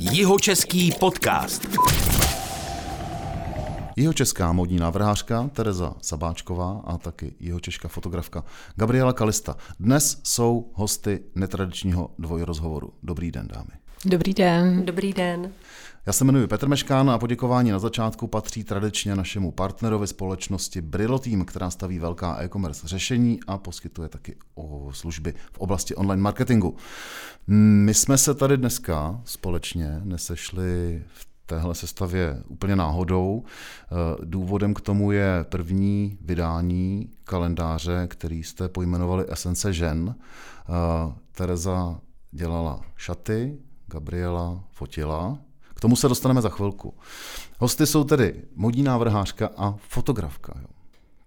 Jihočeský 0.00 0.92
podcast. 1.00 1.66
Jihočeská 3.96 4.52
modní 4.52 4.76
návrhářka 4.76 5.50
Tereza 5.52 5.94
Sabáčková 6.02 6.82
a 6.84 6.98
taky 6.98 7.34
jihočešká 7.40 7.88
fotografka 7.88 8.44
Gabriela 8.74 9.12
Kalista. 9.12 9.56
Dnes 9.80 10.20
jsou 10.22 10.70
hosty 10.74 11.20
netradičního 11.34 12.10
dvojrozhovoru. 12.18 12.92
Dobrý 13.02 13.30
den, 13.30 13.48
dámy. 13.48 13.85
Dobrý 14.08 14.34
den. 14.34 14.84
Dobrý 14.84 15.12
den. 15.12 15.52
Já 16.06 16.12
se 16.12 16.24
jmenuji 16.24 16.46
Petr 16.46 16.68
Meškán 16.68 17.10
a 17.10 17.18
poděkování 17.18 17.70
na 17.70 17.78
začátku 17.78 18.26
patří 18.26 18.64
tradičně 18.64 19.16
našemu 19.16 19.52
partnerovi 19.52 20.06
společnosti 20.06 20.80
Brillo 20.80 21.18
Team, 21.18 21.44
která 21.44 21.70
staví 21.70 21.98
velká 21.98 22.42
e-commerce 22.42 22.88
řešení 22.88 23.40
a 23.46 23.58
poskytuje 23.58 24.08
taky 24.08 24.36
o 24.54 24.88
služby 24.92 25.34
v 25.52 25.58
oblasti 25.58 25.94
online 25.94 26.22
marketingu. 26.22 26.76
My 27.46 27.94
jsme 27.94 28.18
se 28.18 28.34
tady 28.34 28.56
dneska 28.56 29.20
společně 29.24 30.00
nesešli 30.04 31.02
v 31.06 31.28
téhle 31.46 31.74
sestavě 31.74 32.42
úplně 32.48 32.76
náhodou. 32.76 33.44
Důvodem 34.24 34.74
k 34.74 34.80
tomu 34.80 35.12
je 35.12 35.44
první 35.48 36.18
vydání 36.20 37.10
kalendáře, 37.24 38.06
který 38.10 38.42
jste 38.42 38.68
pojmenovali 38.68 39.24
Esence 39.28 39.72
žen. 39.72 40.14
Tereza 41.32 42.00
dělala 42.32 42.80
šaty, 42.96 43.58
Gabriela 43.96 44.64
fotila. 44.70 45.38
K 45.74 45.80
tomu 45.80 45.96
se 45.96 46.08
dostaneme 46.08 46.42
za 46.42 46.48
chvilku. 46.48 46.94
Hosty 47.58 47.86
jsou 47.86 48.04
tedy 48.04 48.42
modní 48.54 48.82
návrhářka 48.82 49.50
a 49.56 49.74
fotografka. 49.88 50.52
Jo. 50.60 50.66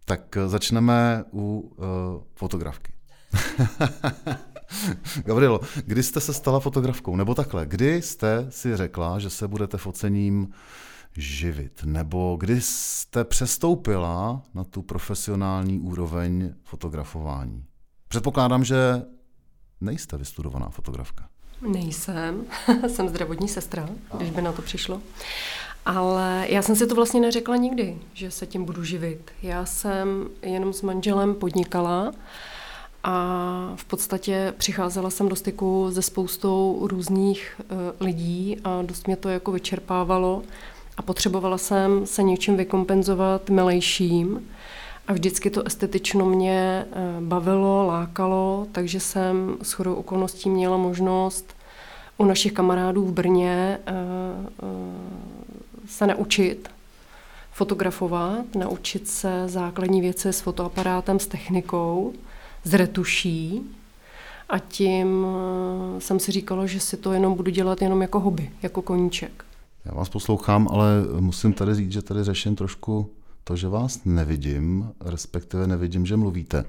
Tak 0.05 0.37
začneme 0.47 1.23
u 1.33 1.59
uh, 1.59 1.85
fotografky. 2.35 2.93
Gabrielo, 5.25 5.59
kdy 5.85 6.03
jste 6.03 6.19
se 6.19 6.33
stala 6.33 6.59
fotografkou? 6.59 7.15
Nebo 7.15 7.35
takhle, 7.35 7.65
kdy 7.65 8.01
jste 8.01 8.45
si 8.49 8.77
řekla, 8.77 9.19
že 9.19 9.29
se 9.29 9.47
budete 9.47 9.77
focením 9.77 10.49
živit? 11.17 11.81
Nebo 11.85 12.37
kdy 12.39 12.61
jste 12.61 13.23
přestoupila 13.23 14.41
na 14.53 14.63
tu 14.63 14.81
profesionální 14.81 15.79
úroveň 15.79 16.53
fotografování? 16.63 17.65
Předpokládám, 18.07 18.63
že 18.63 19.01
nejste 19.81 20.17
vystudovaná 20.17 20.69
fotografka. 20.69 21.29
Nejsem, 21.61 22.45
jsem 22.87 23.09
zdravotní 23.09 23.47
sestra, 23.47 23.89
když 24.17 24.29
by 24.29 24.41
na 24.41 24.51
to 24.51 24.61
přišlo. 24.61 25.01
Ale 25.85 26.45
já 26.49 26.61
jsem 26.61 26.75
si 26.75 26.87
to 26.87 26.95
vlastně 26.95 27.19
neřekla 27.19 27.55
nikdy, 27.55 27.97
že 28.13 28.31
se 28.31 28.45
tím 28.45 28.65
budu 28.65 28.83
živit. 28.83 29.31
Já 29.41 29.65
jsem 29.65 30.29
jenom 30.41 30.73
s 30.73 30.81
manželem 30.81 31.35
podnikala 31.35 32.11
a 33.03 33.73
v 33.75 33.85
podstatě 33.85 34.53
přicházela 34.57 35.09
jsem 35.09 35.29
do 35.29 35.35
styku 35.35 35.91
se 35.93 36.01
spoustou 36.01 36.79
různých 36.81 37.61
uh, 37.61 37.77
lidí 37.99 38.57
a 38.63 38.81
dost 38.81 39.07
mě 39.07 39.15
to 39.15 39.29
jako 39.29 39.51
vyčerpávalo 39.51 40.43
a 40.97 41.01
potřebovala 41.01 41.57
jsem 41.57 42.05
se 42.05 42.23
něčím 42.23 42.57
vykompenzovat 42.57 43.49
milejším. 43.49 44.49
A 45.09 45.13
vždycky 45.13 45.49
to 45.49 45.67
estetično 45.67 46.25
mě 46.25 46.85
eh, 46.91 46.95
bavilo, 47.19 47.85
lákalo, 47.87 48.67
takže 48.71 48.99
jsem 48.99 49.57
s 49.61 49.71
chodou 49.71 49.93
okolností 49.93 50.49
měla 50.49 50.77
možnost 50.77 51.55
u 52.17 52.25
našich 52.25 52.51
kamarádů 52.51 53.05
v 53.05 53.11
Brně 53.11 53.79
eh, 53.85 53.93
eh, 53.93 54.65
se 55.87 56.07
naučit 56.07 56.69
fotografovat, 57.51 58.55
naučit 58.55 59.07
se 59.07 59.43
základní 59.47 60.01
věci 60.01 60.29
s 60.29 60.41
fotoaparátem, 60.41 61.19
s 61.19 61.27
technikou, 61.27 62.13
s 62.63 62.73
retuší. 62.73 63.61
A 64.49 64.59
tím 64.59 65.25
jsem 65.99 66.19
si 66.19 66.31
říkala, 66.31 66.65
že 66.65 66.79
si 66.79 66.97
to 66.97 67.13
jenom 67.13 67.33
budu 67.33 67.51
dělat 67.51 67.81
jenom 67.81 68.01
jako 68.01 68.19
hobby, 68.19 68.51
jako 68.61 68.81
koníček. 68.81 69.45
Já 69.85 69.93
vás 69.93 70.09
poslouchám, 70.09 70.67
ale 70.71 70.87
musím 71.19 71.53
tady 71.53 71.75
říct, 71.75 71.91
že 71.91 72.01
tady 72.01 72.23
řeším 72.23 72.55
trošku 72.55 73.09
to, 73.43 73.55
že 73.55 73.67
vás 73.67 73.99
nevidím, 74.05 74.91
respektive 75.05 75.67
nevidím, 75.67 76.05
že 76.05 76.17
mluvíte. 76.17 76.65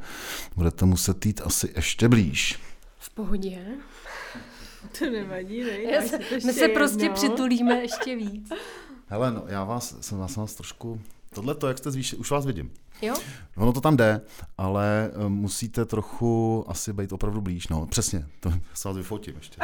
Budete 0.57 0.85
muset 0.85 1.27
jít 1.27 1.41
asi 1.45 1.73
ještě 1.77 2.09
blíž. 2.09 2.59
V 2.99 3.11
pohodě. 3.11 3.59
To 4.99 5.11
nevadí, 5.11 5.65
ne? 5.65 5.83
Já 5.83 6.03
se, 6.03 6.19
my 6.47 6.53
se 6.53 6.69
prostě 6.69 7.05
jedno. 7.05 7.15
přitulíme 7.17 7.75
ještě 7.75 8.17
víc. 8.17 8.53
Hele, 9.07 9.33
no, 9.33 9.45
já 9.47 9.65
vás, 9.65 9.97
jsem 10.01 10.19
vás, 10.19 10.37
vás 10.37 10.55
trošku... 10.55 11.01
Tohle 11.35 11.55
to, 11.55 11.69
jak 11.69 11.79
jste 11.79 11.91
zvýšili, 11.91 12.21
už 12.21 12.31
vás 12.31 12.47
vidím. 12.47 12.71
Jo? 13.03 13.15
Ono 13.57 13.73
to 13.73 13.81
tam 13.81 13.97
jde, 13.97 14.21
ale 14.59 15.11
eh, 15.13 15.29
musíte 15.29 15.85
trochu 15.85 16.65
asi 16.69 16.93
být 16.93 17.13
opravdu 17.13 17.41
blíž. 17.41 17.69
No, 17.69 17.87
přesně, 17.87 18.27
to 18.41 18.53
se 18.75 18.89
vás 18.89 18.97
vyfotím 18.97 19.35
ještě. 19.37 19.57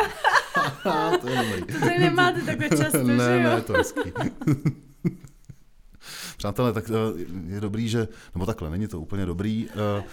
to 1.21 1.29
je 1.29 1.37
dobrý. 1.37 1.81
To 1.81 1.87
nemáte 1.87 2.43
takhle 2.43 2.69
často, 2.69 3.03
ne, 3.03 3.17
že 3.17 3.43
jo? 3.43 3.43
Ne, 3.43 3.61
to 3.61 3.73
je 3.73 3.79
hezký. 3.79 4.13
Přátelé, 6.37 6.73
tak 6.73 6.91
eh, 6.91 7.53
je 7.55 7.61
dobrý, 7.61 7.89
že, 7.89 8.09
nebo 8.35 8.47
takhle, 8.47 8.71
není 8.71 8.89
to 8.89 9.01
úplně 9.01 9.27
dobrý. 9.27 9.69
Eh, 9.71 10.05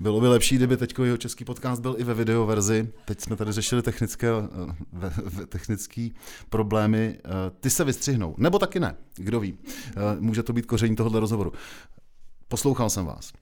bylo 0.00 0.20
by 0.20 0.28
lepší, 0.28 0.56
kdyby 0.56 0.76
teď 0.76 0.94
jeho 1.04 1.16
český 1.16 1.44
podcast 1.44 1.82
byl 1.82 1.94
i 1.98 2.04
ve 2.04 2.14
videoverzi. 2.14 2.88
Teď 3.04 3.20
jsme 3.20 3.36
tady 3.36 3.52
řešili 3.52 3.82
technické, 3.82 4.28
eh, 4.30 5.46
technické 5.46 6.08
problémy. 6.50 7.18
Ty 7.60 7.70
se 7.70 7.84
vystřihnou, 7.84 8.34
nebo 8.38 8.58
taky 8.58 8.80
ne, 8.80 8.94
kdo 9.14 9.40
ví. 9.40 9.58
Může 10.20 10.42
to 10.42 10.52
být 10.52 10.66
koření 10.66 10.96
tohohle 10.96 11.20
rozhovoru. 11.20 11.52
Poslouchal 12.48 12.90
jsem 12.90 13.06
vás. 13.06 13.32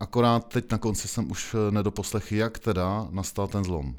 Akorát 0.00 0.48
teď 0.48 0.72
na 0.72 0.78
konci 0.78 1.08
jsem 1.08 1.30
už 1.30 1.56
nedoposlech, 1.70 2.32
jak 2.32 2.58
teda 2.58 3.08
nastal 3.10 3.48
ten 3.48 3.64
zlom. 3.64 3.96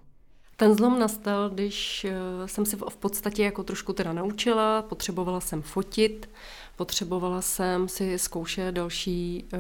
Ten 0.57 0.75
zlom 0.75 0.99
nastal, 0.99 1.49
když 1.49 2.05
jsem 2.45 2.65
si 2.65 2.75
v 2.75 2.97
podstatě 2.97 3.43
jako 3.43 3.63
trošku 3.63 3.93
teda 3.93 4.13
naučila, 4.13 4.81
potřebovala 4.81 5.41
jsem 5.41 5.61
fotit, 5.61 6.29
potřebovala 6.75 7.41
jsem 7.41 7.87
si 7.87 8.19
zkoušet 8.19 8.71
další 8.71 9.45
uh, 9.53 9.59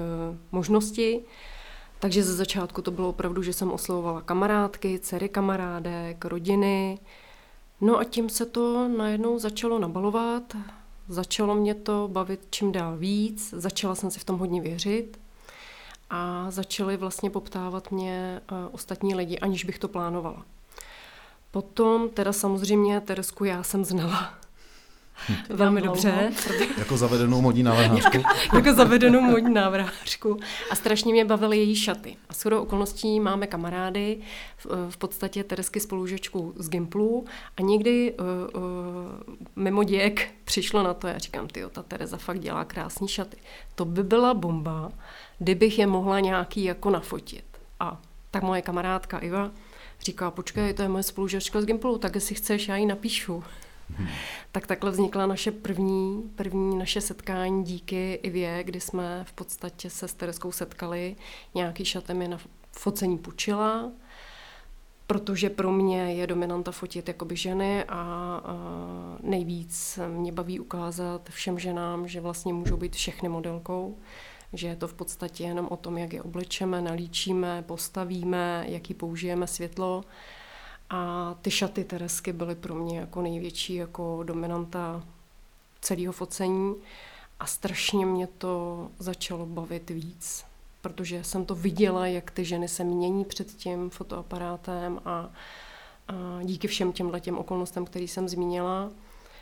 možnosti. 0.51 1.21
Takže 1.99 2.23
ze 2.23 2.33
začátku 2.33 2.81
to 2.81 2.91
bylo 2.91 3.09
opravdu, 3.09 3.43
že 3.43 3.53
jsem 3.53 3.71
oslovovala 3.71 4.21
kamarádky, 4.21 4.99
dcery 4.99 5.29
kamarádek, 5.29 6.25
rodiny. 6.25 6.99
No 7.81 7.99
a 7.99 8.03
tím 8.03 8.29
se 8.29 8.45
to 8.45 8.87
najednou 8.87 9.39
začalo 9.39 9.79
nabalovat, 9.79 10.55
začalo 11.07 11.55
mě 11.55 11.75
to 11.75 12.09
bavit 12.11 12.47
čím 12.49 12.71
dál 12.71 12.97
víc, 12.97 13.53
začala 13.57 13.95
jsem 13.95 14.11
si 14.11 14.19
v 14.19 14.23
tom 14.23 14.37
hodně 14.37 14.61
věřit 14.61 15.19
a 16.09 16.51
začaly 16.51 16.97
vlastně 16.97 17.29
poptávat 17.29 17.91
mě 17.91 18.41
uh, 18.51 18.57
ostatní 18.71 19.15
lidi, 19.15 19.39
aniž 19.39 19.63
bych 19.65 19.79
to 19.79 19.87
plánovala. 19.87 20.45
Potom 21.51 22.09
teda 22.09 22.33
samozřejmě 22.33 23.01
Teresku 23.01 23.45
já 23.45 23.63
jsem 23.63 23.85
znala 23.85 24.44
Velmi 25.49 25.81
dobře. 25.81 26.31
jako 26.77 26.97
zavedenou 26.97 27.41
modní 27.41 27.63
návrhářku. 27.63 28.17
jako, 28.55 28.73
zavedenou 28.73 29.21
modní 29.21 29.53
návrhářku. 29.53 30.39
A 30.71 30.75
strašně 30.75 31.13
mě 31.13 31.25
bavily 31.25 31.57
její 31.57 31.75
šaty. 31.75 32.17
A 32.29 32.33
shodou 32.33 32.61
okolností 32.61 33.19
máme 33.19 33.47
kamarády, 33.47 34.17
v, 34.57 34.91
v 34.91 34.97
podstatě 34.97 35.43
Teresky 35.43 35.79
spolužečku 35.79 36.53
z 36.57 36.69
Gimplu 36.69 37.25
a 37.57 37.61
někdy 37.61 38.13
uh, 38.13 38.61
uh, 38.61 38.63
mimo 39.55 39.83
děk 39.83 40.29
přišlo 40.43 40.83
na 40.83 40.93
to, 40.93 41.07
já 41.07 41.17
říkám, 41.17 41.47
ty 41.47 41.63
ta 41.71 41.83
Tereza 41.83 42.17
fakt 42.17 42.39
dělá 42.39 42.65
krásné 42.65 43.07
šaty. 43.07 43.37
To 43.75 43.85
by 43.85 44.03
byla 44.03 44.33
bomba, 44.33 44.91
kdybych 45.39 45.79
je 45.79 45.87
mohla 45.87 46.19
nějaký 46.19 46.63
jako 46.63 46.89
nafotit. 46.89 47.45
A 47.79 48.01
tak 48.31 48.43
moje 48.43 48.61
kamarádka 48.61 49.17
Iva 49.17 49.51
říká, 50.01 50.31
počkej, 50.31 50.73
to 50.73 50.81
je 50.81 50.89
moje 50.89 51.03
spolužečka 51.03 51.61
z 51.61 51.65
Gimplu, 51.65 51.97
tak 51.97 52.15
jestli 52.15 52.35
chceš, 52.35 52.67
já 52.67 52.75
ji 52.75 52.85
napíšu. 52.85 53.43
Hmm. 53.89 54.07
Tak 54.51 54.67
takhle 54.67 54.91
vznikla 54.91 55.25
naše 55.25 55.51
první, 55.51 56.31
první 56.35 56.77
naše 56.77 57.01
setkání 57.01 57.63
díky 57.63 58.13
Ivě, 58.13 58.63
kdy 58.63 58.79
jsme 58.79 59.23
v 59.23 59.33
podstatě 59.33 59.89
se 59.89 60.07
s 60.07 60.13
Tereskou 60.13 60.51
setkali. 60.51 61.15
Nějaký 61.55 61.85
šaty 61.85 62.13
mi 62.13 62.27
na 62.27 62.37
focení 62.71 63.17
půjčila, 63.17 63.91
protože 65.07 65.49
pro 65.49 65.71
mě 65.71 66.13
je 66.13 66.27
dominanta 66.27 66.71
fotit 66.71 67.07
jakoby 67.07 67.35
ženy 67.35 67.83
a, 67.83 67.93
a 68.45 68.55
nejvíc 69.23 69.99
mě 70.07 70.31
baví 70.31 70.59
ukázat 70.59 71.29
všem 71.29 71.59
ženám, 71.59 72.07
že 72.07 72.21
vlastně 72.21 72.53
můžou 72.53 72.77
být 72.77 72.95
všechny 72.95 73.29
modelkou, 73.29 73.97
že 74.53 74.67
je 74.67 74.75
to 74.75 74.87
v 74.87 74.93
podstatě 74.93 75.43
jenom 75.43 75.67
o 75.71 75.77
tom, 75.77 75.97
jak 75.97 76.13
je 76.13 76.21
oblečeme, 76.21 76.81
nalíčíme, 76.81 77.63
postavíme, 77.67 78.65
jaký 78.67 78.93
použijeme 78.93 79.47
světlo 79.47 80.03
a 80.89 81.35
ty 81.41 81.51
šaty 81.51 81.83
Teresky 81.83 82.33
byly 82.33 82.55
pro 82.55 82.75
mě 82.75 82.99
jako 82.99 83.21
největší 83.21 83.75
jako 83.75 84.23
dominanta 84.23 85.03
celého 85.81 86.13
focení 86.13 86.75
a 87.39 87.45
strašně 87.45 88.05
mě 88.05 88.27
to 88.27 88.87
začalo 88.99 89.45
bavit 89.45 89.89
víc, 89.89 90.45
protože 90.81 91.23
jsem 91.23 91.45
to 91.45 91.55
viděla, 91.55 92.07
jak 92.07 92.31
ty 92.31 92.45
ženy 92.45 92.67
se 92.67 92.83
mění 92.83 93.25
před 93.25 93.47
tím 93.47 93.89
fotoaparátem 93.89 94.99
a, 95.05 95.29
a 96.07 96.43
díky 96.43 96.67
všem 96.67 96.93
těm 96.93 97.11
těm 97.19 97.37
okolnostem, 97.37 97.85
který 97.85 98.07
jsem 98.07 98.29
zmínila. 98.29 98.91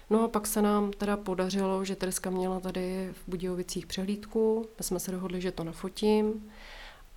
No 0.10 0.24
a 0.24 0.28
pak 0.28 0.48
se 0.48 0.62
nám 0.62 0.92
teda 0.92 1.18
podařilo, 1.18 1.86
že 1.86 1.96
Tereska 1.96 2.30
měla 2.30 2.60
tady 2.60 3.14
v 3.14 3.30
Budějovicích 3.30 3.86
přehlídku, 3.86 4.66
my 4.78 4.84
jsme 4.84 5.00
se 5.00 5.12
dohodli, 5.12 5.42
že 5.42 5.52
to 5.52 5.64
nafotím. 5.64 6.52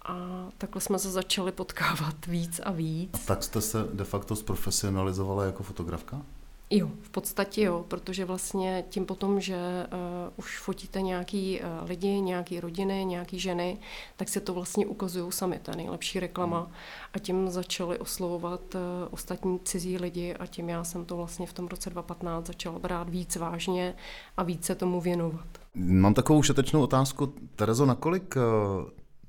A 0.09 0.49
takhle 0.59 0.81
jsme 0.81 0.99
se 0.99 1.11
začali 1.11 1.53
potkávat 1.53 2.27
víc 2.27 2.61
a 2.65 2.71
víc. 2.71 3.11
A 3.15 3.19
tak 3.19 3.43
jste 3.43 3.61
se 3.61 3.79
de 3.93 4.05
facto 4.05 4.37
zprofesionalizovala 4.37 5.45
jako 5.45 5.63
fotografka? 5.63 6.23
Jo, 6.71 6.91
v 7.03 7.11
podstatě 7.11 7.63
jo, 7.63 7.85
protože 7.89 8.25
vlastně 8.25 8.85
tím 8.89 9.07
potom, 9.07 9.41
že 9.41 9.57
uh, 9.57 10.33
už 10.37 10.59
fotíte 10.59 11.03
nějaký 11.03 11.61
uh, 11.61 11.89
lidi, 11.89 12.21
nějaký 12.21 12.61
rodiny, 12.61 13.05
nějaký 13.05 13.39
ženy, 13.39 13.79
tak 14.17 14.29
se 14.29 14.41
to 14.41 14.55
vlastně 14.55 14.87
ukazují 14.87 15.33
sami, 15.33 15.61
je 15.69 15.77
nejlepší 15.77 16.21
reklama. 16.21 16.61
Hmm. 16.61 16.73
A 17.15 17.19
tím 17.19 17.51
začali 17.51 17.99
oslovovat 17.99 18.75
uh, 18.75 18.81
ostatní 19.11 19.61
cizí 19.65 19.99
lidi 19.99 20.35
a 20.35 20.47
tím 20.47 20.69
já 20.69 20.85
jsem 20.85 21.05
to 21.05 21.17
vlastně 21.17 21.47
v 21.47 21.53
tom 21.53 21.67
roce 21.67 21.91
2015 21.91 22.47
začala 22.47 22.79
brát 22.79 23.09
víc 23.09 23.37
vážně 23.37 23.95
a 24.37 24.43
více 24.43 24.75
tomu 24.75 25.01
věnovat. 25.01 25.47
Mám 25.75 26.15
takovou 26.15 26.43
šetečnou 26.43 26.83
otázku. 26.83 27.33
Terezo, 27.57 27.87
nakolik, 27.87 28.35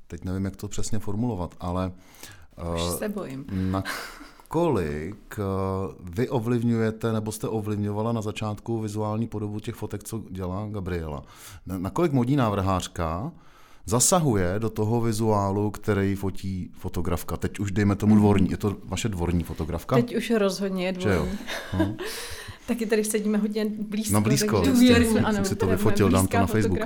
teď 0.08 0.26
nevím, 0.26 0.46
jak 0.46 0.56
to 0.56 0.68
přesně 0.68 1.00
formulovat, 1.00 1.56
ale... 1.60 1.92
Už 2.76 2.82
se 2.82 3.10
bojím. 3.10 3.46
Na 3.72 3.84
kolik 4.48 5.40
vy 6.00 6.30
ovlivňujete, 6.30 7.14
nebo 7.14 7.32
jste 7.32 7.48
ovlivňovala 7.48 8.12
na 8.12 8.22
začátku 8.22 8.80
vizuální 8.80 9.28
podobu 9.28 9.60
těch 9.60 9.76
fotek, 9.76 10.04
co 10.04 10.24
dělá 10.30 10.68
Gabriela? 10.72 11.24
Nakolik 11.66 12.12
modní 12.12 12.36
návrhářka 12.36 13.32
zasahuje 13.86 14.56
do 14.58 14.70
toho 14.70 15.02
vizuálu, 15.02 15.72
který 15.72 16.16
fotí 16.16 16.72
fotografka. 16.74 17.38
Teď 17.38 17.60
už 17.60 17.72
dejme 17.72 17.96
tomu 17.96 18.14
mhm. 18.14 18.22
dvorní. 18.22 18.52
Je 18.52 18.58
to 18.58 18.76
vaše 18.84 19.10
dvorní 19.10 19.44
fotografka? 19.44 19.96
Teď 19.96 20.16
už 20.16 20.30
rozhodně 20.30 20.86
je 20.86 20.92
dvorní. 20.92 21.38
No. 21.80 21.96
Taky 22.68 22.86
tady 22.86 23.04
sedíme 23.04 23.38
hodně 23.38 23.66
blízko. 23.66 24.14
No 24.14 24.22
blízko, 24.22 24.56
takže 24.58 24.72
důvěrný, 24.72 25.20
ano, 25.20 25.46
si 25.46 25.56
to 25.56 25.68
vyfotil, 25.68 26.10
dám 26.10 26.28
to 26.28 26.38
na 26.38 26.46
Facebook. 26.46 26.80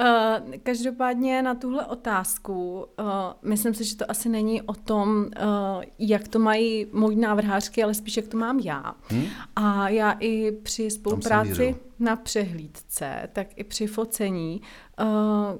Uh, 0.00 0.54
každopádně 0.62 1.42
na 1.42 1.54
tuhle 1.54 1.86
otázku, 1.86 2.86
uh, 2.98 3.06
myslím 3.42 3.74
si, 3.74 3.84
že 3.84 3.96
to 3.96 4.10
asi 4.10 4.28
není 4.28 4.62
o 4.62 4.74
tom, 4.74 5.18
uh, 5.18 5.84
jak 5.98 6.28
to 6.28 6.38
mají 6.38 6.86
moji 6.92 7.16
návrhářky, 7.16 7.82
ale 7.82 7.94
spíš 7.94 8.16
jak 8.16 8.28
to 8.28 8.36
mám 8.36 8.58
já. 8.58 8.94
Hmm? 9.08 9.24
A 9.56 9.88
já 9.88 10.16
i 10.20 10.52
při 10.52 10.90
spolupráci 10.90 11.76
na 11.98 12.16
přehlídce, 12.16 13.28
tak 13.32 13.46
i 13.56 13.64
při 13.64 13.86
focení, 13.86 14.60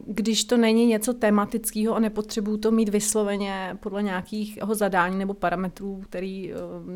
když 0.06 0.44
to 0.44 0.56
není 0.56 0.86
něco 0.86 1.14
tematického 1.14 1.94
a 1.94 1.98
nepotřebuju 1.98 2.56
to 2.56 2.70
mít 2.70 2.88
vysloveně 2.88 3.76
podle 3.80 4.02
nějakého 4.02 4.74
zadání 4.74 5.18
nebo 5.18 5.34
parametrů, 5.34 6.00
který 6.04 6.52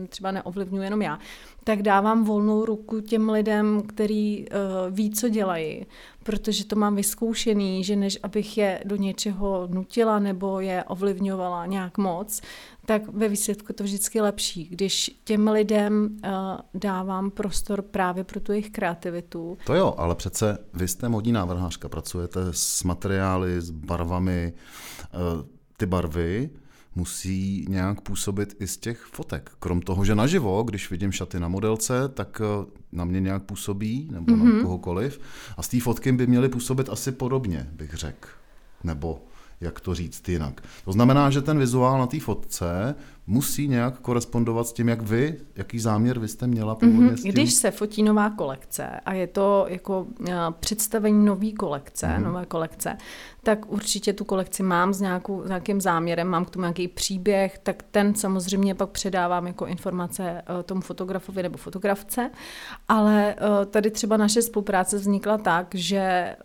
třeba 0.08 0.30
neovlivňuje 0.30 0.86
jenom 0.86 1.02
já, 1.02 1.18
tak 1.64 1.82
dávám 1.82 2.24
volnou 2.24 2.64
ruku 2.64 3.00
těm 3.00 3.30
lidem, 3.30 3.82
který 3.86 4.46
ví, 4.90 5.10
co 5.10 5.28
dělají, 5.28 5.86
protože 6.26 6.64
to 6.64 6.76
mám 6.76 6.96
vyzkoušený, 6.96 7.84
že 7.84 7.96
než 7.96 8.18
abych 8.22 8.58
je 8.58 8.80
do 8.84 8.96
něčeho 8.96 9.68
nutila 9.70 10.18
nebo 10.18 10.60
je 10.60 10.84
ovlivňovala 10.84 11.66
nějak 11.66 11.98
moc, 11.98 12.40
tak 12.86 13.08
ve 13.08 13.28
výsledku 13.28 13.72
to 13.72 13.84
vždycky 13.84 14.20
lepší, 14.20 14.64
když 14.64 15.20
těm 15.24 15.48
lidem 15.48 16.08
uh, 16.24 16.30
dávám 16.74 17.30
prostor 17.30 17.82
právě 17.82 18.24
pro 18.24 18.40
tu 18.40 18.52
jejich 18.52 18.70
kreativitu. 18.70 19.58
To 19.66 19.74
jo, 19.74 19.94
ale 19.98 20.14
přece 20.14 20.58
vy 20.74 20.88
jste 20.88 21.08
modní 21.08 21.32
návrhářka, 21.32 21.88
pracujete 21.88 22.40
s 22.50 22.82
materiály, 22.82 23.60
s 23.60 23.70
barvami, 23.70 24.52
uh, 25.14 25.46
ty 25.76 25.86
barvy 25.86 26.50
musí 26.96 27.66
nějak 27.68 28.00
působit 28.00 28.56
i 28.60 28.66
z 28.66 28.76
těch 28.76 28.98
fotek. 29.12 29.50
Krom 29.58 29.80
toho, 29.80 30.04
že 30.04 30.14
naživo, 30.14 30.62
když 30.62 30.90
vidím 30.90 31.12
šaty 31.12 31.40
na 31.40 31.48
modelce, 31.48 32.08
tak 32.08 32.40
eh, 32.44 32.70
na 32.92 33.04
mě 33.04 33.20
nějak 33.20 33.42
působí, 33.42 34.08
nebo 34.12 34.32
mm-hmm. 34.32 34.44
na 34.44 34.44
mhm. 34.44 34.62
kohokoliv. 34.62 35.20
A 35.56 35.62
z 35.62 35.68
té 35.68 35.80
fotky 35.80 36.12
by 36.12 36.26
měly 36.26 36.48
působit 36.48 36.88
asi 36.88 37.12
podobně, 37.12 37.70
bych 37.72 37.94
řekl. 37.94 38.28
Nebo 38.84 39.25
jak 39.60 39.80
to 39.80 39.94
říct 39.94 40.28
jinak. 40.28 40.60
To 40.84 40.92
znamená, 40.92 41.30
že 41.30 41.42
ten 41.42 41.58
vizuál 41.58 41.98
na 41.98 42.06
té 42.06 42.20
fotce 42.20 42.94
musí 43.26 43.68
nějak 43.68 43.98
korespondovat 43.98 44.66
s 44.66 44.72
tím, 44.72 44.88
jak 44.88 45.02
vy, 45.02 45.40
jaký 45.56 45.80
záměr 45.80 46.18
vy 46.18 46.28
jste 46.28 46.46
měla 46.46 46.74
původně 46.74 47.10
mm-hmm. 47.10 47.16
s 47.16 47.22
tím. 47.22 47.32
Když 47.32 47.54
se 47.54 47.70
fotí 47.70 48.02
nová 48.02 48.30
kolekce 48.30 48.86
a 48.86 49.12
je 49.12 49.26
to 49.26 49.66
jako 49.68 50.00
uh, 50.00 50.26
představení 50.60 51.24
nové 51.24 51.52
kolekce, 51.52 52.06
mm-hmm. 52.06 52.22
nové 52.22 52.46
kolekce, 52.46 52.96
tak 53.42 53.72
určitě 53.72 54.12
tu 54.12 54.24
kolekci 54.24 54.62
mám 54.62 54.94
s, 54.94 55.00
nějakou, 55.00 55.42
s 55.44 55.48
nějakým 55.48 55.80
záměrem, 55.80 56.28
mám 56.28 56.44
k 56.44 56.50
tomu 56.50 56.62
nějaký 56.62 56.88
příběh, 56.88 57.58
tak 57.58 57.82
ten 57.90 58.14
samozřejmě 58.14 58.74
pak 58.74 58.90
předávám 58.90 59.46
jako 59.46 59.66
informace 59.66 60.42
uh, 60.56 60.62
tomu 60.62 60.80
fotografovi 60.80 61.42
nebo 61.42 61.58
fotografce, 61.58 62.30
ale 62.88 63.34
uh, 63.34 63.64
tady 63.64 63.90
třeba 63.90 64.16
naše 64.16 64.42
spolupráce 64.42 64.98
vznikla 64.98 65.38
tak, 65.38 65.74
že 65.74 66.36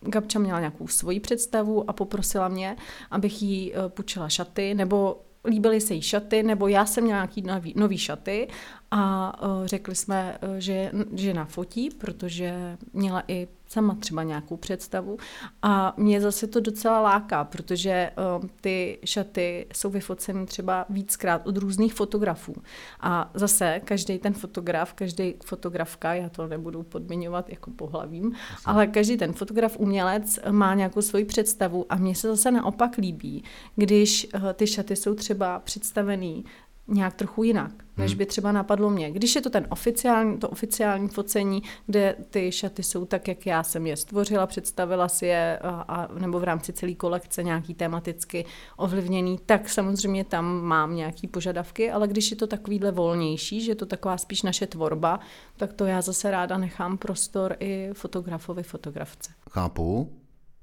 Gabča 0.00 0.38
měla 0.38 0.60
nějakou 0.60 0.88
svoji 0.88 1.20
představu 1.20 1.90
a 1.90 1.92
poprosila 1.92 2.48
mě, 2.48 2.76
abych 3.10 3.42
jí 3.42 3.74
eh, 3.74 3.88
půjčila 3.88 4.28
šaty, 4.28 4.74
nebo 4.74 5.20
líbily 5.46 5.80
se 5.80 5.94
jí 5.94 6.02
šaty, 6.02 6.42
nebo 6.42 6.68
já 6.68 6.86
jsem 6.86 7.04
měla 7.04 7.18
nějaký 7.18 7.42
nový, 7.42 7.72
nový 7.76 7.98
šaty 7.98 8.48
a 8.90 9.32
uh, 9.42 9.66
řekli 9.66 9.94
jsme, 9.94 10.38
uh, 10.42 10.56
že, 10.56 10.90
že 11.12 11.34
nafotí, 11.34 11.90
protože 11.90 12.78
měla 12.92 13.22
i 13.28 13.48
sama 13.68 13.94
třeba 13.94 14.22
nějakou 14.22 14.56
představu. 14.56 15.18
A 15.62 15.94
mě 15.96 16.20
zase 16.20 16.46
to 16.46 16.60
docela 16.60 17.00
láká, 17.00 17.44
protože 17.44 18.10
uh, 18.38 18.46
ty 18.60 18.98
šaty 19.04 19.66
jsou 19.74 19.90
vyfoceny 19.90 20.46
třeba 20.46 20.86
víckrát 20.88 21.46
od 21.46 21.56
různých 21.56 21.94
fotografů. 21.94 22.54
A 23.00 23.30
zase 23.34 23.80
každý 23.84 24.18
ten 24.18 24.32
fotograf, 24.32 24.92
každý 24.94 25.34
fotografka, 25.44 26.14
já 26.14 26.28
to 26.28 26.46
nebudu 26.46 26.82
podmiňovat 26.82 27.48
jako 27.48 27.70
pohlavím, 27.70 28.32
Asi. 28.54 28.62
ale 28.64 28.86
každý 28.86 29.16
ten 29.16 29.32
fotograf, 29.32 29.76
umělec 29.78 30.38
má 30.50 30.74
nějakou 30.74 31.02
svoji 31.02 31.24
představu. 31.24 31.86
A 31.88 31.96
mně 31.96 32.14
se 32.14 32.28
zase 32.28 32.50
naopak 32.50 32.96
líbí, 32.96 33.44
když 33.76 34.26
uh, 34.34 34.52
ty 34.52 34.66
šaty 34.66 34.96
jsou 34.96 35.14
třeba 35.14 35.58
představený 35.58 36.44
nějak 36.88 37.14
trochu 37.14 37.42
jinak, 37.42 37.72
než 37.96 38.10
hmm. 38.10 38.18
by 38.18 38.26
třeba 38.26 38.52
napadlo 38.52 38.90
mě. 38.90 39.10
Když 39.10 39.34
je 39.34 39.40
to 39.40 39.50
ten 39.50 39.66
oficiální, 39.70 40.38
to 40.38 40.48
oficiální 40.48 41.08
focení, 41.08 41.62
kde 41.86 42.16
ty 42.30 42.52
šaty 42.52 42.82
jsou 42.82 43.04
tak, 43.04 43.28
jak 43.28 43.46
já 43.46 43.62
jsem 43.62 43.86
je 43.86 43.96
stvořila, 43.96 44.46
představila 44.46 45.08
si 45.08 45.26
je, 45.26 45.58
a, 45.58 45.68
a, 45.68 46.18
nebo 46.18 46.40
v 46.40 46.44
rámci 46.44 46.72
celé 46.72 46.94
kolekce 46.94 47.42
nějaký 47.42 47.74
tematicky 47.74 48.44
ovlivněný, 48.76 49.38
tak 49.46 49.68
samozřejmě 49.68 50.24
tam 50.24 50.62
mám 50.62 50.96
nějaký 50.96 51.28
požadavky, 51.28 51.90
ale 51.90 52.08
když 52.08 52.30
je 52.30 52.36
to 52.36 52.46
takovýhle 52.46 52.90
volnější, 52.90 53.60
že 53.60 53.70
je 53.70 53.76
to 53.76 53.86
taková 53.86 54.18
spíš 54.18 54.42
naše 54.42 54.66
tvorba, 54.66 55.20
tak 55.56 55.72
to 55.72 55.84
já 55.84 56.02
zase 56.02 56.30
ráda 56.30 56.58
nechám 56.58 56.98
prostor 56.98 57.56
i 57.60 57.90
fotografovi, 57.92 58.62
fotografce. 58.62 59.30
Chápu. 59.50 60.10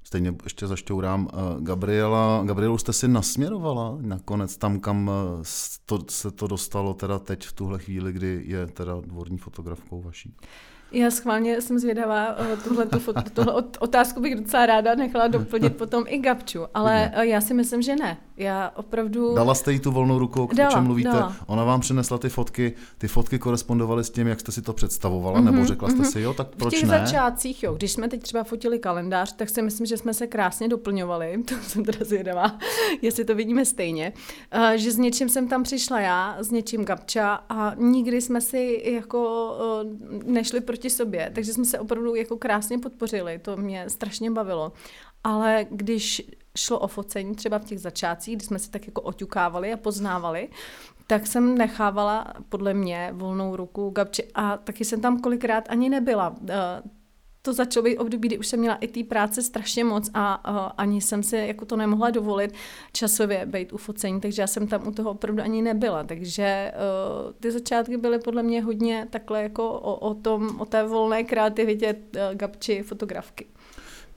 Stejně 0.04 0.34
ještě 0.44 0.66
zašťourám. 0.66 1.28
Eh, 1.32 1.36
Gabriela, 1.60 2.42
Gabrielu 2.46 2.78
jste 2.78 2.92
si 2.92 3.08
nasměrovala 3.08 3.98
nakonec 4.00 4.56
tam, 4.56 4.80
kam 4.80 5.10
eh, 5.40 5.44
to, 5.86 5.98
se 6.10 6.30
to 6.30 6.46
dostalo 6.46 6.94
teda 6.94 7.18
teď 7.18 7.46
v 7.46 7.52
tuhle 7.52 7.78
chvíli, 7.78 8.12
kdy 8.12 8.42
je 8.46 8.66
teda 8.66 9.00
dvorní 9.00 9.38
fotografkou 9.38 10.02
vaší? 10.02 10.36
Já 10.94 11.10
schválně 11.10 11.60
jsem 11.60 11.78
zvědavá, 11.78 12.36
eh, 12.38 12.56
tuhle, 12.56 12.86
tu, 12.86 12.98
tuhle 13.34 13.54
otázku 13.80 14.20
bych 14.20 14.34
docela 14.34 14.66
ráda 14.66 14.94
nechala 14.94 15.28
doplnit 15.28 15.76
potom 15.76 16.04
i 16.06 16.18
Gabču, 16.18 16.66
ale 16.74 17.12
já 17.20 17.40
si 17.40 17.54
myslím, 17.54 17.82
že 17.82 17.96
ne. 17.96 18.18
Já 18.36 18.72
opravdu... 18.76 19.34
Dala 19.34 19.54
jste 19.54 19.72
jí 19.72 19.80
tu 19.80 19.90
volnou 19.90 20.18
ruku, 20.18 20.44
o 20.44 20.70
čem 20.70 20.84
mluvíte? 20.84 21.08
Dala. 21.08 21.36
Ona 21.46 21.64
vám 21.64 21.80
přinesla 21.80 22.18
ty 22.18 22.28
fotky, 22.28 22.72
ty 22.98 23.08
fotky 23.08 23.38
korespondovaly 23.38 24.04
s 24.04 24.10
tím, 24.10 24.26
jak 24.26 24.40
jste 24.40 24.52
si 24.52 24.62
to 24.62 24.72
představovala, 24.72 25.40
mm-hmm, 25.40 25.44
nebo 25.44 25.66
řekla 25.66 25.88
jste 25.88 26.02
mm-hmm. 26.02 26.12
si, 26.12 26.20
jo, 26.20 26.34
tak 26.34 26.48
proč 26.48 26.72
ne? 26.72 26.78
V 26.78 26.80
těch 26.80 26.90
ne? 26.90 26.98
začátcích, 26.98 27.62
jo, 27.62 27.74
když 27.74 27.92
jsme 27.92 28.08
teď 28.08 28.22
třeba 28.22 28.44
fotili 28.44 28.78
kalendář, 28.78 29.32
tak 29.32 29.50
si 29.50 29.62
myslím, 29.62 29.86
že 29.86 29.96
jsme 29.96 30.14
se 30.14 30.26
krásně 30.26 30.68
doplňovali, 30.68 31.42
to 31.48 31.54
jsem 31.62 31.84
teda 31.84 31.98
zvědavá, 32.00 32.58
jestli 33.02 33.24
to 33.24 33.34
vidíme 33.34 33.64
stejně, 33.64 34.12
uh, 34.56 34.70
že 34.74 34.92
s 34.92 34.98
něčím 34.98 35.28
jsem 35.28 35.48
tam 35.48 35.62
přišla 35.62 36.00
já, 36.00 36.36
s 36.40 36.50
něčím 36.50 36.84
Gabča 36.84 37.40
a 37.48 37.74
nikdy 37.74 38.20
jsme 38.20 38.40
si 38.40 38.82
jako 38.84 39.50
uh, 39.84 40.32
nešli 40.32 40.60
proti 40.60 40.83
sobě, 40.90 41.30
takže 41.34 41.52
jsme 41.52 41.64
se 41.64 41.78
opravdu 41.78 42.14
jako 42.14 42.36
krásně 42.36 42.78
podpořili, 42.78 43.38
to 43.38 43.56
mě 43.56 43.90
strašně 43.90 44.30
bavilo. 44.30 44.72
Ale 45.24 45.66
když 45.70 46.22
šlo 46.56 46.78
o 46.78 46.88
focení 46.88 47.34
třeba 47.34 47.58
v 47.58 47.64
těch 47.64 47.80
začátcích, 47.80 48.36
kdy 48.36 48.46
jsme 48.46 48.58
se 48.58 48.70
tak 48.70 48.86
jako 48.86 49.00
oťukávali 49.00 49.72
a 49.72 49.76
poznávali, 49.76 50.48
tak 51.06 51.26
jsem 51.26 51.58
nechávala 51.58 52.32
podle 52.48 52.74
mě 52.74 53.10
volnou 53.12 53.56
ruku 53.56 53.90
Gabči 53.90 54.28
a 54.34 54.56
taky 54.56 54.84
jsem 54.84 55.00
tam 55.00 55.20
kolikrát 55.20 55.64
ani 55.68 55.90
nebyla. 55.90 56.36
To 57.44 57.52
začalo 57.52 57.84
být 57.84 57.98
období, 57.98 58.28
kdy 58.28 58.38
už 58.38 58.46
jsem 58.46 58.60
měla 58.60 58.74
i 58.74 58.88
té 58.88 59.04
práce 59.04 59.42
strašně 59.42 59.84
moc 59.84 60.10
a 60.14 60.50
uh, 60.50 60.72
ani 60.76 61.00
jsem 61.00 61.22
si 61.22 61.36
jako 61.36 61.64
to 61.64 61.76
nemohla 61.76 62.10
dovolit 62.10 62.54
časově 62.92 63.46
být 63.46 63.72
u 63.72 63.76
focení, 63.76 64.20
takže 64.20 64.42
já 64.42 64.46
jsem 64.46 64.66
tam 64.66 64.88
u 64.88 64.92
toho 64.92 65.10
opravdu 65.10 65.42
ani 65.42 65.62
nebyla. 65.62 66.04
Takže 66.04 66.72
uh, 67.26 67.32
ty 67.40 67.50
začátky 67.50 67.96
byly 67.96 68.18
podle 68.18 68.42
mě 68.42 68.62
hodně 68.62 69.06
takhle 69.10 69.42
jako 69.42 69.70
o, 69.70 69.94
o 69.94 70.14
tom, 70.14 70.60
o 70.60 70.64
té 70.64 70.84
volné 70.84 71.24
kreativitě 71.24 71.94
uh, 71.94 72.20
Gabči 72.34 72.82
fotografky. 72.82 73.46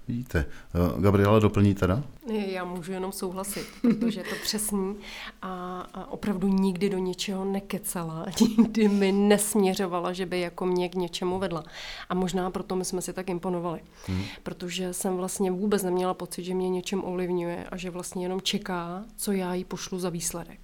Vidíte. 0.08 0.46
Eh, 0.76 1.02
Gabriela 1.02 1.40
doplní 1.40 1.76
teda? 1.76 2.04
Já 2.28 2.64
můžu 2.64 2.92
jenom 2.92 3.12
souhlasit, 3.12 3.68
protože 3.82 4.20
je 4.20 4.24
to 4.24 4.36
přesný 4.44 4.96
a, 5.42 5.82
a 5.94 6.12
opravdu 6.12 6.48
nikdy 6.48 6.90
do 6.90 6.98
něčeho 6.98 7.46
nekecala, 7.46 8.26
nikdy 8.58 8.88
mi 8.88 9.12
nesměřovala, 9.12 10.14
že 10.14 10.26
by 10.26 10.40
jako 10.40 10.66
mě 10.66 10.90
k 10.90 10.96
něčemu 10.96 11.40
vedla. 11.40 11.64
A 12.10 12.16
možná 12.16 12.52
proto 12.52 12.76
my 12.76 12.86
jsme 12.86 13.02
si 13.02 13.14
tak 13.14 13.30
imponovali, 13.30 13.80
hmm. 14.08 14.24
protože 14.44 14.94
jsem 14.94 15.18
vlastně 15.18 15.52
vůbec 15.52 15.84
neměla 15.84 16.14
pocit, 16.14 16.44
že 16.44 16.54
mě 16.54 16.70
něčem 16.70 17.04
ovlivňuje 17.04 17.64
a 17.64 17.78
že 17.78 17.90
vlastně 17.90 18.26
jenom 18.26 18.42
čeká, 18.42 19.06
co 19.18 19.32
já 19.32 19.54
jí 19.54 19.64
pošlu 19.64 20.00
za 20.00 20.10
výsledek. 20.10 20.60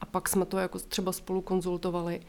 A 0.00 0.06
pak 0.06 0.28
jsme 0.28 0.44
to 0.44 0.58
jako 0.58 0.78
třeba 0.78 1.12
spolu 1.12 1.40
konzultovali. 1.40 2.20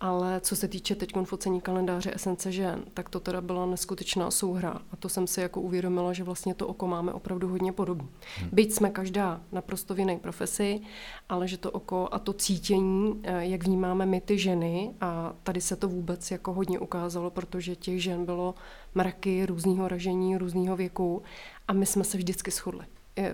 Ale 0.00 0.40
co 0.40 0.56
se 0.56 0.68
týče 0.68 0.94
teď 0.94 1.12
focení 1.24 1.60
kalendáře 1.60 2.14
Esence 2.14 2.52
žen, 2.52 2.84
tak 2.94 3.08
to 3.08 3.20
teda 3.20 3.40
byla 3.40 3.66
neskutečná 3.66 4.30
souhra 4.30 4.80
a 4.90 4.96
to 4.96 5.08
jsem 5.08 5.26
si 5.26 5.40
jako 5.40 5.60
uvědomila, 5.60 6.12
že 6.12 6.24
vlastně 6.24 6.54
to 6.54 6.66
oko 6.66 6.86
máme 6.86 7.12
opravdu 7.12 7.48
hodně 7.48 7.72
podobné. 7.72 8.08
Hmm. 8.38 8.48
Byť 8.52 8.72
jsme 8.72 8.90
každá 8.90 9.40
naprosto 9.52 9.94
v 9.94 9.98
jiné 9.98 10.18
profesi, 10.18 10.80
ale 11.28 11.48
že 11.48 11.58
to 11.58 11.70
oko 11.70 12.08
a 12.12 12.18
to 12.18 12.32
cítění, 12.32 13.20
eh, 13.22 13.46
jak 13.46 13.64
vnímáme 13.64 14.06
my 14.06 14.20
ty 14.20 14.38
ženy 14.38 14.94
a 15.00 15.32
tady 15.42 15.60
se 15.60 15.76
to 15.76 15.88
vůbec 15.88 16.30
jako 16.30 16.52
hodně 16.52 16.78
ukázalo, 16.78 17.30
protože 17.30 17.76
těch 17.76 18.02
žen 18.02 18.24
bylo 18.24 18.54
mraky 18.94 19.46
různého 19.46 19.88
ražení, 19.88 20.36
různého 20.36 20.76
věku 20.76 21.22
a 21.68 21.72
my 21.72 21.86
jsme 21.86 22.04
se 22.04 22.16
vždycky 22.16 22.50
shodli. 22.50 22.86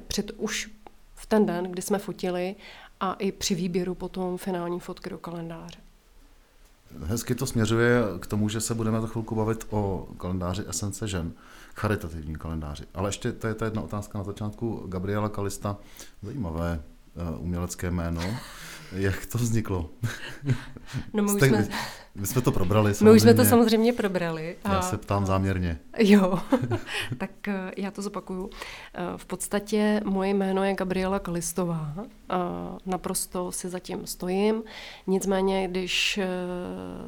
Před 0.06 0.30
už 0.36 0.70
v 1.14 1.26
ten 1.26 1.46
den, 1.46 1.64
kdy 1.64 1.82
jsme 1.82 1.98
fotili 1.98 2.56
a 3.00 3.12
i 3.12 3.32
při 3.32 3.54
výběru 3.54 3.94
potom 3.94 4.38
finální 4.38 4.80
fotky 4.80 5.10
do 5.10 5.18
kalendáře. 5.18 5.78
Hezky 7.04 7.34
to 7.34 7.46
směřuje 7.46 8.02
k 8.20 8.26
tomu, 8.26 8.48
že 8.48 8.60
se 8.60 8.74
budeme 8.74 9.00
za 9.00 9.06
chvilku 9.06 9.34
bavit 9.34 9.66
o 9.70 10.08
kalendáři 10.16 10.64
Esence 10.68 11.08
žen, 11.08 11.32
charitativním 11.74 12.36
kalendáři. 12.36 12.84
Ale 12.94 13.08
ještě 13.08 13.32
to 13.32 13.46
je 13.46 13.54
ta 13.54 13.64
jedna 13.64 13.82
otázka 13.82 14.18
na 14.18 14.24
začátku. 14.24 14.84
Gabriela 14.88 15.28
Kalista, 15.28 15.76
zajímavé 16.22 16.82
umělecké 17.38 17.90
jméno. 17.90 18.22
Jak 18.92 19.26
to 19.26 19.38
vzniklo? 19.38 19.90
No 21.12 21.22
my, 21.22 21.32
už 21.32 21.42
jsme... 21.42 21.68
my 22.14 22.26
jsme 22.26 22.42
to 22.42 22.52
probrali 22.52 22.94
samozřejmě. 22.94 23.10
My 23.10 23.16
už 23.16 23.22
jsme 23.22 23.34
to 23.34 23.44
samozřejmě 23.44 23.92
probrali. 23.92 24.56
A... 24.64 24.72
Já 24.72 24.82
se 24.82 24.98
ptám 24.98 25.26
záměrně. 25.26 25.78
Jo, 25.98 26.38
tak 27.18 27.48
eh, 27.48 27.72
já 27.76 27.90
to 27.90 28.02
zopakuju. 28.02 28.50
Eh, 28.94 29.00
v 29.16 29.26
podstatě 29.26 30.00
moje 30.04 30.30
jméno 30.30 30.64
je 30.64 30.74
Gabriela 30.74 31.18
Kalistová. 31.18 31.94
Naprosto 32.86 33.52
si 33.52 33.68
zatím 33.68 34.06
stojím. 34.06 34.62
Nicméně, 35.06 35.68
když 35.68 36.18
eh, 36.18 36.28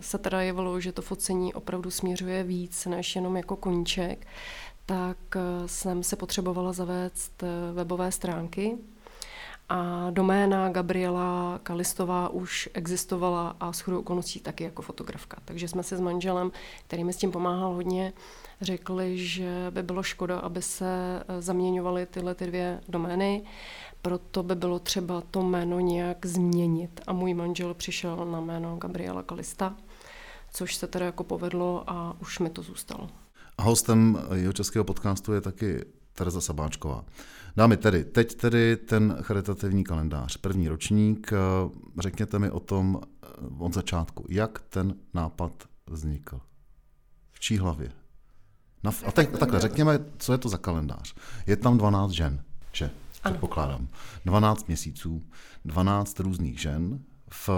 se 0.00 0.19
teda 0.19 0.40
jevilo, 0.40 0.81
že 0.81 0.93
to 0.93 1.02
focení 1.02 1.55
opravdu 1.55 1.90
směřuje 1.90 2.43
víc 2.43 2.87
než 2.87 3.17
jenom 3.17 3.37
jako 3.37 3.57
koníček, 3.57 4.26
tak 4.87 5.19
jsem 5.67 6.02
se 6.02 6.17
potřebovala 6.17 6.73
zavést 6.73 7.43
webové 7.73 8.12
stránky, 8.12 8.79
a 9.71 10.11
doména 10.11 10.69
Gabriela 10.69 11.61
Kalistová 11.62 12.29
už 12.29 12.69
existovala 12.75 13.57
a 13.61 13.73
s 13.73 13.89
okolností 13.89 14.41
taky 14.41 14.65
jako 14.65 14.83
fotografka. 14.83 15.37
Takže 15.45 15.69
jsme 15.69 15.83
se 15.83 15.97
s 15.97 16.00
manželem, 16.00 16.53
který 16.87 17.05
mi 17.05 17.12
s 17.12 17.17
tím 17.17 17.31
pomáhal 17.31 17.75
hodně, 17.75 18.12
řekli, 18.61 19.19
že 19.19 19.67
by 19.71 19.83
bylo 19.83 20.03
škoda, 20.03 20.39
aby 20.39 20.62
se 20.62 21.23
eh, 21.29 21.43
zaměňovaly 21.43 22.07
tyhle 22.07 22.35
ty 22.35 22.47
dvě 22.47 22.81
domény, 22.89 23.43
proto 24.03 24.43
by 24.43 24.55
bylo 24.55 24.79
třeba 24.79 25.23
to 25.31 25.43
jméno 25.43 25.81
nějak 25.81 26.27
změnit. 26.27 27.00
A 27.07 27.12
můj 27.12 27.35
manžel 27.35 27.75
přišel 27.75 28.17
na 28.17 28.41
jméno 28.41 28.77
Gabriela 28.77 29.23
Kalista, 29.23 29.77
což 30.53 30.75
se 30.75 30.87
teda 30.87 31.07
jako 31.07 31.25
povedlo 31.25 31.85
a 31.87 32.17
už 32.21 32.39
mi 32.39 32.50
to 32.50 32.62
zůstalo. 32.62 33.09
A 33.59 33.62
hostem 33.62 34.19
jeho 34.35 34.53
českého 34.53 34.85
podcastu 34.85 35.33
je 35.33 35.41
taky 35.41 35.85
Tereza 36.15 36.41
Sabáčková. 36.41 37.05
Dámy 37.61 37.76
tedy, 37.76 38.05
teď 38.05 38.35
tedy 38.35 38.76
ten 38.76 39.17
charitativní 39.23 39.85
kalendář, 39.85 40.37
první 40.37 40.69
ročník. 40.69 41.33
Eh, 41.33 41.37
řekněte 41.99 42.38
mi 42.38 42.50
o 42.50 42.61
tom 42.61 43.00
eh, 43.02 43.26
od 43.59 43.75
začátku, 43.75 44.26
jak 44.29 44.61
ten 44.61 44.95
nápad 45.14 45.52
vznikl. 45.87 46.40
V 47.33 47.40
čí 47.40 47.59
hlavě? 47.59 47.93
Na, 48.83 48.90
a 49.07 49.12
teď, 49.12 49.38
takhle, 49.38 49.61
řekněme, 49.61 49.99
co 50.19 50.33
je 50.33 50.38
to 50.38 50.49
za 50.49 50.59
kalendář. 50.59 51.14
Je 51.47 51.57
tam 51.57 51.79
12 51.79 52.11
žen, 52.11 52.43
že? 52.73 52.90
Předpokládám. 53.23 53.88
12 54.25 54.67
měsíců, 54.67 55.23
12 55.64 56.21
různých 56.21 56.61
žen 56.61 57.00
v 57.31 57.50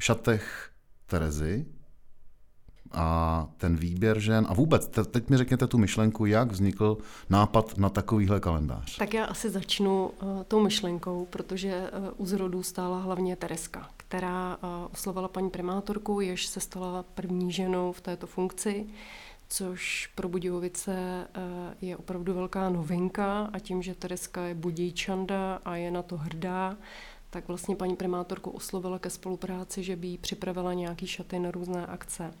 šatech 0.00 0.70
Terezy, 1.06 1.66
a 2.94 3.48
ten 3.56 3.76
výběr 3.76 4.18
žen 4.18 4.46
a 4.48 4.54
vůbec, 4.54 4.88
teď 5.10 5.28
mi 5.30 5.36
řekněte 5.36 5.66
tu 5.66 5.78
myšlenku, 5.78 6.26
jak 6.26 6.52
vznikl 6.52 6.98
nápad 7.30 7.78
na 7.78 7.88
takovýhle 7.88 8.40
kalendář. 8.40 8.96
Tak 8.96 9.14
já 9.14 9.24
asi 9.24 9.50
začnu 9.50 10.06
uh, 10.06 10.42
tou 10.48 10.60
myšlenkou, 10.60 11.26
protože 11.30 11.90
uh, 11.90 12.08
u 12.16 12.26
zrodu 12.26 12.62
stála 12.62 12.98
hlavně 12.98 13.36
Tereska, 13.36 13.88
která 13.96 14.56
uh, 14.56 14.68
oslovila 14.92 15.28
paní 15.28 15.50
primátorku, 15.50 16.20
jež 16.20 16.46
se 16.46 16.60
stala 16.60 17.04
první 17.14 17.52
ženou 17.52 17.92
v 17.92 18.00
této 18.00 18.26
funkci, 18.26 18.86
což 19.48 20.12
pro 20.14 20.28
Budějovice 20.28 21.26
je 21.80 21.96
opravdu 21.96 22.34
velká 22.34 22.70
novinka 22.70 23.50
a 23.52 23.58
tím, 23.58 23.82
že 23.82 23.94
Tereska 23.94 24.42
je 24.42 24.54
budějčanda 24.54 25.58
a 25.64 25.76
je 25.76 25.90
na 25.90 26.02
to 26.02 26.16
hrdá, 26.16 26.76
tak 27.30 27.48
vlastně 27.48 27.76
paní 27.76 27.96
primátorku 27.96 28.50
oslovila 28.50 28.98
ke 28.98 29.10
spolupráci, 29.10 29.82
že 29.82 29.96
by 29.96 30.06
jí 30.06 30.18
připravila 30.18 30.74
nějaký 30.74 31.06
šaty 31.06 31.38
na 31.38 31.50
různé 31.50 31.86
akce. 31.86 32.34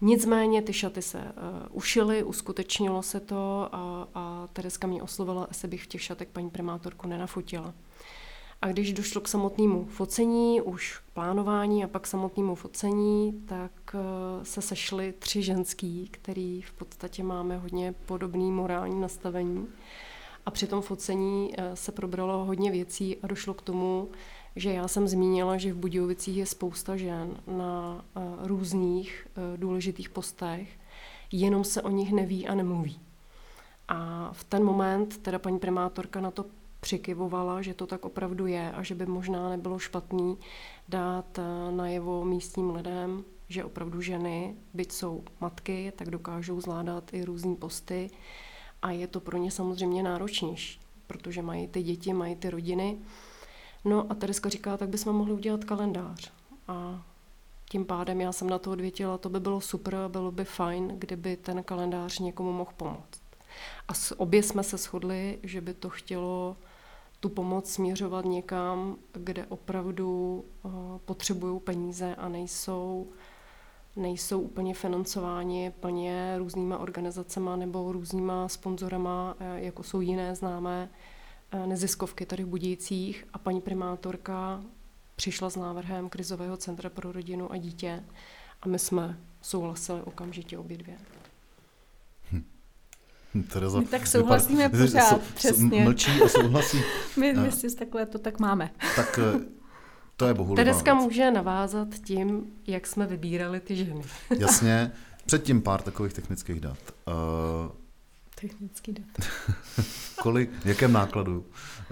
Nicméně 0.00 0.62
ty 0.62 0.72
šaty 0.72 1.02
se 1.02 1.18
uh, 1.18 1.32
ušily, 1.70 2.22
uskutečnilo 2.22 3.02
se 3.02 3.20
to 3.20 3.68
a, 3.72 4.08
a 4.14 4.48
Tereska 4.52 4.86
mě 4.86 5.02
oslovila, 5.02 5.44
asi 5.50 5.68
bych 5.68 5.84
v 5.84 5.86
těch 5.86 6.02
šatek 6.02 6.28
paní 6.28 6.50
primátorku 6.50 7.08
nenafotila. 7.08 7.74
A 8.62 8.68
když 8.68 8.92
došlo 8.92 9.20
k 9.20 9.28
samotnému 9.28 9.84
focení, 9.84 10.60
už 10.60 10.98
k 10.98 11.10
plánování 11.14 11.84
a 11.84 11.88
pak 11.88 12.06
samotnému 12.06 12.54
focení, 12.54 13.42
tak 13.46 13.72
uh, 13.94 14.00
se 14.42 14.62
sešly 14.62 15.14
tři 15.18 15.42
ženský, 15.42 16.08
který 16.10 16.62
v 16.62 16.72
podstatě 16.72 17.22
máme 17.22 17.58
hodně 17.58 17.94
podobný 18.06 18.52
morální 18.52 19.00
nastavení. 19.00 19.66
A 20.46 20.50
při 20.50 20.66
tom 20.66 20.82
focení 20.82 21.48
uh, 21.58 21.64
se 21.74 21.92
probralo 21.92 22.44
hodně 22.44 22.70
věcí 22.70 23.16
a 23.22 23.26
došlo 23.26 23.54
k 23.54 23.62
tomu, 23.62 24.08
že 24.56 24.72
já 24.72 24.88
jsem 24.88 25.08
zmínila, 25.08 25.56
že 25.56 25.72
v 25.72 25.76
Budějovicích 25.76 26.36
je 26.36 26.46
spousta 26.46 26.96
žen 26.96 27.36
na 27.46 28.04
uh, 28.16 28.22
různých 28.46 29.26
uh, 29.36 29.60
důležitých 29.60 30.08
postech, 30.08 30.68
jenom 31.32 31.64
se 31.64 31.82
o 31.82 31.90
nich 31.90 32.12
neví 32.12 32.48
a 32.48 32.54
nemluví. 32.54 33.00
A 33.88 34.30
v 34.32 34.44
ten 34.44 34.64
moment 34.64 35.18
teda 35.18 35.38
paní 35.38 35.58
primátorka 35.58 36.20
na 36.20 36.30
to 36.30 36.44
přikyvovala, 36.80 37.62
že 37.62 37.74
to 37.74 37.86
tak 37.86 38.04
opravdu 38.04 38.46
je 38.46 38.72
a 38.72 38.82
že 38.82 38.94
by 38.94 39.06
možná 39.06 39.48
nebylo 39.48 39.78
špatný 39.78 40.38
dát 40.88 41.38
uh, 41.38 41.76
najevo 41.76 42.24
místním 42.24 42.70
lidem, 42.70 43.24
že 43.48 43.64
opravdu 43.64 44.00
ženy, 44.00 44.54
byť 44.74 44.92
jsou 44.92 45.24
matky, 45.40 45.92
tak 45.96 46.10
dokážou 46.10 46.60
zvládat 46.60 47.14
i 47.14 47.24
různé 47.24 47.54
posty 47.54 48.10
a 48.82 48.90
je 48.90 49.06
to 49.06 49.20
pro 49.20 49.38
ně 49.38 49.50
samozřejmě 49.50 50.02
náročnější, 50.02 50.80
protože 51.06 51.42
mají 51.42 51.68
ty 51.68 51.82
děti, 51.82 52.12
mají 52.12 52.36
ty 52.36 52.50
rodiny 52.50 52.98
No 53.86 54.06
a 54.10 54.14
Tereska 54.14 54.48
říká, 54.48 54.76
tak 54.76 54.88
bychom 54.88 55.16
mohli 55.16 55.32
udělat 55.32 55.64
kalendář. 55.64 56.32
A 56.68 57.02
tím 57.70 57.84
pádem 57.84 58.20
já 58.20 58.32
jsem 58.32 58.50
na 58.50 58.58
to 58.58 58.70
odvětila, 58.70 59.18
to 59.18 59.28
by 59.28 59.40
bylo 59.40 59.60
super 59.60 59.94
a 59.94 60.08
bylo 60.08 60.30
by 60.30 60.44
fajn, 60.44 60.88
kdyby 60.98 61.36
ten 61.36 61.62
kalendář 61.62 62.18
někomu 62.18 62.52
mohl 62.52 62.70
pomoct. 62.76 63.22
A 63.88 63.92
obě 64.16 64.42
jsme 64.42 64.62
se 64.62 64.76
shodli, 64.76 65.38
že 65.42 65.60
by 65.60 65.74
to 65.74 65.90
chtělo 65.90 66.56
tu 67.20 67.28
pomoc 67.28 67.70
směřovat 67.70 68.24
někam, 68.24 68.96
kde 69.12 69.46
opravdu 69.46 70.44
uh, 70.62 70.72
potřebují 71.04 71.60
peníze 71.60 72.14
a 72.14 72.28
nejsou, 72.28 73.06
nejsou 73.96 74.40
úplně 74.40 74.74
financováni 74.74 75.72
plně 75.80 76.34
různýma 76.38 76.78
organizacemi 76.78 77.50
nebo 77.56 77.92
různýma 77.92 78.48
sponzorama, 78.48 79.34
uh, 79.40 79.56
jako 79.56 79.82
jsou 79.82 80.00
jiné 80.00 80.34
známé 80.34 80.88
Eh, 80.88 81.15
neziskovky 81.66 82.26
tady 82.26 82.44
v 82.44 82.46
Budících 82.46 83.26
a 83.32 83.38
paní 83.38 83.60
primátorka 83.60 84.62
přišla 85.16 85.50
s 85.50 85.56
návrhem 85.56 86.08
krizového 86.08 86.56
centra 86.56 86.90
pro 86.90 87.12
rodinu 87.12 87.52
a 87.52 87.56
dítě 87.56 88.04
a 88.62 88.68
my 88.68 88.78
jsme 88.78 89.18
souhlasili 89.42 90.02
okamžitě 90.02 90.58
obě 90.58 90.78
dvě. 90.78 90.96
Hm. 92.32 93.42
Tereza, 93.42 93.80
my 93.80 93.86
tak 93.86 94.06
souhlasíme 94.06 94.68
vypad... 94.68 94.80
pořád, 94.80 95.08
so, 95.08 95.20
přesně. 95.34 95.84
Mlčí 95.84 96.22
a 96.22 96.28
souhlasí. 96.28 96.78
my, 97.16 97.32
my 97.32 97.52
si 97.52 97.76
takhle 97.76 98.06
to 98.06 98.18
tak 98.18 98.40
máme. 98.40 98.70
Tak 98.96 99.20
eh, 99.22 99.40
to 100.16 100.26
je 100.26 100.34
bohulibá 100.34 100.64
Tereska 100.64 100.94
věc. 100.94 101.04
může 101.04 101.30
navázat 101.30 101.88
tím, 102.04 102.46
jak 102.66 102.86
jsme 102.86 103.06
vybírali 103.06 103.60
ty 103.60 103.76
ženy. 103.76 104.02
Jasně. 104.38 104.92
Předtím 105.26 105.62
pár 105.62 105.82
takových 105.82 106.12
technických 106.12 106.60
dat. 106.60 106.78
Uh, 107.06 107.72
Technický 108.40 108.92
dat. 108.92 109.28
Kolik, 110.22 110.50
v 110.62 110.66
jakém 110.66 110.92
nákladu 110.92 111.44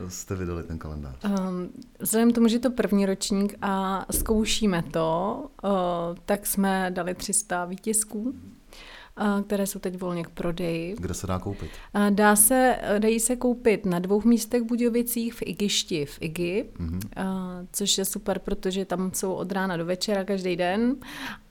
jste 0.09 0.35
vydali 0.35 0.63
ten 0.63 0.79
kalendář? 0.79 1.15
Um, 1.25 1.69
vzhledem 1.99 2.33
tomu, 2.33 2.49
že 2.49 2.57
je 2.57 2.61
to 2.61 2.71
první 2.71 3.07
ročník 3.07 3.55
a 3.63 4.07
zkoušíme 4.11 4.83
to, 4.83 5.37
uh, 5.65 5.71
tak 6.25 6.47
jsme 6.47 6.91
dali 6.91 7.15
300 7.15 7.65
výtisků. 7.65 8.35
Které 9.47 9.67
jsou 9.67 9.79
teď 9.79 10.01
volně 10.01 10.25
k 10.25 10.31
prodeji. 10.31 10.97
Kde 10.99 11.15
se 11.15 11.27
dá 11.27 11.39
koupit? 11.39 11.71
Dá 12.11 12.37
se, 12.37 12.79
dají 12.99 13.21
se 13.21 13.37
koupit 13.37 13.87
na 13.87 13.99
dvou 13.99 14.23
místech 14.25 14.63
v 14.63 14.67
Budějovicích, 14.67 15.35
v 15.35 15.43
Igišti, 15.43 16.07
v 16.07 16.19
Igi, 16.21 16.65
mm-hmm. 16.79 17.01
což 17.73 17.99
je 17.99 18.05
super, 18.05 18.39
protože 18.39 18.85
tam 18.85 19.11
jsou 19.15 19.33
od 19.33 19.53
rána 19.53 19.77
do 19.77 19.85
večera 19.85 20.25
každý 20.25 20.57
den. 20.57 20.97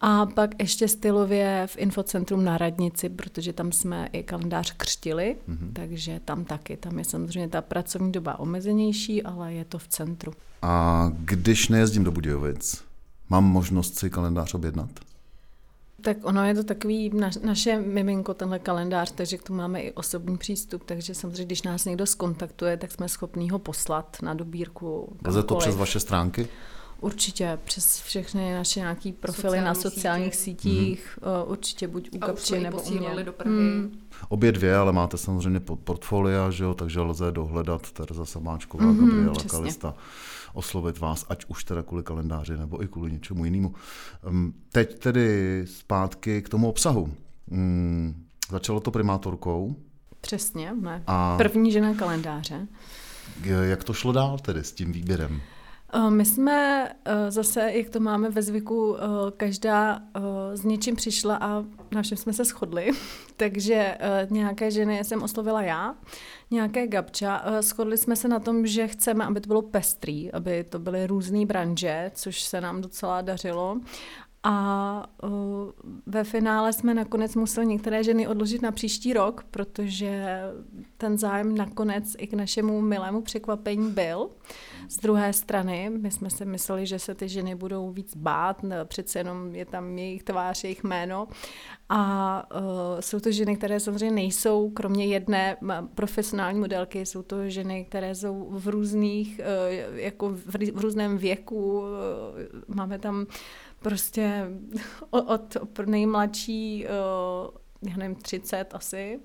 A 0.02 0.26
pak 0.26 0.50
ještě 0.60 0.88
stylově 0.88 1.64
v 1.68 1.78
Infocentrum 1.78 2.44
na 2.46 2.58
Radnici, 2.58 3.10
protože 3.10 3.54
tam 3.54 3.72
jsme 3.72 4.10
i 4.12 4.24
kalendář 4.24 4.74
křtili, 4.78 5.38
mm-hmm. 5.50 5.74
takže 5.74 6.20
tam 6.26 6.46
taky. 6.46 6.78
Tam 6.78 7.00
je 7.00 7.06
samozřejmě 7.06 7.50
ta 7.50 7.62
pracovní 7.62 8.12
doba 8.12 8.40
omezenější, 8.40 9.24
ale 9.24 9.54
je 9.54 9.66
to 9.66 9.78
v 9.78 9.88
centru. 9.88 10.34
A 10.62 11.12
když 11.16 11.70
nejezdím 11.70 12.04
do 12.04 12.12
Budějovic, 12.12 12.84
mám 13.30 13.44
možnost 13.44 14.00
si 14.00 14.10
kalendář 14.10 14.54
objednat? 14.54 14.90
Tak 16.04 16.18
ono 16.24 16.46
je 16.46 16.56
to 16.56 16.64
takový 16.64 17.10
naš, 17.10 17.36
naše 17.36 17.80
miminko, 17.80 18.34
tenhle 18.34 18.60
kalendář, 18.60 19.12
takže 19.12 19.38
k 19.38 19.44
tomu 19.44 19.58
máme 19.58 19.82
i 19.82 19.92
osobní 19.92 20.38
přístup, 20.38 20.84
takže 20.86 21.16
samozřejmě, 21.16 21.46
když 21.46 21.62
nás 21.62 21.86
někdo 21.86 22.06
skontaktuje, 22.06 22.78
tak 22.78 22.92
jsme 22.92 23.10
schopní 23.10 23.50
ho 23.50 23.60
poslat 23.60 24.18
na 24.22 24.34
dobírku. 24.34 25.18
Lze 25.28 25.44
to 25.44 25.56
přes 25.56 25.76
vaše 25.76 26.00
stránky? 26.00 26.48
Určitě, 27.02 27.60
přes 27.64 28.02
všechny 28.02 28.54
naše 28.54 28.80
nějaké 28.80 29.12
profily 29.20 29.44
Sociální 29.44 29.66
na 29.66 29.76
sociálních 29.76 30.36
sítě. 30.36 30.62
sítích, 30.62 31.20
mm-hmm. 31.22 31.52
určitě 31.52 31.88
buď 31.88 32.10
u 32.16 32.20
Kapči 32.20 32.60
nebo 32.60 32.82
u 32.82 32.92
mě. 32.92 33.24
do 33.24 33.34
Prahy. 33.34 33.56
Mm. 33.56 34.00
Obě 34.30 34.52
dvě, 34.52 34.76
ale 34.76 34.92
máte 34.92 35.18
samozřejmě 35.18 35.60
portfolia, 35.60 36.50
že 36.50 36.64
jo, 36.64 36.74
takže 36.74 37.00
lze 37.00 37.32
dohledat 37.32 37.92
Tereza 37.92 38.26
Samáčková, 38.26 38.84
mm-hmm, 38.86 39.00
Gabriela 39.00 39.34
přesně. 39.34 39.50
Kalista 39.50 39.96
oslovit 40.54 41.00
vás, 41.00 41.26
ať 41.30 41.46
už 41.48 41.64
teda 41.64 41.84
kvůli 41.84 42.04
kalendáři 42.04 42.58
nebo 42.58 42.84
i 42.84 42.88
kvůli 42.88 43.12
něčemu 43.12 43.46
jinému. 43.46 43.74
Teď 44.72 45.00
tedy 45.00 45.62
zpátky 45.68 46.42
k 46.42 46.50
tomu 46.50 46.70
obsahu. 46.70 47.14
Hmm, 47.52 48.26
začalo 48.52 48.80
to 48.80 48.92
primátorkou. 48.92 49.76
Přesně, 50.22 50.74
ne. 50.82 51.04
A 51.08 51.38
První 51.38 51.72
žena 51.72 51.94
kalendáře. 51.94 52.68
Jak 53.64 53.84
to 53.84 53.94
šlo 53.94 54.12
dál 54.12 54.40
tedy 54.40 54.64
s 54.64 54.72
tím 54.72 54.92
výběrem? 54.92 55.42
Eh, 55.96 56.10
my 56.10 56.26
jsme 56.26 56.90
eh, 57.06 57.32
zase, 57.32 57.72
jak 57.72 57.90
to 57.90 58.00
máme 58.00 58.30
ve 58.30 58.42
zvyku, 58.42 58.96
eh, 58.98 59.00
každá 59.38 60.02
s 60.54 60.64
něčím 60.64 60.96
přišla 60.96 61.36
a 61.42 61.64
na 61.92 62.02
všem 62.02 62.18
jsme 62.18 62.34
se 62.34 62.44
shodli. 62.44 62.92
Takže 63.38 63.98
nějaké 64.30 64.72
ženy 64.72 65.04
jsem 65.04 65.24
oslovila 65.24 65.62
já, 65.62 65.96
nějaké 66.52 66.88
Gabča. 66.88 67.44
Shodli 67.62 67.98
jsme 67.98 68.16
se 68.16 68.28
na 68.28 68.40
tom, 68.40 68.68
že 68.68 68.88
chceme, 68.88 69.26
aby 69.26 69.42
to 69.42 69.48
bylo 69.48 69.62
pestrý, 69.62 70.32
aby 70.32 70.64
to 70.64 70.80
byly 70.80 71.08
různé 71.08 71.46
branže, 71.46 72.12
což 72.16 72.42
se 72.42 72.62
nám 72.62 72.82
docela 72.82 73.22
dařilo. 73.22 73.80
A 74.46 75.06
ve 76.06 76.24
finále 76.24 76.74
jsme 76.74 76.94
nakonec 76.94 77.36
museli 77.36 77.66
některé 77.68 78.04
ženy 78.04 78.28
odložit 78.28 78.62
na 78.62 78.72
příští 78.72 79.14
rok, 79.14 79.46
protože 79.52 80.42
ten 80.98 81.18
zájem 81.18 81.58
nakonec 81.58 82.16
i 82.18 82.28
k 82.28 82.34
našemu 82.34 82.82
milému 82.82 83.22
překvapení 83.22 83.92
byl. 83.92 84.30
Z 84.90 85.00
druhé 85.00 85.34
strany, 85.34 85.90
my 85.90 86.12
jsme 86.12 86.30
si 86.30 86.46
mysleli, 86.46 86.86
že 86.86 87.00
se 87.00 87.16
ty 87.16 87.30
ženy 87.30 87.56
budou 87.56 87.92
víc 87.92 88.16
bát, 88.16 88.62
přece 88.86 89.20
jenom 89.20 89.56
je 89.56 89.66
tam 89.66 89.98
jejich 89.98 90.24
tvář, 90.24 90.64
jejich 90.64 90.84
jméno. 90.84 91.28
A 91.90 92.44
jsou 93.00 93.20
to 93.20 93.32
ženy, 93.32 93.56
které 93.56 93.80
samozřejmě 93.80 94.16
nejsou, 94.16 94.70
kromě 94.70 95.06
jedné 95.06 95.58
profesionální 95.96 96.60
modelky, 96.60 97.06
jsou 97.06 97.22
to 97.22 97.50
ženy, 97.50 97.86
které 97.86 98.16
jsou 98.16 98.48
v 98.50 98.68
různých, 98.68 99.42
uh, 99.90 99.98
jako 99.98 100.30
v, 100.30 100.82
různém 100.82 101.18
věku. 101.18 101.80
Uh, 101.80 101.86
máme 102.76 103.00
tam 103.00 103.26
prostě 103.84 104.48
od, 105.10 105.56
od 105.56 105.80
nejmladší, 105.86 106.86
uh, 106.86 107.90
já 107.90 107.98
nevím, 107.98 108.16
30 108.16 108.76
asi, 108.76 109.20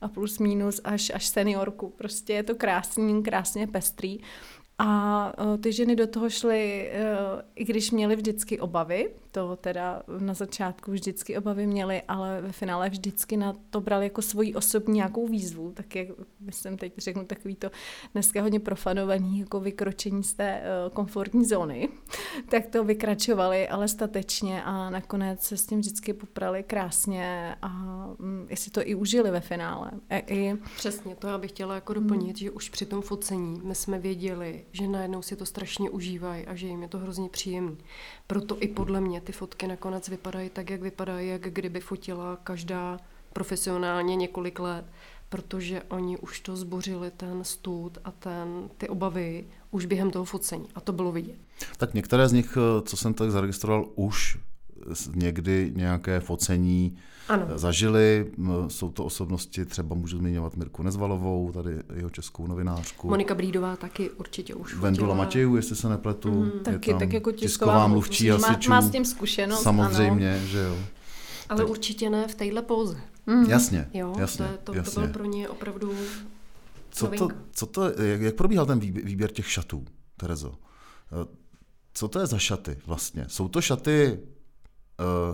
a 0.00 0.08
plus 0.08 0.38
minus 0.38 0.80
až, 0.84 1.12
až 1.14 1.26
seniorku. 1.26 1.90
Prostě 1.90 2.32
je 2.32 2.42
to 2.42 2.54
krásný, 2.54 3.22
krásně 3.22 3.66
pestrý. 3.66 4.18
A 4.84 5.32
ty 5.60 5.72
ženy 5.72 5.96
do 5.96 6.06
toho 6.06 6.30
šly, 6.30 6.90
e, 6.92 7.16
i 7.54 7.64
když 7.64 7.90
měly 7.90 8.16
vždycky 8.16 8.60
obavy, 8.60 9.10
to 9.32 9.56
teda 9.56 10.02
na 10.18 10.34
začátku 10.34 10.92
vždycky 10.92 11.38
obavy 11.38 11.66
měly, 11.66 12.02
ale 12.08 12.40
ve 12.40 12.52
finále 12.52 12.90
vždycky 12.90 13.36
na 13.36 13.56
to 13.70 13.80
brali 13.80 14.06
jako 14.06 14.22
svoji 14.22 14.54
osobní 14.54 14.94
nějakou 14.94 15.28
výzvu, 15.28 15.72
tak 15.74 15.96
jak 15.96 16.08
myslím 16.40 16.76
teď 16.76 16.92
řeknu 16.98 17.24
takový 17.24 17.54
to 17.54 17.70
dneska 18.12 18.42
hodně 18.42 18.60
profanovaný 18.60 19.38
jako 19.38 19.60
vykročení 19.60 20.24
z 20.24 20.34
té 20.34 20.44
e, 20.44 20.64
komfortní 20.92 21.44
zóny, 21.44 21.88
tak 22.48 22.66
to 22.66 22.84
vykračovali, 22.84 23.68
ale 23.68 23.88
statečně 23.88 24.62
a 24.62 24.90
nakonec 24.90 25.42
se 25.42 25.56
s 25.56 25.66
tím 25.66 25.80
vždycky 25.80 26.12
poprali 26.12 26.62
krásně 26.62 27.56
a 27.62 27.68
mm, 28.18 28.46
jestli 28.50 28.70
to 28.70 28.88
i 28.88 28.94
užili 28.94 29.30
ve 29.30 29.40
finále. 29.40 29.90
E, 30.10 30.18
I... 30.18 30.56
Přesně, 30.76 31.14
to 31.14 31.26
já 31.26 31.38
bych 31.38 31.50
chtěla 31.50 31.74
jako 31.74 31.94
doplnit, 31.94 32.26
hmm. 32.26 32.36
že 32.36 32.50
už 32.50 32.68
při 32.68 32.86
tom 32.86 33.02
focení 33.02 33.60
my 33.64 33.74
jsme 33.74 33.98
věděli, 33.98 34.64
že 34.72 34.88
najednou 34.88 35.22
si 35.22 35.36
to 35.36 35.46
strašně 35.46 35.90
užívají 35.90 36.46
a 36.46 36.54
že 36.54 36.66
jim 36.66 36.82
je 36.82 36.88
to 36.88 36.98
hrozně 36.98 37.28
příjemné. 37.28 37.76
Proto 38.26 38.56
i 38.62 38.68
podle 38.68 39.00
mě 39.00 39.20
ty 39.20 39.32
fotky 39.32 39.66
nakonec 39.66 40.08
vypadají 40.08 40.50
tak, 40.50 40.70
jak 40.70 40.82
vypadají, 40.82 41.28
jak 41.28 41.42
kdyby 41.42 41.80
fotila 41.80 42.38
každá 42.44 43.00
profesionálně 43.32 44.16
několik 44.16 44.58
let, 44.58 44.84
protože 45.28 45.82
oni 45.82 46.18
už 46.18 46.40
to 46.40 46.56
zbořili 46.56 47.10
ten 47.10 47.44
stud 47.44 47.98
a 48.04 48.10
ten, 48.10 48.70
ty 48.78 48.88
obavy 48.88 49.44
už 49.70 49.86
během 49.86 50.10
toho 50.10 50.24
focení 50.24 50.66
a 50.74 50.80
to 50.80 50.92
bylo 50.92 51.12
vidět. 51.12 51.36
Tak 51.76 51.94
některé 51.94 52.28
z 52.28 52.32
nich, 52.32 52.58
co 52.84 52.96
jsem 52.96 53.14
tak 53.14 53.30
zaregistroval, 53.30 53.88
už 53.94 54.38
někdy 55.14 55.72
nějaké 55.76 56.20
focení 56.20 56.98
ano. 57.28 57.46
zažili. 57.54 58.32
Jsou 58.68 58.90
to 58.90 59.04
osobnosti, 59.04 59.64
třeba 59.64 59.94
můžu 59.94 60.18
zmiňovat 60.18 60.56
Mirku 60.56 60.82
Nezvalovou, 60.82 61.52
tady 61.52 61.70
jeho 61.94 62.10
českou 62.10 62.46
novinářku. 62.46 63.08
Monika 63.08 63.34
Brídová 63.34 63.76
taky 63.76 64.10
určitě 64.10 64.54
už 64.54 64.74
Vendula 64.74 65.14
Matějů, 65.14 65.56
jestli 65.56 65.76
se 65.76 65.88
nepletu. 65.88 66.30
Mm, 66.30 66.44
je 66.44 66.60
taky, 66.60 66.90
tam 66.90 66.98
tak 66.98 67.12
jako 67.12 67.32
tisková 67.32 67.86
mluvčí 67.86 68.30
má, 68.30 68.58
má 68.68 68.82
s 68.82 68.90
tím 68.90 69.04
zkušenost. 69.04 69.62
Samozřejmě, 69.62 70.36
ano. 70.36 70.46
že 70.46 70.58
jo. 70.58 70.76
Ale 71.48 71.60
tak. 71.60 71.68
určitě 71.68 72.10
ne 72.10 72.28
v 72.28 72.34
téhle 72.34 72.62
póze. 72.62 73.00
Mm. 73.26 73.44
Jasně, 73.44 73.88
jo, 73.94 74.14
jasně, 74.18 74.46
to, 74.46 74.72
to, 74.72 74.78
jasně. 74.78 74.94
to 74.94 75.00
bylo 75.00 75.12
pro 75.12 75.24
ně 75.24 75.48
opravdu 75.48 75.92
co 76.92 77.06
to, 77.06 77.28
co 77.52 77.66
to, 77.66 78.02
jak, 78.02 78.20
jak 78.20 78.34
probíhal 78.34 78.66
ten 78.66 78.80
výběr 78.80 79.30
těch 79.30 79.50
šatů, 79.50 79.84
Terezo? 80.16 80.54
Co 81.94 82.08
to 82.08 82.20
je 82.20 82.26
za 82.26 82.38
šaty 82.38 82.78
vlastně? 82.86 83.24
Jsou 83.28 83.48
to 83.48 83.60
šaty 83.60 84.20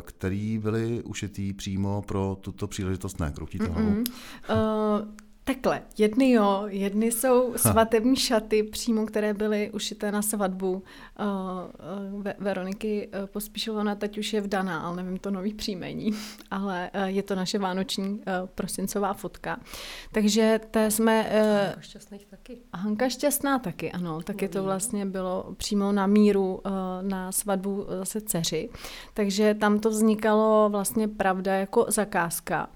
který 0.04 0.59
byly 0.59 1.02
ušitý 1.02 1.52
přímo 1.52 2.02
pro 2.02 2.37
tuto 2.40 2.66
příležitost. 2.66 3.20
Ne, 3.20 3.33
kroutíte 3.35 3.66
hlavu. 3.66 3.90
Uh, 3.90 5.09
Takhle, 5.48 5.82
jedny 5.98 6.30
jo, 6.30 6.64
jedny 6.66 7.12
jsou 7.12 7.52
svatební 7.56 8.16
šaty 8.16 8.62
přímo, 8.62 9.06
které 9.06 9.34
byly 9.34 9.70
ušité 9.70 10.12
na 10.12 10.22
svatbu 10.22 10.72
uh, 10.72 10.82
uh, 12.16 12.22
Veroniky 12.38 13.08
uh, 13.08 13.26
Pospíšilové, 13.26 13.80
ona 13.80 13.94
teď 13.94 14.18
už 14.18 14.32
je 14.32 14.40
vdaná, 14.40 14.80
ale 14.80 14.96
nevím 14.96 15.18
to 15.18 15.30
nový 15.30 15.54
příjmení, 15.54 16.11
ale 16.50 16.90
uh, 16.94 17.02
je 17.02 17.22
to 17.22 17.34
naše 17.34 17.58
vánoční 17.58 18.08
uh, 18.08 18.20
prosincová 18.54 19.14
fotka. 19.14 19.61
Takže 20.12 20.61
té 20.70 20.90
jsme... 20.90 21.30
Uh, 21.30 21.64
Hanka 21.64 21.80
Šťastných 21.80 22.26
taky. 22.26 22.58
Hanka 22.74 23.08
Šťastná 23.08 23.58
taky, 23.58 23.92
ano, 23.92 24.22
taky 24.22 24.48
to 24.48 24.62
vlastně 24.62 25.06
bylo 25.06 25.54
přímo 25.56 25.92
na 25.92 26.06
míru 26.06 26.54
uh, 26.54 26.72
na 27.02 27.32
svatbu 27.32 27.87
zase 27.98 28.20
dceři. 28.20 28.68
Takže 29.14 29.54
tam 29.54 29.78
to 29.78 29.90
vznikalo 29.90 30.68
vlastně 30.68 31.08
pravda 31.08 31.54
jako 31.54 31.87
zakázka 31.88 32.68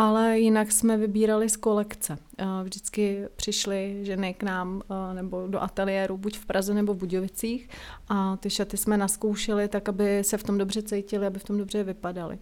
ale 0.00 0.38
jinak 0.38 0.72
jsme 0.72 0.96
vybírali 0.96 1.48
z 1.48 1.56
kolekce. 1.56 2.18
Eh, 2.38 2.44
vždycky 2.62 3.28
přišly 3.36 3.98
ženy 4.02 4.34
k 4.34 4.42
nám 4.42 4.82
eh, 4.90 5.14
nebo 5.14 5.46
do 5.46 5.62
ateliéru, 5.62 6.18
buď 6.18 6.38
v 6.38 6.46
Praze 6.46 6.74
nebo 6.74 6.94
v 6.94 6.96
Budějovicích 6.96 7.68
a 8.08 8.36
ty 8.36 8.50
šaty 8.50 8.76
jsme 8.76 8.96
naskoušeli 8.96 9.68
tak, 9.68 9.88
aby 9.88 10.24
se 10.24 10.36
v 10.36 10.42
tom 10.42 10.58
dobře 10.58 10.82
cítili, 10.82 11.26
aby 11.26 11.38
v 11.38 11.44
tom 11.44 11.58
dobře 11.58 11.84
vypadaly. 11.84 12.38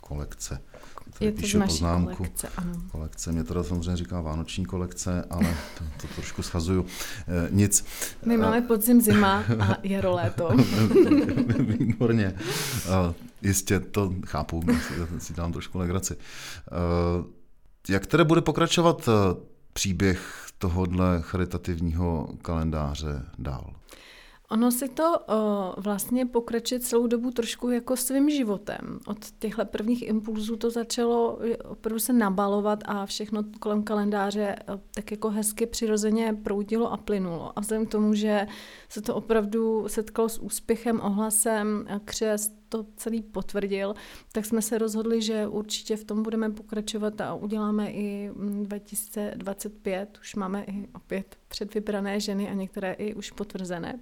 Kolekce. 0.00 0.60
Tady 1.18 1.26
je 1.26 1.32
to 1.32 1.58
naší 1.58 1.58
poznámku. 1.58 2.14
kolekce, 2.14 2.48
ano. 2.56 2.72
Kolekce, 2.92 3.32
mě 3.32 3.44
teda 3.44 3.64
samozřejmě 3.64 3.96
říká 3.96 4.20
vánoční 4.20 4.64
kolekce, 4.64 5.24
ale 5.30 5.56
to, 5.78 5.84
to 6.00 6.14
trošku 6.14 6.42
schazuju. 6.42 6.86
E, 7.28 7.48
nic. 7.50 7.84
My 8.26 8.36
máme 8.36 8.62
podzim, 8.62 9.00
zima 9.00 9.44
a 9.60 9.76
jaro, 9.82 10.12
léto. 10.12 10.48
Výborně. 11.58 12.26
E, 12.86 13.33
jistě, 13.44 13.80
to 13.80 14.14
chápu, 14.26 14.62
si 15.18 15.34
dám 15.34 15.52
trošku 15.52 15.78
legraci. 15.78 16.14
E, 16.14 16.18
jak 17.92 18.06
tedy 18.06 18.24
bude 18.24 18.40
pokračovat 18.40 19.08
příběh 19.72 20.46
tohohle 20.58 21.18
charitativního 21.22 22.28
kalendáře 22.42 23.22
dál? 23.38 23.74
Ono 24.50 24.70
si 24.70 24.88
to 24.88 25.18
uh, 25.18 25.82
vlastně 25.84 26.26
pokračuje 26.26 26.80
celou 26.80 27.06
dobu 27.06 27.30
trošku 27.30 27.70
jako 27.70 27.96
svým 27.96 28.30
životem. 28.30 29.00
Od 29.06 29.18
těchto 29.38 29.64
prvních 29.64 30.08
impulzů 30.08 30.56
to 30.56 30.70
začalo 30.70 31.38
opravdu 31.64 31.98
se 31.98 32.12
nabalovat 32.12 32.78
a 32.86 33.06
všechno 33.06 33.42
kolem 33.60 33.82
kalendáře 33.82 34.56
tak 34.94 35.10
jako 35.10 35.30
hezky 35.30 35.66
přirozeně 35.66 36.36
proudilo 36.42 36.92
a 36.92 36.96
plynulo. 36.96 37.58
A 37.58 37.60
vzhledem 37.60 37.86
k 37.86 37.90
tomu, 37.90 38.14
že 38.14 38.46
se 38.88 39.02
to 39.02 39.14
opravdu 39.14 39.88
setkalo 39.88 40.28
s 40.28 40.38
úspěchem, 40.38 41.00
ohlasem, 41.00 41.86
křest, 42.04 42.52
to 42.74 42.86
celý 42.96 43.22
potvrdil, 43.22 43.94
tak 44.32 44.44
jsme 44.44 44.62
se 44.62 44.78
rozhodli, 44.78 45.22
že 45.22 45.46
určitě 45.46 45.96
v 45.96 46.04
tom 46.04 46.22
budeme 46.22 46.50
pokračovat 46.50 47.20
a 47.20 47.34
uděláme 47.34 47.92
i 47.92 48.30
2025. 48.62 50.08
Mm, 50.08 50.20
už 50.20 50.34
máme 50.34 50.64
i 50.64 50.88
opět 50.94 51.36
předvybrané 51.48 52.20
ženy 52.20 52.50
a 52.50 52.54
některé 52.54 52.92
i 52.92 53.14
už 53.14 53.30
potvrzené. 53.30 54.00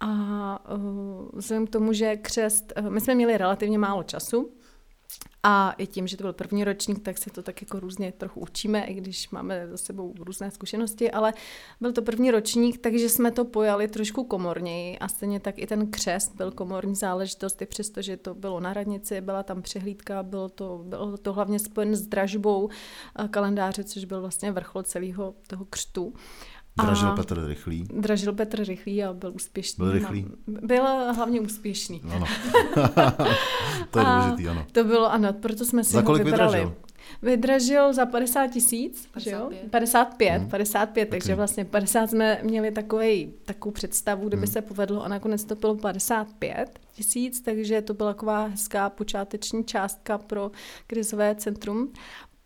A 0.00 0.74
uh, 0.74 1.28
vzhledem 1.32 1.66
k 1.66 1.70
tomu, 1.70 1.92
že 1.92 2.16
křest, 2.16 2.72
uh, 2.78 2.90
my 2.90 3.00
jsme 3.00 3.14
měli 3.14 3.38
relativně 3.38 3.78
málo 3.78 4.02
času, 4.02 4.52
a 5.42 5.74
i 5.78 5.86
tím, 5.86 6.06
že 6.06 6.16
to 6.16 6.24
byl 6.24 6.32
první 6.32 6.64
ročník, 6.64 7.02
tak 7.02 7.18
se 7.18 7.30
to 7.30 7.42
tak 7.42 7.62
jako 7.62 7.80
různě 7.80 8.12
trochu 8.12 8.40
učíme, 8.40 8.84
i 8.84 8.94
když 8.94 9.30
máme 9.30 9.68
za 9.68 9.76
sebou 9.76 10.14
různé 10.18 10.50
zkušenosti, 10.50 11.10
ale 11.10 11.32
byl 11.80 11.92
to 11.92 12.02
první 12.02 12.30
ročník, 12.30 12.78
takže 12.78 13.08
jsme 13.08 13.30
to 13.30 13.44
pojali 13.44 13.88
trošku 13.88 14.24
komorněji 14.24 14.98
a 14.98 15.08
stejně 15.08 15.40
tak 15.40 15.58
i 15.58 15.66
ten 15.66 15.90
křest 15.90 16.34
byl 16.36 16.50
komorní 16.50 16.94
záležitost, 16.94 17.62
i 17.62 17.66
přesto, 17.66 18.02
že 18.02 18.16
to 18.16 18.34
bylo 18.34 18.60
na 18.60 18.72
radnici, 18.72 19.20
byla 19.20 19.42
tam 19.42 19.62
přehlídka, 19.62 20.22
bylo 20.22 20.48
to, 20.48 20.82
bylo 20.84 21.16
to 21.16 21.32
hlavně 21.32 21.58
spojen 21.58 21.96
s 21.96 22.06
dražbou 22.06 22.64
uh, 22.64 23.28
kalendáře, 23.28 23.84
což 23.84 24.04
byl 24.04 24.20
vlastně 24.20 24.52
vrchol 24.52 24.82
celého 24.82 25.34
toho 25.46 25.64
křtu. 25.64 26.14
Dražil 26.76 27.08
a 27.08 27.16
Petr 27.16 27.46
Rychlý. 27.46 27.86
Dražil 27.94 28.32
Petr 28.32 28.64
Rychlý 28.64 29.04
a 29.04 29.12
byl 29.12 29.32
úspěšný. 29.34 29.84
Byl 29.84 29.92
rychlý. 29.92 30.26
Byl 30.46 30.84
hlavně 31.14 31.40
úspěšný. 31.40 32.02
Ano. 32.10 32.26
to 33.90 33.98
je 33.98 34.04
důležitý, 34.04 34.48
ano. 34.48 34.66
To 34.72 34.84
bylo, 34.84 35.12
ano, 35.12 35.32
proto 35.32 35.64
jsme 35.64 35.84
si 35.84 35.92
za 35.92 36.00
ho 36.00 36.14
vybrali. 36.14 36.30
Vydražil? 36.30 36.74
Vydražil 37.22 37.92
za 37.92 38.06
50 38.06 38.46
tisíc, 38.46 39.06
55. 39.12 39.70
55, 39.70 40.38
hmm. 40.38 40.48
55, 40.48 41.02
okay. 41.02 41.10
takže 41.10 41.34
vlastně 41.34 41.64
50 41.64 42.10
jsme 42.10 42.40
měli 42.42 42.70
takový, 42.70 43.32
takovou 43.44 43.72
představu, 43.72 44.28
kdyby 44.28 44.46
hmm. 44.46 44.52
se 44.52 44.62
povedlo 44.62 45.04
a 45.04 45.08
nakonec 45.08 45.44
to 45.44 45.54
bylo 45.54 45.74
55 45.74 46.78
tisíc, 46.92 47.40
takže 47.40 47.82
to 47.82 47.94
byla 47.94 48.12
taková 48.12 48.46
hezká 48.46 48.90
počáteční 48.90 49.64
částka 49.64 50.18
pro 50.18 50.50
krizové 50.86 51.34
centrum 51.34 51.92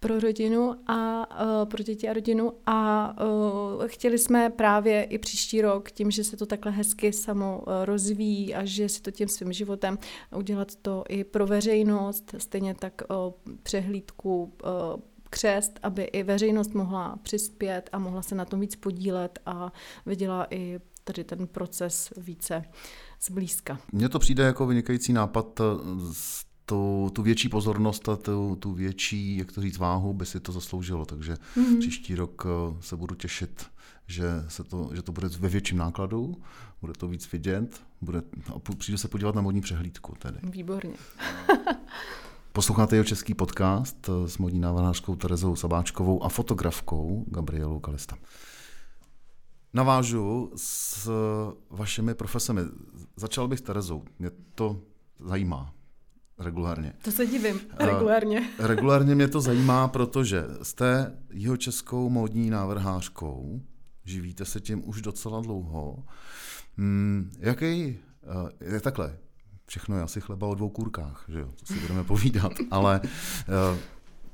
pro 0.01 0.21
rodinu 0.21 0.75
a 0.87 1.27
uh, 1.45 1.69
pro 1.69 1.83
děti 1.83 2.09
a 2.09 2.13
rodinu 2.13 2.53
a 2.67 3.15
uh, 3.25 3.87
chtěli 3.87 4.19
jsme 4.19 4.51
právě 4.51 5.05
i 5.05 5.19
příští 5.19 5.63
rok 5.63 5.91
tím, 5.91 6.11
že 6.11 6.25
se 6.25 6.37
to 6.37 6.47
takhle 6.47 6.73
hezky 6.73 7.13
samo 7.13 7.59
uh, 7.59 7.65
rozvíjí 7.85 8.55
a 8.55 8.65
že 8.65 8.89
si 8.89 9.03
to 9.03 9.11
tím 9.11 9.29
svým 9.29 9.53
životem 9.53 9.99
udělat 10.37 10.77
to 10.77 11.05
i 11.09 11.25
pro 11.25 11.47
veřejnost, 11.47 12.35
stejně 12.39 12.75
tak 12.75 13.03
uh, 13.11 13.33
přehlídku 13.63 14.43
uh, 14.45 15.01
křest, 15.31 15.79
aby 15.83 16.03
i 16.03 16.23
veřejnost 16.23 16.75
mohla 16.75 17.19
přispět 17.23 17.91
a 17.93 17.99
mohla 17.99 18.23
se 18.23 18.35
na 18.35 18.45
tom 18.45 18.61
víc 18.61 18.77
podílet 18.77 19.39
a 19.47 19.73
viděla 20.07 20.47
i 20.51 20.81
tady 21.05 21.25
ten 21.25 21.47
proces 21.47 22.13
více 22.17 22.65
zblízka. 23.23 23.79
Mně 23.93 24.09
to 24.09 24.19
přijde 24.19 24.45
jako 24.45 24.67
vynikající 24.67 25.13
nápad 25.13 25.61
z 26.13 26.45
tu, 26.67 27.11
tu 27.13 27.23
větší 27.23 27.49
pozornost 27.49 28.09
a 28.09 28.17
tu, 28.17 28.57
tu 28.61 28.73
větší, 28.73 29.37
jak 29.37 29.53
to 29.53 29.61
říct, 29.61 29.79
váhu 29.79 30.15
by 30.15 30.27
si 30.27 30.41
to 30.41 30.53
zasloužilo. 30.53 31.05
Takže 31.05 31.35
mm-hmm. 31.35 31.79
příští 31.79 32.15
rok 32.15 32.47
eh, 32.47 32.77
se 32.81 32.97
budu 32.97 33.15
těšit, 33.15 33.67
že, 34.07 34.25
se 34.49 34.65
to, 34.65 34.91
že 34.95 35.03
to 35.03 35.13
bude 35.13 35.29
ve 35.29 35.49
větším 35.49 35.79
nákladu, 35.79 36.37
bude 36.81 36.93
to 36.93 37.09
víc 37.09 37.33
vidět, 37.33 37.81
bude, 38.01 38.23
a 38.55 38.59
přijdu 38.79 38.99
se 38.99 39.09
podívat 39.09 39.35
na 39.35 39.43
modní 39.43 39.61
přehlídku. 39.61 40.15
Tedy. 40.19 40.39
Výborně. 40.43 40.95
Posloucháte 42.53 42.97
jeho 42.97 43.05
český 43.05 43.35
podcast 43.35 44.09
eh, 44.09 44.29
s 44.29 44.39
modní 44.39 44.61
návrhářkou 44.61 45.17
Terezou 45.17 45.57
Sabáčkovou 45.57 46.25
a 46.25 46.29
fotografkou 46.29 47.25
Gabrielou 47.29 47.81
Kalista. 47.81 48.17
Navážu 49.75 50.53
s 50.57 51.11
vašimi 51.71 52.15
profesemi. 52.15 52.61
Začal 53.17 53.49
bych 53.49 53.59
s 53.59 53.63
Terezou. 53.63 54.03
Mě 54.19 54.31
to 54.55 54.81
zajímá. 55.21 55.76
Regulárně. 56.39 56.93
To 57.03 57.11
se 57.11 57.27
divím, 57.27 57.61
regulárně. 57.79 58.41
Uh, 58.41 58.67
regulárně 58.67 59.15
mě 59.15 59.29
to 59.29 59.41
zajímá, 59.41 59.89
protože 59.89 60.45
jste 60.63 61.13
jeho 61.31 61.57
českou 61.57 62.09
módní 62.09 62.51
návrhářkou, 62.51 63.63
živíte 64.05 64.45
se 64.45 64.61
tím 64.61 64.89
už 64.89 65.03
docela 65.03 65.41
dlouho. 65.41 66.05
Hmm, 66.77 67.33
jaký, 67.39 67.99
uh, 68.43 68.73
je 68.73 68.81
takhle, 68.81 69.19
všechno 69.67 69.97
je 69.97 70.03
asi 70.03 70.21
chleba 70.21 70.47
o 70.47 70.55
dvou 70.55 70.69
kůrkách, 70.69 71.25
že 71.29 71.41
jo, 71.41 71.53
to 71.61 71.67
si 71.67 71.81
budeme 71.81 72.05
povídat, 72.05 72.53
ale 72.71 73.01
uh, 73.03 73.79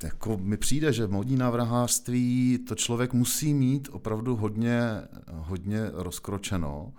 jako 0.03 0.37
mi 0.37 0.57
přijde, 0.57 0.93
že 0.93 1.07
v 1.07 1.13
módní 1.13 1.37
návrhářství 1.37 2.59
to 2.69 2.75
člověk 2.75 3.13
musí 3.13 3.55
mít 3.55 3.89
opravdu 3.93 4.37
hodně, 4.37 4.83
hodně 5.27 5.91
rozkročeno 5.93 6.93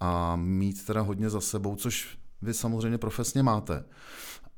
a 0.00 0.36
mít 0.36 0.86
teda 0.86 1.00
hodně 1.00 1.30
za 1.30 1.40
sebou, 1.40 1.76
což 1.76 2.18
vy 2.42 2.54
samozřejmě 2.54 2.98
profesně 2.98 3.42
máte. 3.42 3.84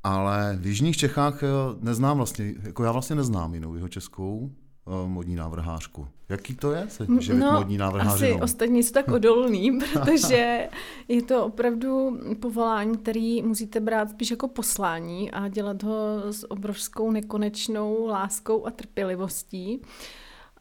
Ale 0.03 0.57
v 0.59 0.67
Jižních 0.67 0.97
Čechách 0.97 1.43
eh, 1.43 1.47
neznám 1.81 2.17
vlastně, 2.17 2.53
jako 2.63 2.83
já 2.83 2.91
vlastně 2.91 3.15
neznám 3.15 3.53
jinou 3.53 3.75
jeho 3.75 3.87
českou 3.87 4.51
uh, 4.85 5.09
modní 5.09 5.35
návrhářku. 5.35 6.07
Jaký 6.29 6.55
to 6.55 6.71
je, 6.71 6.85
se 6.89 7.07
živit 7.19 7.39
no, 7.39 7.51
modní 7.51 7.77
návrhářinou? 7.77 8.35
Asi 8.35 8.41
ostatní 8.41 8.83
jsou 8.83 8.93
tak 8.93 9.07
odolný, 9.07 9.79
protože 9.93 10.69
je 11.07 11.21
to 11.21 11.45
opravdu 11.45 12.19
povolání, 12.39 12.97
který 12.97 13.41
musíte 13.41 13.79
brát 13.79 14.09
spíš 14.09 14.31
jako 14.31 14.47
poslání 14.47 15.31
a 15.31 15.47
dělat 15.47 15.83
ho 15.83 16.19
s 16.31 16.51
obrovskou 16.51 17.11
nekonečnou 17.11 18.07
láskou 18.07 18.67
a 18.67 18.71
trpělivostí. 18.71 19.81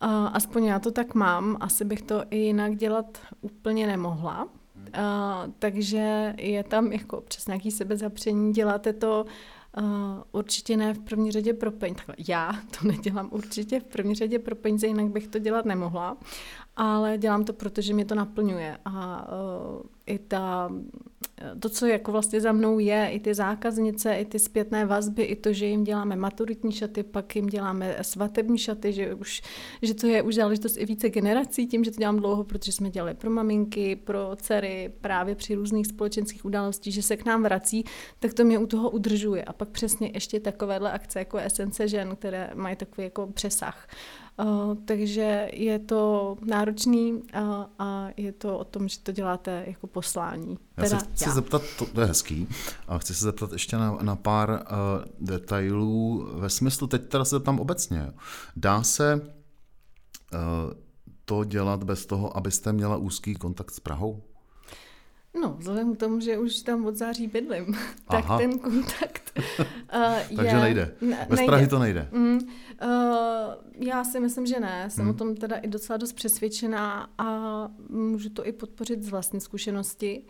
Uh, 0.02 0.09
aspoň 0.33 0.64
já 0.64 0.78
to 0.78 0.90
tak 0.90 1.14
mám, 1.14 1.57
asi 1.61 1.85
bych 1.85 2.02
to 2.02 2.24
i 2.31 2.38
jinak 2.38 2.76
dělat 2.76 3.18
úplně 3.40 3.87
nemohla. 3.87 4.48
Uh, 4.88 5.53
takže 5.59 6.35
je 6.38 6.64
tam 6.64 6.92
jako 6.92 7.18
občas 7.18 7.47
nějaký 7.47 7.71
sebezapření, 7.71 8.53
děláte 8.53 8.92
to 8.92 9.27
uh, 9.79 9.85
určitě 10.33 10.77
ne 10.77 10.95
v 10.95 10.99
první 10.99 11.33
řadě 11.33 11.55
pro 11.55 11.71
peníze. 11.71 11.95
Takhle, 11.95 12.14
já 12.29 12.53
to 12.53 12.88
nedělám 12.88 13.29
určitě 13.33 13.81
v 13.81 13.85
první 13.85 14.14
řadě 14.14 14.38
pro 14.38 14.57
peníze, 14.57 14.87
jinak 14.87 15.07
bych 15.07 15.29
to 15.29 15.38
dělat 15.38 15.64
nemohla, 15.64 16.16
ale 16.76 17.18
dělám 17.18 17.44
to, 17.44 17.52
protože 17.52 17.94
mě 17.94 18.04
to 18.04 18.14
naplňuje 18.14 18.78
a 18.85 19.28
uh, 19.28 19.82
i 20.06 20.18
ta 20.18 20.70
to, 21.61 21.68
co 21.68 21.87
jako 21.87 22.12
vlastně 22.12 22.40
za 22.40 22.52
mnou 22.52 22.78
je, 22.78 23.08
i 23.12 23.20
ty 23.20 23.35
zákaznice, 23.35 24.14
i 24.14 24.24
ty 24.24 24.38
zpětné 24.38 24.87
vazby, 24.87 25.22
i 25.22 25.37
to, 25.37 25.52
že 25.52 25.66
jim 25.66 25.85
děláme 25.85 26.16
maturitní 26.16 26.72
šaty, 26.72 27.02
pak 27.02 27.37
jim 27.37 27.46
děláme 27.46 27.96
svatební 28.02 28.58
šaty, 28.58 28.92
že, 28.92 29.14
už, 29.14 29.42
že 29.82 29.94
to 29.94 30.06
je 30.06 30.22
už 30.22 30.35
záležitost 30.35 30.76
i 30.76 30.87
více 30.87 31.11
generací, 31.11 31.66
tím, 31.66 31.85
že 31.85 31.90
to 31.90 31.98
dělám 31.98 32.16
dlouho, 32.16 32.44
protože 32.44 32.72
jsme 32.72 32.90
dělali 32.90 33.14
pro 33.14 33.30
maminky, 33.30 33.96
pro 33.96 34.30
dcery, 34.37 34.92
právě 35.00 35.35
při 35.35 35.54
různých 35.54 35.87
společenských 35.87 36.44
událostí, 36.44 36.92
že 36.92 37.02
se 37.02 37.16
k 37.16 37.24
nám 37.24 37.42
vrací, 37.42 37.85
tak 38.18 38.35
to 38.35 38.44
mě 38.44 38.58
u 38.58 38.66
toho 38.66 38.90
udržuje. 38.90 39.44
A 39.44 39.52
pak 39.52 39.68
přesně 39.68 40.11
ještě 40.14 40.40
takovéhle 40.40 40.92
akce 40.92 41.18
jako 41.18 41.38
Esence 41.38 41.88
žen, 41.88 42.16
které 42.16 42.50
mají 42.54 42.76
takový 42.76 43.04
jako 43.04 43.26
přesah. 43.26 43.88
Uh, 43.88 44.21
takže 44.85 45.51
je 45.53 45.79
to 45.79 46.37
náročný 46.45 47.12
uh, 47.12 47.21
a 47.79 48.09
je 48.16 48.33
to 48.33 48.59
o 48.59 48.64
tom, 48.64 48.88
že 48.88 48.99
to 48.99 49.12
děláte 49.12 49.64
jako 49.66 49.87
poslání. 49.87 50.59
Já 50.77 50.87
se 50.87 50.97
chci 50.97 51.29
já. 51.29 51.35
zeptat, 51.35 51.62
to, 51.79 51.87
to 51.87 52.01
je 52.01 52.07
hezký, 52.07 52.49
a 52.88 52.99
chci 52.99 53.14
se 53.14 53.25
zeptat 53.25 53.53
ještě 53.53 53.77
na, 53.77 53.99
na 54.03 54.16
pár 54.16 54.51
uh, 54.51 54.57
detailů 55.21 56.29
ve 56.35 56.51
smyslu, 56.51 56.87
teď 56.87 57.09
teda 57.09 57.25
se 57.25 57.37
zeptám 57.37 57.61
obecně. 57.61 58.12
Dá 58.57 58.83
se 58.83 59.14
uh, 59.14 60.40
to 61.25 61.45
dělat 61.45 61.85
bez 61.85 62.07
toho, 62.07 62.37
abyste 62.37 62.73
měla 62.73 62.97
úzký 62.97 63.35
kontakt 63.35 63.71
s 63.71 63.81
Prahou? 63.81 64.23
No, 65.40 65.57
vzhledem 65.59 65.95
k 65.95 65.99
tomu, 65.99 66.21
že 66.21 66.38
už 66.38 66.62
tam 66.62 66.87
od 66.87 66.97
září 66.97 67.27
bydlím, 67.27 67.66
tak 68.11 68.25
Aha. 68.25 68.38
ten 68.38 68.59
kontakt 68.59 69.33
uh, 69.38 70.37
Takže 70.37 70.57
je, 70.57 70.61
nejde. 70.61 70.95
Ne, 71.01 71.27
Bez 71.31 71.37
nejde. 71.37 71.51
Prahy 71.51 71.66
to 71.66 71.79
nejde. 71.79 72.09
Mm, 72.12 72.38
uh, 72.38 72.40
já 73.75 74.05
si 74.05 74.21
myslím, 74.21 74.47
že 74.47 74.61
ne. 74.61 74.90
Jsem 74.90 75.05
hmm. 75.05 75.14
o 75.14 75.18
tom 75.18 75.37
teda 75.37 75.57
i 75.57 75.68
docela 75.68 75.97
dost 75.97 76.12
přesvědčená 76.12 77.09
a 77.18 77.68
můžu 77.88 78.31
to 78.31 78.47
i 78.47 78.53
podpořit 78.53 79.03
z 79.03 79.09
vlastní 79.09 79.40
zkušenosti. 79.40 80.25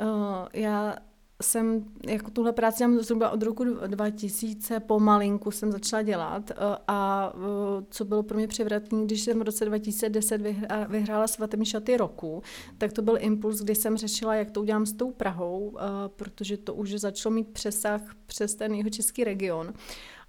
Uh, 0.00 0.08
já 0.52 0.96
jsem 1.42 1.84
jako 2.08 2.30
tuhle 2.30 2.52
práci 2.52 2.78
dělám 2.78 2.98
zhruba 2.98 3.30
od 3.30 3.42
roku 3.42 3.64
2000 3.86 4.80
pomalinku 4.80 5.50
jsem 5.50 5.72
začala 5.72 6.02
dělat 6.02 6.50
eh, 6.50 6.54
a 6.88 7.32
eh, 7.34 7.84
co 7.90 8.04
bylo 8.04 8.22
pro 8.22 8.36
mě 8.36 8.48
převratný, 8.48 9.04
když 9.04 9.20
jsem 9.20 9.38
v 9.38 9.42
roce 9.42 9.64
2010 9.64 10.40
vyhrála 10.88 11.26
svatební 11.26 11.66
šaty 11.66 11.96
roku, 11.96 12.42
tak 12.78 12.92
to 12.92 13.02
byl 13.02 13.16
impuls, 13.20 13.60
kdy 13.60 13.74
jsem 13.74 13.96
řešila, 13.96 14.34
jak 14.34 14.50
to 14.50 14.60
udělám 14.60 14.86
s 14.86 14.92
tou 14.92 15.10
Prahou, 15.10 15.76
eh, 15.78 15.82
protože 16.08 16.56
to 16.56 16.74
už 16.74 16.90
začalo 16.90 17.34
mít 17.34 17.48
přesah 17.48 18.00
přes 18.26 18.54
ten 18.54 18.74
jeho 18.74 18.90
český 18.90 19.24
region. 19.24 19.72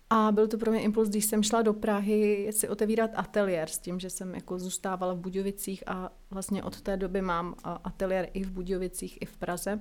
A 0.10 0.32
byl 0.32 0.48
to 0.48 0.58
pro 0.58 0.72
mě 0.72 0.82
impuls, 0.82 1.10
když 1.10 1.26
jsem 1.26 1.44
šla 1.44 1.62
do 1.62 1.74
Prahy 1.74 2.50
si 2.52 2.70
otevírat 2.70 3.12
ateliér 3.16 3.70
s 3.70 3.80
tím, 3.80 4.00
že 4.00 4.10
jsem 4.10 4.36
jako 4.36 4.60
zůstávala 4.60 5.14
v 5.14 5.18
Budějovicích 5.18 5.84
a 5.88 6.10
vlastně 6.32 6.64
od 6.64 6.82
té 6.82 6.98
doby 6.98 7.22
mám 7.22 7.56
ateliér 7.64 8.30
i 8.34 8.44
v 8.44 8.52
Budějovicích, 8.52 9.18
i 9.22 9.26
v 9.26 9.38
Praze 9.38 9.80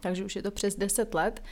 takže 0.00 0.24
už 0.24 0.36
je 0.36 0.42
to 0.42 0.50
přes 0.50 0.76
10 0.76 1.14
let. 1.14 1.42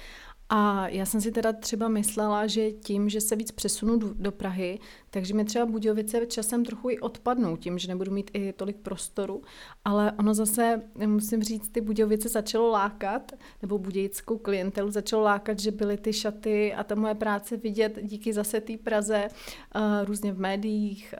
A 0.54 0.88
já 0.88 1.06
jsem 1.06 1.20
si 1.20 1.32
teda 1.32 1.52
třeba 1.52 1.88
myslela, 1.88 2.46
že 2.46 2.70
tím, 2.70 3.08
že 3.08 3.20
se 3.20 3.36
víc 3.36 3.50
přesunu 3.50 3.98
do, 3.98 4.32
Prahy, 4.32 4.78
takže 5.10 5.34
mi 5.34 5.44
třeba 5.44 5.66
Budějovice 5.66 6.26
časem 6.26 6.64
trochu 6.64 6.90
i 6.90 7.00
odpadnou 7.00 7.56
tím, 7.56 7.78
že 7.78 7.88
nebudu 7.88 8.12
mít 8.12 8.30
i 8.34 8.52
tolik 8.52 8.76
prostoru, 8.76 9.42
ale 9.84 10.12
ono 10.18 10.34
zase, 10.34 10.82
musím 11.06 11.42
říct, 11.42 11.68
ty 11.68 11.80
Budějovice 11.80 12.28
začalo 12.28 12.70
lákat, 12.70 13.32
nebo 13.62 13.78
budějickou 13.78 14.38
klientelu 14.38 14.90
začalo 14.90 15.22
lákat, 15.22 15.58
že 15.58 15.70
byly 15.70 15.96
ty 15.96 16.12
šaty 16.12 16.74
a 16.74 16.84
ta 16.84 16.94
moje 16.94 17.14
práce 17.14 17.56
vidět 17.56 17.98
díky 18.02 18.32
zase 18.32 18.60
té 18.60 18.76
Praze 18.76 19.28
uh, 19.28 19.82
různě 20.04 20.32
v 20.32 20.40
médiích, 20.40 21.14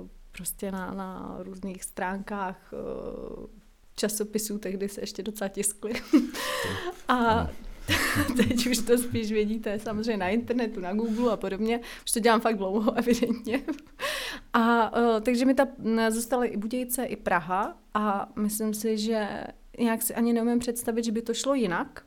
uh, 0.00 0.06
prostě 0.32 0.72
na, 0.72 0.94
na 0.94 1.36
různých 1.38 1.84
stránkách 1.84 2.72
uh, 2.72 3.46
časopisů, 3.96 4.58
tehdy 4.58 4.88
se 4.88 5.00
ještě 5.00 5.22
docela 5.22 5.48
tiskly. 5.48 5.92
a 7.08 7.50
teď 8.36 8.66
už 8.66 8.78
to 8.78 8.98
spíš 8.98 9.32
vidíte 9.32 9.78
samozřejmě 9.78 10.16
na 10.16 10.28
internetu, 10.28 10.80
na 10.80 10.92
Google 10.92 11.32
a 11.32 11.36
podobně. 11.36 11.80
Už 12.04 12.10
to 12.10 12.20
dělám 12.20 12.40
fakt 12.40 12.56
dlouho, 12.56 12.92
evidentně. 12.98 13.62
A 14.52 14.96
uh, 14.96 15.20
takže 15.20 15.44
mi 15.44 15.54
ta 15.54 15.66
zůstaly 16.10 16.48
i 16.48 16.56
Budějce, 16.56 17.04
i 17.04 17.16
Praha 17.16 17.78
a 17.94 18.32
myslím 18.36 18.74
si, 18.74 18.98
že 18.98 19.28
nějak 19.78 20.02
si 20.02 20.14
ani 20.14 20.32
neumím 20.32 20.58
představit, 20.58 21.04
že 21.04 21.12
by 21.12 21.22
to 21.22 21.34
šlo 21.34 21.54
jinak. 21.54 22.06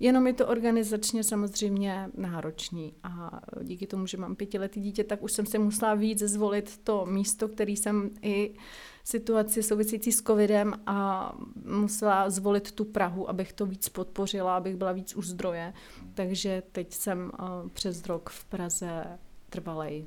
Jenom 0.00 0.26
je 0.26 0.32
to 0.32 0.46
organizačně 0.46 1.24
samozřejmě 1.24 2.10
náročný 2.16 2.94
a 3.02 3.40
díky 3.62 3.86
tomu, 3.86 4.06
že 4.06 4.16
mám 4.16 4.36
pětiletý 4.36 4.80
dítě, 4.80 5.04
tak 5.04 5.22
už 5.22 5.32
jsem 5.32 5.46
si 5.46 5.58
musela 5.58 5.94
víc 5.94 6.18
zvolit 6.18 6.80
to 6.84 7.06
místo, 7.06 7.48
který 7.48 7.76
jsem 7.76 8.10
i 8.22 8.54
situaci 9.04 9.62
související 9.62 10.12
s 10.12 10.22
covidem 10.22 10.74
a 10.86 11.32
musela 11.64 12.30
zvolit 12.30 12.72
tu 12.72 12.84
Prahu, 12.84 13.30
abych 13.30 13.52
to 13.52 13.66
víc 13.66 13.88
podpořila, 13.88 14.56
abych 14.56 14.76
byla 14.76 14.92
víc 14.92 15.16
u 15.16 15.22
zdroje. 15.22 15.72
Takže 16.14 16.62
teď 16.72 16.94
jsem 16.94 17.32
eh, 17.34 17.44
přes 17.72 18.06
rok 18.06 18.30
v 18.30 18.44
Praze 18.44 19.04
trvalej. 19.50 20.06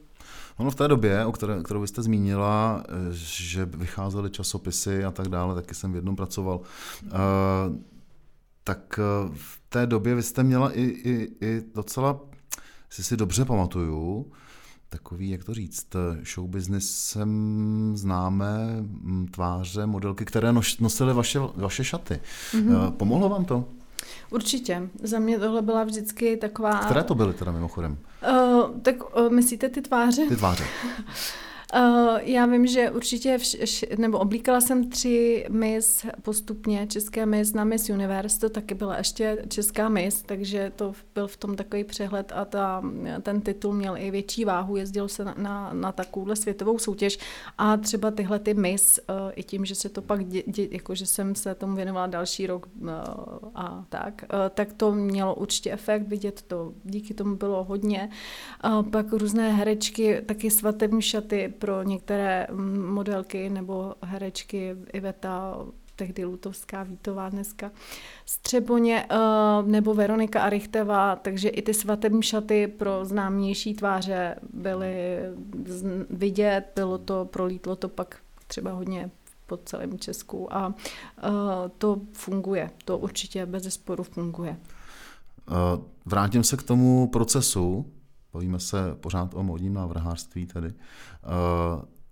Ono 0.58 0.72
v 0.72 0.76
té 0.76 0.88
době, 0.88 1.26
o 1.26 1.32
které, 1.32 1.64
kterou 1.64 1.82
byste 1.82 2.04
zmínila, 2.04 2.84
eh, 2.88 2.92
že 3.12 3.66
vycházely 3.66 4.30
časopisy 4.30 5.06
a 5.06 5.12
tak 5.12 5.28
dále, 5.28 5.56
taky 5.56 5.76
jsem 5.76 5.92
v 5.92 5.96
jednom 5.96 6.16
pracoval, 6.16 6.62
uh, 7.04 7.12
tak 8.64 9.00
v 9.34 9.62
té 9.70 9.88
době 9.88 10.16
vy 10.16 10.24
jste 10.24 10.44
měla 10.44 10.72
i, 10.72 10.82
i, 10.82 11.36
i 11.42 11.62
docela, 11.76 12.20
si 12.90 13.04
si 13.04 13.18
dobře 13.18 13.46
pamatuju, 13.46 14.32
takový, 14.90 15.30
jak 15.30 15.44
to 15.44 15.54
říct, 15.54 15.88
show 16.34 16.48
businessem 16.50 17.92
známé 17.96 18.58
mm, 18.80 19.28
tváře, 19.28 19.86
modelky, 19.86 20.26
které 20.26 20.54
nosily 20.80 21.14
vaše, 21.14 21.40
vaše 21.56 21.84
šaty. 21.84 22.20
Mm-hmm. 22.54 22.92
Pomohlo 22.92 23.30
vám 23.30 23.46
to? 23.46 23.66
Určitě. 24.30 24.90
Za 25.04 25.20
mě 25.20 25.40
tohle 25.40 25.62
byla 25.62 25.84
vždycky 25.84 26.38
taková... 26.38 26.78
Které 26.78 27.04
to 27.04 27.16
byly 27.16 27.34
teda 27.34 27.52
mimochodem? 27.52 27.98
Uh, 28.30 28.80
tak 28.82 29.18
uh, 29.18 29.30
myslíte 29.30 29.70
ty 29.70 29.82
tváře? 29.82 30.26
Ty 30.28 30.36
tváře. 30.36 30.64
Uh, 31.76 32.18
já 32.22 32.46
vím, 32.46 32.68
že 32.68 32.92
určitě, 32.92 33.38
vš, 33.38 33.86
nebo 33.98 34.20
oblíkala 34.20 34.62
jsem 34.62 34.90
tři 34.90 35.46
Miss 35.50 36.06
postupně, 36.22 36.88
české 36.88 37.26
Miss 37.26 37.54
na 37.54 37.64
Miss 37.64 37.90
Universe, 37.90 38.40
to 38.40 38.50
taky 38.50 38.76
byla 38.76 38.98
ještě 38.98 39.38
česká 39.48 39.90
Miss, 39.90 40.24
takže 40.24 40.72
to 40.76 40.94
byl 41.16 41.28
v 41.28 41.38
tom 41.38 41.56
takový 41.56 41.84
přehled 41.84 42.32
a 42.36 42.46
ta, 42.46 42.84
ten 43.22 43.42
titul 43.42 43.74
měl 43.74 43.98
i 43.98 44.12
větší 44.12 44.46
váhu, 44.46 44.76
jezdil 44.76 45.08
se 45.08 45.26
na, 45.26 45.36
na, 45.38 45.74
na 45.74 45.92
takovouhle 45.92 46.36
světovou 46.36 46.80
soutěž 46.80 47.20
a 47.58 47.78
třeba 47.78 48.12
tyhle 48.12 48.40
ty 48.40 48.54
Miss, 48.54 49.00
uh, 49.10 49.16
i 49.36 49.44
tím, 49.44 49.66
že 49.66 49.76
se 49.76 49.90
to 49.90 50.02
pak, 50.02 50.26
dě, 50.26 50.44
dě, 50.48 50.68
jako 50.72 50.96
že 50.96 51.06
jsem 51.06 51.36
se 51.36 51.56
tomu 51.56 51.76
věnovala 51.76 52.08
další 52.08 52.48
rok 52.48 52.68
uh, 52.82 52.90
a 53.56 53.86
tak, 53.90 54.26
uh, 54.34 54.40
tak 54.50 54.74
to 54.74 54.92
mělo 54.92 55.36
určitě 55.36 55.72
efekt, 55.72 56.08
vidět 56.08 56.42
to, 56.42 56.74
díky 56.84 57.14
tomu 57.14 57.36
bylo 57.36 57.64
hodně. 57.64 58.10
Uh, 58.66 58.84
pak 58.90 59.12
různé 59.12 59.54
herečky, 59.54 60.22
taky 60.26 60.52
svatební 60.52 61.02
šaty, 61.02 61.54
pro 61.60 61.84
některé 61.84 62.48
mm, 62.52 62.86
modelky 62.86 63.50
nebo 63.50 63.94
herečky 64.02 64.76
Iveta, 64.94 65.58
tehdy 65.96 66.26
Lutovská, 66.26 66.84
Vítová 66.84 67.30
dneska, 67.30 67.72
Střeboně 68.26 69.06
eh, 69.10 69.18
nebo 69.66 69.94
Veronika 69.94 70.42
Arichteva, 70.42 71.16
takže 71.16 71.50
i 71.50 71.62
ty 71.62 71.74
svatební 71.74 72.24
šaty 72.24 72.68
pro 72.68 73.06
známější 73.06 73.74
tváře 73.74 74.36
byly 74.54 75.20
vidět, 76.10 76.64
bylo 76.76 76.98
to, 76.98 77.26
prolítlo 77.26 77.76
to 77.76 77.90
pak 77.90 78.18
třeba 78.48 78.72
hodně 78.72 79.12
po 79.48 79.58
celém 79.58 80.00
Česku 80.00 80.54
a 80.54 80.68
uh, 80.68 80.74
to 81.78 82.02
funguje, 82.12 82.72
to 82.86 82.98
určitě 82.98 83.46
bez 83.46 83.64
zesporu 83.64 84.04
funguje. 84.04 84.58
Eh, 85.52 85.82
vrátím 86.06 86.44
se 86.44 86.58
k 86.58 86.64
tomu 86.64 87.08
procesu. 87.08 87.86
Bavíme 88.38 88.60
se 88.60 88.96
pořád 89.02 89.34
o 89.34 89.44
modním 89.44 89.74
návrhářství 89.74 90.46
tedy. 90.46 90.68
Uh, 90.68 90.74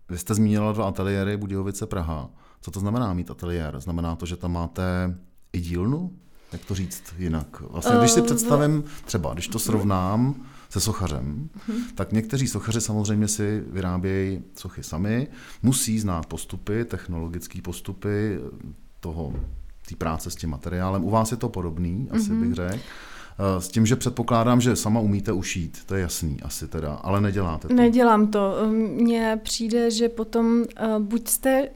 vy 0.09 0.17
jste 0.17 0.35
zmínila 0.35 0.71
dva 0.71 0.87
ateliéry 0.87 1.37
Budějovice 1.37 1.85
Praha. 1.85 2.29
Co 2.61 2.71
to 2.71 2.79
znamená 2.79 3.13
mít 3.13 3.31
ateliér? 3.31 3.79
Znamená 3.79 4.15
to, 4.15 4.25
že 4.25 4.35
tam 4.35 4.51
máte 4.51 5.17
i 5.53 5.59
dílnu? 5.59 6.11
Jak 6.51 6.65
to 6.65 6.75
říct 6.75 7.03
jinak? 7.17 7.61
Vlastně, 7.61 7.95
když 7.99 8.11
si 8.11 8.19
eh, 8.19 8.23
představím, 8.23 8.83
třeba 9.05 9.33
když 9.33 9.47
to 9.47 9.59
srovnám 9.59 10.35
se 10.69 10.79
sochařem, 10.79 11.49
uh-huh. 11.57 11.81
tak 11.95 12.11
někteří 12.11 12.47
sochaři 12.47 12.81
samozřejmě 12.81 13.27
si 13.27 13.63
vyrábějí 13.67 14.43
sochy 14.55 14.83
sami, 14.83 15.27
musí 15.63 15.99
znát 15.99 16.25
postupy, 16.25 16.85
technologické 16.85 17.61
postupy 17.61 18.39
toho, 18.99 19.33
té 19.89 19.95
práce 19.95 20.31
s 20.31 20.35
tím 20.35 20.49
materiálem. 20.49 21.03
U 21.03 21.09
vás 21.09 21.31
je 21.31 21.37
to 21.37 21.49
podobný, 21.49 22.07
asi 22.11 22.31
uh-huh. 22.31 22.39
bych 22.39 22.53
řekl. 22.53 22.79
Eh, 23.39 23.61
s 23.61 23.67
tím, 23.67 23.85
že 23.85 23.95
předpokládám, 23.95 24.61
že 24.61 24.75
sama 24.75 24.99
umíte 24.99 25.31
ušít, 25.31 25.77
to 25.85 25.95
je 25.95 26.01
jasný 26.01 26.37
asi 26.41 26.67
teda, 26.67 26.93
ale 26.93 27.21
neděláte 27.21 27.67
to. 27.67 27.73
Nedělám 27.73 28.27
to. 28.27 28.55
Mně 28.71 29.39
přijde, 29.43 29.91
že 29.91 30.09
potom 30.09 30.57
uh, 30.57 30.99
buď 30.99 31.27
jste 31.27 31.69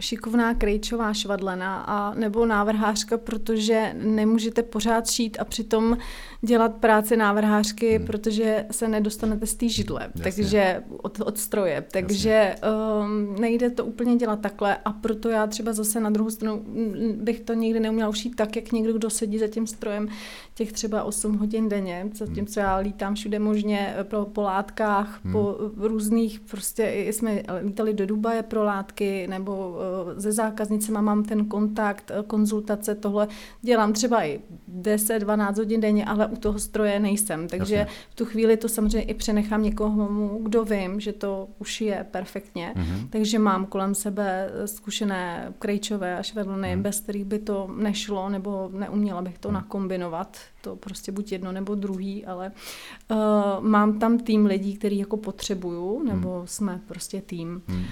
šikovná 0.00 0.54
krejčová 0.54 1.14
švadlena 1.14 1.80
a 1.80 2.14
nebo 2.14 2.46
návrhářka, 2.46 3.18
protože 3.18 3.94
nemůžete 4.02 4.62
pořád 4.62 5.10
šít 5.10 5.36
a 5.40 5.44
přitom 5.44 5.96
dělat 6.42 6.74
práci 6.74 7.16
návrhářky, 7.16 7.96
hmm. 7.96 8.06
protože 8.06 8.66
se 8.70 8.88
nedostanete 8.88 9.46
z 9.46 9.54
té 9.54 9.68
židle, 9.68 10.00
Jasně. 10.02 10.22
takže 10.22 10.82
od, 10.96 11.20
od 11.20 11.38
stroje. 11.38 11.84
Takže 11.92 12.54
um, 13.00 13.40
nejde 13.40 13.70
to 13.70 13.84
úplně 13.84 14.16
dělat 14.16 14.40
takhle 14.40 14.76
a 14.84 14.92
proto 14.92 15.28
já 15.28 15.46
třeba 15.46 15.72
zase 15.72 16.00
na 16.00 16.10
druhou 16.10 16.30
stranu 16.30 16.64
bych 17.16 17.40
to 17.40 17.54
nikdy 17.54 17.80
neuměla 17.80 18.08
ušít 18.08 18.36
tak, 18.36 18.56
jak 18.56 18.72
někdo, 18.72 18.92
kdo 18.92 19.10
sedí 19.10 19.38
za 19.38 19.48
tím 19.48 19.66
strojem 19.66 20.08
těch 20.54 20.72
třeba 20.72 21.02
8 21.02 21.36
hodin 21.36 21.68
denně, 21.68 22.08
zatímco 22.14 22.60
hmm. 22.60 22.68
já 22.68 22.76
lítám 22.76 23.14
všude 23.14 23.38
možně 23.38 23.94
pro, 24.02 24.24
po 24.24 24.42
látkách, 24.42 25.20
hmm. 25.24 25.32
po 25.32 25.56
různých, 25.76 26.40
prostě 26.40 26.92
jsme 27.06 27.42
lítali 27.62 27.94
do 27.94 28.06
Dubaje 28.06 28.42
pro 28.42 28.64
látky, 28.64 29.26
nebo 29.26 29.78
ze 30.16 30.32
zákaznicema 30.32 31.00
mám 31.00 31.24
ten 31.24 31.44
kontakt, 31.44 32.12
konzultace, 32.26 32.94
tohle 32.94 33.28
dělám 33.62 33.92
třeba 33.92 34.24
i 34.24 34.40
10-12 34.80 35.56
hodin 35.56 35.80
denně, 35.80 36.04
ale 36.04 36.26
u 36.26 36.36
toho 36.36 36.58
stroje 36.58 37.00
nejsem. 37.00 37.48
Takže 37.48 37.74
Jasně. 37.74 37.94
v 38.10 38.14
tu 38.14 38.24
chvíli 38.24 38.56
to 38.56 38.68
samozřejmě 38.68 39.02
i 39.02 39.14
přenechám 39.14 39.62
někomu, 39.62 40.38
kdo 40.42 40.64
vím, 40.64 41.00
že 41.00 41.12
to 41.12 41.48
už 41.58 41.80
je 41.80 42.06
perfektně. 42.10 42.72
Mm-hmm. 42.76 43.08
Takže 43.10 43.38
mám 43.38 43.66
kolem 43.66 43.94
sebe 43.94 44.50
zkušené 44.64 45.52
krejčové 45.58 46.18
a 46.18 46.22
švedlny, 46.22 46.76
mm. 46.76 46.82
bez 46.82 47.00
kterých 47.00 47.24
by 47.24 47.38
to 47.38 47.70
nešlo, 47.76 48.28
nebo 48.28 48.70
neuměla 48.72 49.22
bych 49.22 49.38
to 49.38 49.48
mm. 49.48 49.54
nakombinovat. 49.54 50.38
To 50.60 50.76
prostě 50.76 51.12
buď 51.12 51.32
jedno 51.32 51.52
nebo 51.52 51.74
druhý, 51.74 52.26
ale 52.26 52.52
uh, 53.10 53.16
mám 53.60 53.98
tam 53.98 54.18
tým 54.18 54.46
lidí, 54.46 54.76
který 54.76 54.98
jako 54.98 55.16
potřebuju, 55.16 56.02
nebo 56.02 56.40
mm. 56.40 56.46
jsme 56.46 56.80
prostě 56.86 57.20
tým. 57.20 57.62
Mm. 57.68 57.84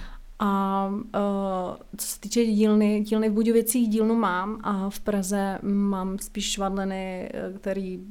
A 0.43 0.87
uh, 0.89 1.77
co 1.97 2.07
se 2.07 2.21
týče 2.21 2.45
dílny, 2.45 3.01
dílny 3.01 3.29
v 3.29 3.33
Budějovicích 3.33 3.89
dílnu 3.89 4.15
mám 4.15 4.61
a 4.63 4.91
v 4.91 5.01
Praze 5.01 5.59
mám 5.63 6.19
spíš 6.19 6.53
švadleny, 6.53 7.31
který 7.57 7.99
uh, 7.99 8.07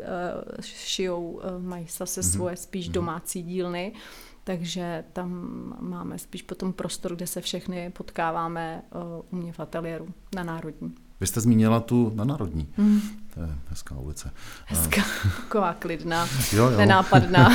šijou, 0.62 1.30
uh, 1.32 1.42
mají 1.64 1.86
zase 1.90 2.22
mm-hmm. 2.22 2.32
svoje 2.32 2.56
spíš 2.58 2.86
mhm. 2.86 2.94
domácí 2.94 3.44
dílny. 3.44 3.94
Takže 4.44 5.04
tam 5.14 5.30
máme 5.80 6.20
spíš 6.20 6.42
potom 6.42 6.74
prostor, 6.74 7.16
kde 7.16 7.28
se 7.28 7.42
všechny 7.42 7.92
potkáváme 7.92 8.84
uh, 8.96 9.02
u 9.40 9.42
mě 9.42 9.54
v 9.54 9.60
ateliéru 9.60 10.08
na 10.36 10.44
Národní. 10.44 10.96
Vy 11.22 11.28
jste 11.28 11.42
zmínila 11.42 11.80
tu 11.80 12.12
na 12.16 12.24
Národní. 12.24 12.68
Mm. 12.78 13.02
To 13.34 13.40
je 13.40 13.50
hezká 13.68 13.96
ulice. 13.96 14.32
Hezká, 14.66 15.02
taková 15.42 15.74
klidná, 15.74 16.28
jo, 16.54 16.70
jo. 16.70 16.78
nenápadná. 16.78 17.52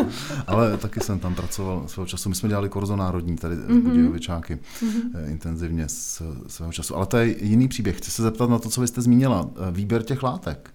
Ale 0.46 0.76
taky 0.76 1.00
jsem 1.00 1.18
tam 1.18 1.34
pracoval 1.34 1.88
svého 1.88 2.06
času. 2.06 2.28
My 2.28 2.34
jsme 2.34 2.48
dělali 2.48 2.68
Korzo 2.68 2.96
Národní, 2.96 3.36
tady 3.36 3.54
mm-hmm. 3.56 3.82
Budějovičáky, 3.82 4.54
mm-hmm. 4.82 5.30
intenzivně 5.30 5.88
z 5.88 6.22
svého 6.46 6.72
času. 6.72 6.96
Ale 6.96 7.06
to 7.06 7.16
je 7.16 7.44
jiný 7.44 7.68
příběh. 7.68 7.98
Chci 7.98 8.10
se 8.10 8.22
zeptat 8.22 8.50
na 8.50 8.58
to, 8.58 8.68
co 8.68 8.80
vy 8.80 8.88
jste 8.88 9.02
zmínila. 9.02 9.50
Eh, 9.68 9.70
výběr 9.70 10.02
těch 10.02 10.22
látek 10.22 10.70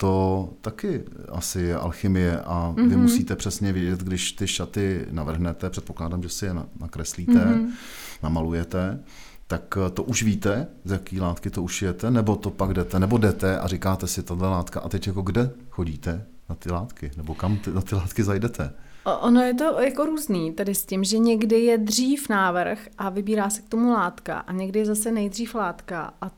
to 0.00 0.48
taky 0.60 1.02
asi 1.28 1.60
je 1.60 1.76
alchymie 1.76 2.40
a 2.40 2.72
vy 2.76 2.82
mm-hmm. 2.82 2.96
musíte 2.96 3.36
přesně 3.36 3.72
vědět, 3.72 4.00
když 4.00 4.32
ty 4.32 4.46
šaty 4.46 5.06
navrhnete, 5.10 5.70
předpokládám, 5.70 6.22
že 6.22 6.28
si 6.28 6.44
je 6.44 6.54
nakreslíte, 6.80 7.32
mm-hmm. 7.32 7.70
namalujete, 8.22 9.00
tak 9.48 9.78
to 9.94 10.02
už 10.02 10.22
víte, 10.22 10.66
z 10.84 10.90
jaký 10.90 11.20
látky 11.20 11.50
to 11.50 11.62
ušijete, 11.62 12.10
nebo 12.10 12.36
to 12.36 12.50
pak 12.50 12.74
jdete, 12.74 12.98
nebo 12.98 13.18
jdete 13.18 13.58
a 13.58 13.66
říkáte 13.66 14.06
si 14.06 14.22
tohle 14.22 14.48
látka 14.48 14.80
a 14.80 14.88
teď 14.88 15.06
jako 15.06 15.22
kde 15.22 15.50
chodíte 15.70 16.26
na 16.48 16.54
ty 16.54 16.70
látky, 16.72 17.10
nebo 17.16 17.34
kam 17.34 17.56
ty, 17.56 17.72
na 17.72 17.80
ty 17.80 17.94
látky 17.94 18.22
zajdete? 18.22 18.72
Ono 19.20 19.42
je 19.42 19.54
to 19.54 19.80
jako 19.80 20.06
různý 20.06 20.52
tady 20.52 20.74
s 20.74 20.86
tím, 20.86 21.04
že 21.04 21.18
někdy 21.18 21.60
je 21.60 21.78
dřív 21.78 22.28
návrh 22.28 22.88
a 22.98 23.08
vybírá 23.08 23.50
se 23.50 23.62
k 23.62 23.68
tomu 23.68 23.92
látka 23.92 24.38
a 24.38 24.52
někdy 24.52 24.78
je 24.78 24.86
zase 24.86 25.12
nejdřív 25.12 25.54
látka 25.54 26.14
a 26.20 26.30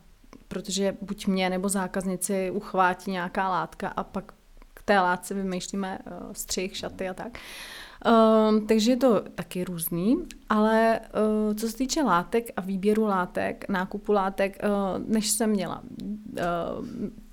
protože 0.48 0.96
buď 1.02 1.26
mě 1.26 1.50
nebo 1.50 1.68
zákaznici 1.68 2.50
uchvátí 2.50 3.10
nějaká 3.10 3.48
látka 3.48 3.88
a 3.88 4.04
pak 4.04 4.32
k 4.74 4.82
té 4.82 5.00
látce 5.00 5.34
vymýšlíme 5.34 5.98
uh, 6.06 6.32
střih, 6.32 6.76
šaty 6.76 7.08
a 7.08 7.14
tak. 7.14 7.28
Uh, 7.28 7.89
Um, 8.06 8.66
takže 8.66 8.92
je 8.92 8.96
to 8.96 9.22
taky 9.34 9.64
různý, 9.64 10.16
ale 10.48 11.00
uh, 11.48 11.54
co 11.54 11.68
se 11.68 11.76
týče 11.76 12.02
látek 12.02 12.50
a 12.56 12.60
výběru 12.60 13.04
látek, 13.04 13.64
nákupu 13.68 14.12
látek, 14.12 14.58
uh, 14.64 15.12
než 15.12 15.30
jsem 15.30 15.50
měla 15.50 15.82
uh, 16.02 16.86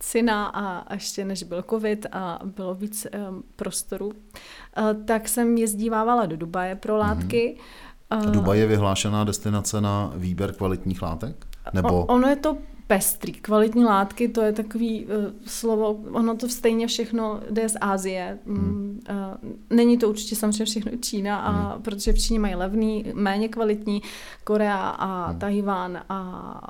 syna 0.04 0.46
a 0.46 0.94
ještě 0.94 1.26
než 1.26 1.44
byl 1.44 1.64
covid 1.70 2.06
a 2.12 2.40
bylo 2.56 2.76
víc 2.76 3.08
um, 3.30 3.44
prostoru, 3.56 4.08
uh, 4.08 4.14
tak 5.06 5.28
jsem 5.28 5.58
jezdívávala 5.58 6.26
do 6.26 6.38
Dubaje 6.38 6.76
pro 6.76 6.98
mhm. 6.98 7.02
látky. 7.02 7.58
Mm-hmm. 8.12 8.32
Dubaj 8.32 8.60
je 8.60 8.68
vyhlášená 8.68 9.24
destinace 9.24 9.82
na 9.82 10.12
výběr 10.16 10.54
kvalitních 10.54 11.02
látek? 11.02 11.48
Nebo... 11.74 12.06
ono 12.06 12.28
je 12.28 12.36
to 12.36 12.58
pestrý. 12.88 13.34
Kvalitní 13.34 13.84
látky, 13.84 14.28
to 14.28 14.42
je 14.42 14.54
takový 14.54 15.06
uh, 15.06 15.12
slovo, 15.46 16.00
ono 16.12 16.36
to 16.36 16.50
stejně 16.50 16.88
všechno 16.88 17.40
jde 17.50 17.70
z 17.70 17.78
Ázie. 17.82 18.40
Hmm. 18.48 19.00
Uh, 19.10 19.52
není 19.70 19.98
to 19.98 20.10
určitě 20.10 20.36
samozřejmě 20.36 20.66
všechno 20.66 20.92
Čína, 21.02 21.38
a, 21.38 21.52
hmm. 21.52 21.82
protože 21.82 22.14
v 22.14 22.20
Číně 22.20 22.40
mají 22.40 22.56
levný, 22.56 23.06
méně 23.14 23.48
kvalitní, 23.48 24.02
Korea 24.44 24.90
a 24.90 25.30
hmm. 25.30 25.40
Tajván 25.40 25.98
a, 25.98 26.20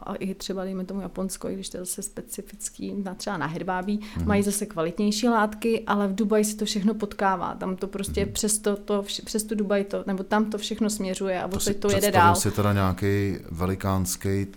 a 0.06 0.16
i 0.16 0.34
třeba 0.34 0.64
dejme 0.64 0.86
tomu 0.86 1.02
Japonsko, 1.02 1.50
i 1.50 1.54
když 1.54 1.70
to 1.70 1.78
je 1.78 1.86
zase 1.86 2.02
specifický, 2.02 2.94
na 3.04 3.14
třeba 3.14 3.38
na 3.38 3.46
hedvábí, 3.46 4.00
hmm. 4.16 4.28
mají 4.28 4.44
zase 4.44 4.66
kvalitnější 4.66 5.28
látky, 5.28 5.84
ale 5.88 6.08
v 6.08 6.16
Dubaji 6.16 6.46
se 6.46 6.58
to 6.58 6.66
všechno 6.66 6.94
potkává. 6.94 7.56
Tam 7.56 7.76
to 7.76 7.88
prostě 7.88 8.24
hmm. 8.24 8.34
přes, 8.34 8.60
to, 8.60 8.76
to, 8.76 9.04
přes 9.26 9.44
tu 9.44 9.56
Dubaj 9.56 9.84
to, 9.84 10.04
nebo 10.08 10.24
tam 10.24 10.46
to 10.46 10.58
všechno 10.58 10.90
směřuje 10.90 11.42
a 11.42 11.48
to 11.48 11.60
si, 11.60 11.74
to 11.74 11.92
jede 11.92 12.12
dál. 12.12 12.36
si 12.36 12.52
teda 12.52 12.74
nějaký 12.74 13.36
velikánský 13.52 14.48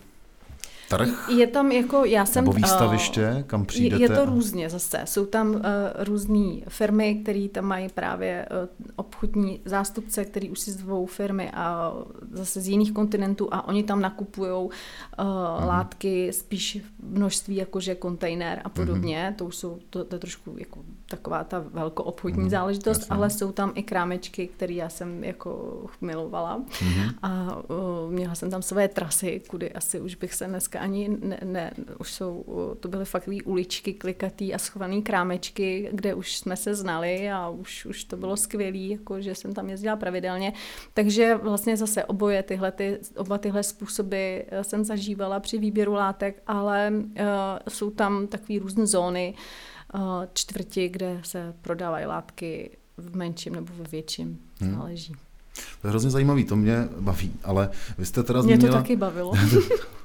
trh? 0.90 1.29
Je 1.29 1.46
tam 1.46 1.72
jako, 1.72 2.05
já 2.05 2.26
jsem... 2.26 2.44
Nebo 2.44 2.53
výstaviště, 2.53 3.44
kam 3.46 3.66
přijdete? 3.66 4.03
Je 4.03 4.09
to 4.09 4.24
různě 4.24 4.70
zase. 4.70 5.00
Jsou 5.05 5.26
tam 5.26 5.50
uh, 5.50 5.61
různé 5.98 6.61
firmy, 6.68 7.14
které 7.14 7.48
tam 7.48 7.64
mají 7.64 7.88
právě 7.88 8.46
uh, 8.50 8.87
obchodní 8.96 9.61
zástupce, 9.64 10.24
který 10.24 10.50
už 10.50 10.61
si 10.61 10.72
zvou 10.72 11.07
firmy 11.07 11.50
a 11.55 11.92
zase 12.33 12.61
z 12.61 12.68
jiných 12.68 12.92
kontinentů 12.92 13.48
a 13.55 13.68
oni 13.68 13.83
tam 13.83 14.00
nakupují 14.00 14.50
uh, 14.50 14.68
mm. 14.68 15.66
látky 15.66 16.33
spíš 16.33 16.79
množství 17.03 17.57
jakože 17.57 17.94
kontejner 17.94 18.61
a 18.64 18.68
podobně. 18.68 19.26
Mm. 19.31 19.35
To 19.35 19.44
už 19.44 19.57
jsou, 19.57 19.79
to, 19.90 20.05
to 20.05 20.14
je 20.14 20.18
trošku 20.18 20.55
jako 20.59 20.81
taková 21.09 21.44
ta 21.44 21.64
velkoobchodní 21.72 22.42
mm. 22.42 22.50
záležitost, 22.50 22.98
Jasně. 22.98 23.16
ale 23.16 23.31
jsou 23.31 23.53
tam 23.53 23.72
i 23.74 23.83
krámečky, 23.83 24.46
které 24.46 24.74
já 24.74 24.88
jsem 24.88 25.24
jako 25.24 25.81
milovala 26.00 26.57
mm. 26.57 27.11
a 27.22 27.57
uh, 27.57 28.12
měla 28.12 28.35
jsem 28.35 28.50
tam 28.50 28.62
své 28.62 28.88
trasy, 28.88 29.42
kudy 29.48 29.72
asi 29.72 30.00
už 30.00 30.14
bych 30.14 30.35
se 30.35 30.46
dneska 30.46 30.80
ani 30.81 31.09
ne, 31.09 31.38
ne 31.45 31.73
už 31.99 32.12
jsou, 32.12 32.45
to 32.81 32.88
byly 32.88 33.05
fakt 33.05 33.29
uličky 33.45 33.95
klikatý 33.95 34.55
a 34.55 34.59
schovaný 34.59 35.03
krámečky, 35.03 35.88
kde 35.93 36.14
už 36.14 36.37
jsme 36.37 36.57
se 36.57 36.75
znali 36.75 37.31
a 37.31 37.49
už, 37.49 37.87
už 37.87 38.05
to 38.05 38.16
bylo 38.16 38.37
skvělé, 38.37 38.79
jako 38.79 39.21
že 39.21 39.35
jsem 39.35 39.55
tam 39.55 39.71
jezdila 39.71 39.97
pravidelně. 39.97 40.53
Takže 40.95 41.35
vlastně 41.35 41.77
zase 41.77 42.05
oboje 42.05 42.43
tyhle, 42.43 42.73
ty, 42.73 42.99
oba 43.16 43.38
tyhle 43.38 43.62
způsoby 43.62 44.38
eh, 44.49 44.64
jsem 44.64 44.85
zažívala 44.85 45.40
při 45.40 45.59
výběru 45.59 45.93
látek, 45.93 46.43
ale 46.47 46.93
uh, 46.93 47.25
jsou 47.69 47.90
tam 47.90 48.27
takové 48.27 48.59
různé 48.59 48.87
zóny, 48.87 49.35
uh, 49.95 50.01
čtvrti, 50.33 50.88
kde 50.88 51.21
se 51.25 51.55
prodávají 51.62 52.07
látky 52.07 52.71
v 52.97 53.16
menším 53.16 53.53
nebo 53.53 53.75
ve 53.75 53.85
větším, 53.85 54.38
hmm. 54.61 54.75
záleží. 54.75 55.12
To 55.81 55.87
je 55.87 55.90
hrozně 55.90 56.11
zajímavý, 56.11 56.45
to 56.45 56.57
mě 56.57 56.88
baví, 57.01 57.33
ale 57.45 57.71
vy 57.99 58.07
jste 58.07 58.23
teda 58.23 58.43
zmínila... 58.43 58.62
Mě 58.62 58.69
to 58.71 58.77
taky 58.77 58.97
bavilo. 58.97 59.33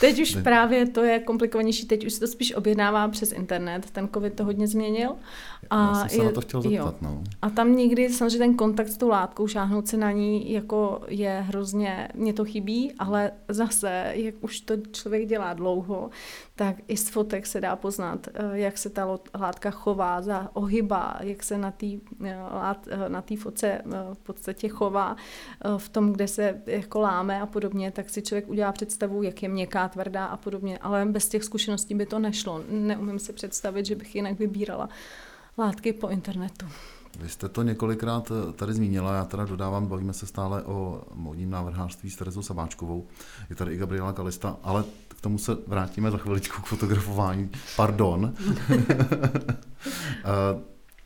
Teď 0.00 0.22
už 0.22 0.34
ne. 0.34 0.42
právě 0.42 0.86
to 0.86 1.04
je 1.04 1.18
komplikovanější, 1.18 1.86
teď 1.86 2.06
už 2.06 2.12
se 2.12 2.20
to 2.20 2.26
spíš 2.26 2.54
objednává 2.54 3.08
přes 3.08 3.32
internet, 3.32 3.90
ten 3.90 4.08
covid 4.14 4.34
to 4.34 4.44
hodně 4.44 4.68
změnil. 4.68 5.10
A 5.70 5.86
Já 5.86 5.94
jsem 5.94 6.08
se 6.08 6.16
je, 6.16 6.24
na 6.24 6.32
to 6.32 6.40
chtěl 6.40 6.62
zeptat, 6.62 6.78
jo. 6.78 6.94
no. 7.00 7.22
A 7.42 7.50
tam 7.50 7.76
někdy 7.76 8.08
samozřejmě 8.08 8.38
ten 8.38 8.54
kontakt 8.54 8.88
s 8.88 8.96
tou 8.96 9.08
látkou, 9.08 9.46
šáhnout 9.46 9.88
se 9.88 9.96
na 9.96 10.12
ní, 10.12 10.52
jako 10.52 11.00
je 11.08 11.44
hrozně, 11.48 12.08
mě 12.14 12.32
to 12.32 12.44
chybí, 12.44 12.92
ale 12.98 13.30
zase, 13.48 14.12
jak 14.14 14.34
už 14.40 14.60
to 14.60 14.74
člověk 14.92 15.28
dělá 15.28 15.54
dlouho, 15.54 16.10
tak 16.56 16.76
i 16.88 16.96
z 16.96 17.08
fotek 17.08 17.46
se 17.46 17.60
dá 17.60 17.76
poznat, 17.76 18.28
eh, 18.34 18.50
jak 18.52 18.78
se 18.78 18.90
ta 18.90 19.18
látka 19.38 19.70
chová, 19.70 20.22
za 20.22 20.50
ohyba, 20.52 21.16
jak 21.20 21.42
se 21.42 21.58
na 21.58 21.70
té 21.70 21.86
eh, 22.24 22.36
eh, 22.88 23.08
na 23.08 23.22
tý 23.22 23.36
fotce 23.36 23.82
v 24.12 24.18
podstatě 24.18 24.68
chová 24.68 25.16
v 25.76 25.88
tom, 25.88 26.12
kde 26.12 26.28
se 26.28 26.62
jako 26.66 27.00
láme 27.00 27.40
a 27.40 27.46
podobně, 27.46 27.90
tak 27.90 28.10
si 28.10 28.22
člověk 28.22 28.48
udělá 28.48 28.72
představu, 28.72 29.22
jak 29.26 29.42
je 29.42 29.48
měkká, 29.48 29.88
tvrdá 29.88 30.26
a 30.26 30.36
podobně, 30.36 30.78
ale 30.78 31.06
bez 31.06 31.28
těch 31.28 31.44
zkušeností 31.44 31.94
by 31.94 32.06
to 32.06 32.18
nešlo. 32.18 32.62
Neumím 32.70 33.18
si 33.18 33.32
představit, 33.32 33.86
že 33.86 33.94
bych 33.94 34.14
jinak 34.14 34.38
vybírala 34.38 34.88
látky 35.58 35.92
po 35.92 36.08
internetu. 36.08 36.66
Vy 37.20 37.28
jste 37.28 37.48
to 37.48 37.62
několikrát 37.62 38.32
tady 38.56 38.72
zmínila, 38.72 39.14
já 39.14 39.24
teda 39.24 39.44
dodávám, 39.44 39.86
bavíme 39.86 40.12
se 40.12 40.26
stále 40.26 40.62
o 40.62 41.02
modním 41.14 41.50
návrhářství 41.50 42.10
s 42.10 42.16
Terezou 42.16 42.42
Sabáčkovou, 42.42 43.06
je 43.50 43.56
tady 43.56 43.74
i 43.74 43.76
Gabriela 43.76 44.12
Kalista, 44.12 44.56
ale 44.62 44.84
k 45.08 45.20
tomu 45.20 45.38
se 45.38 45.56
vrátíme 45.66 46.10
za 46.10 46.18
chviličku 46.18 46.62
k 46.62 46.66
fotografování. 46.66 47.50
Pardon. 47.76 48.34
Eh, 50.24 50.60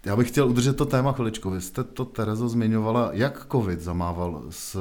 já 0.04 0.16
bych 0.16 0.28
chtěl 0.28 0.48
udržet 0.48 0.76
to 0.76 0.86
téma 0.86 1.12
chviličku. 1.12 1.50
Vy 1.50 1.60
jste 1.60 1.84
to, 1.84 2.04
Terezo, 2.04 2.48
zmiňovala, 2.48 3.10
jak 3.12 3.46
covid 3.52 3.80
zamával 3.80 4.42
s, 4.50 4.78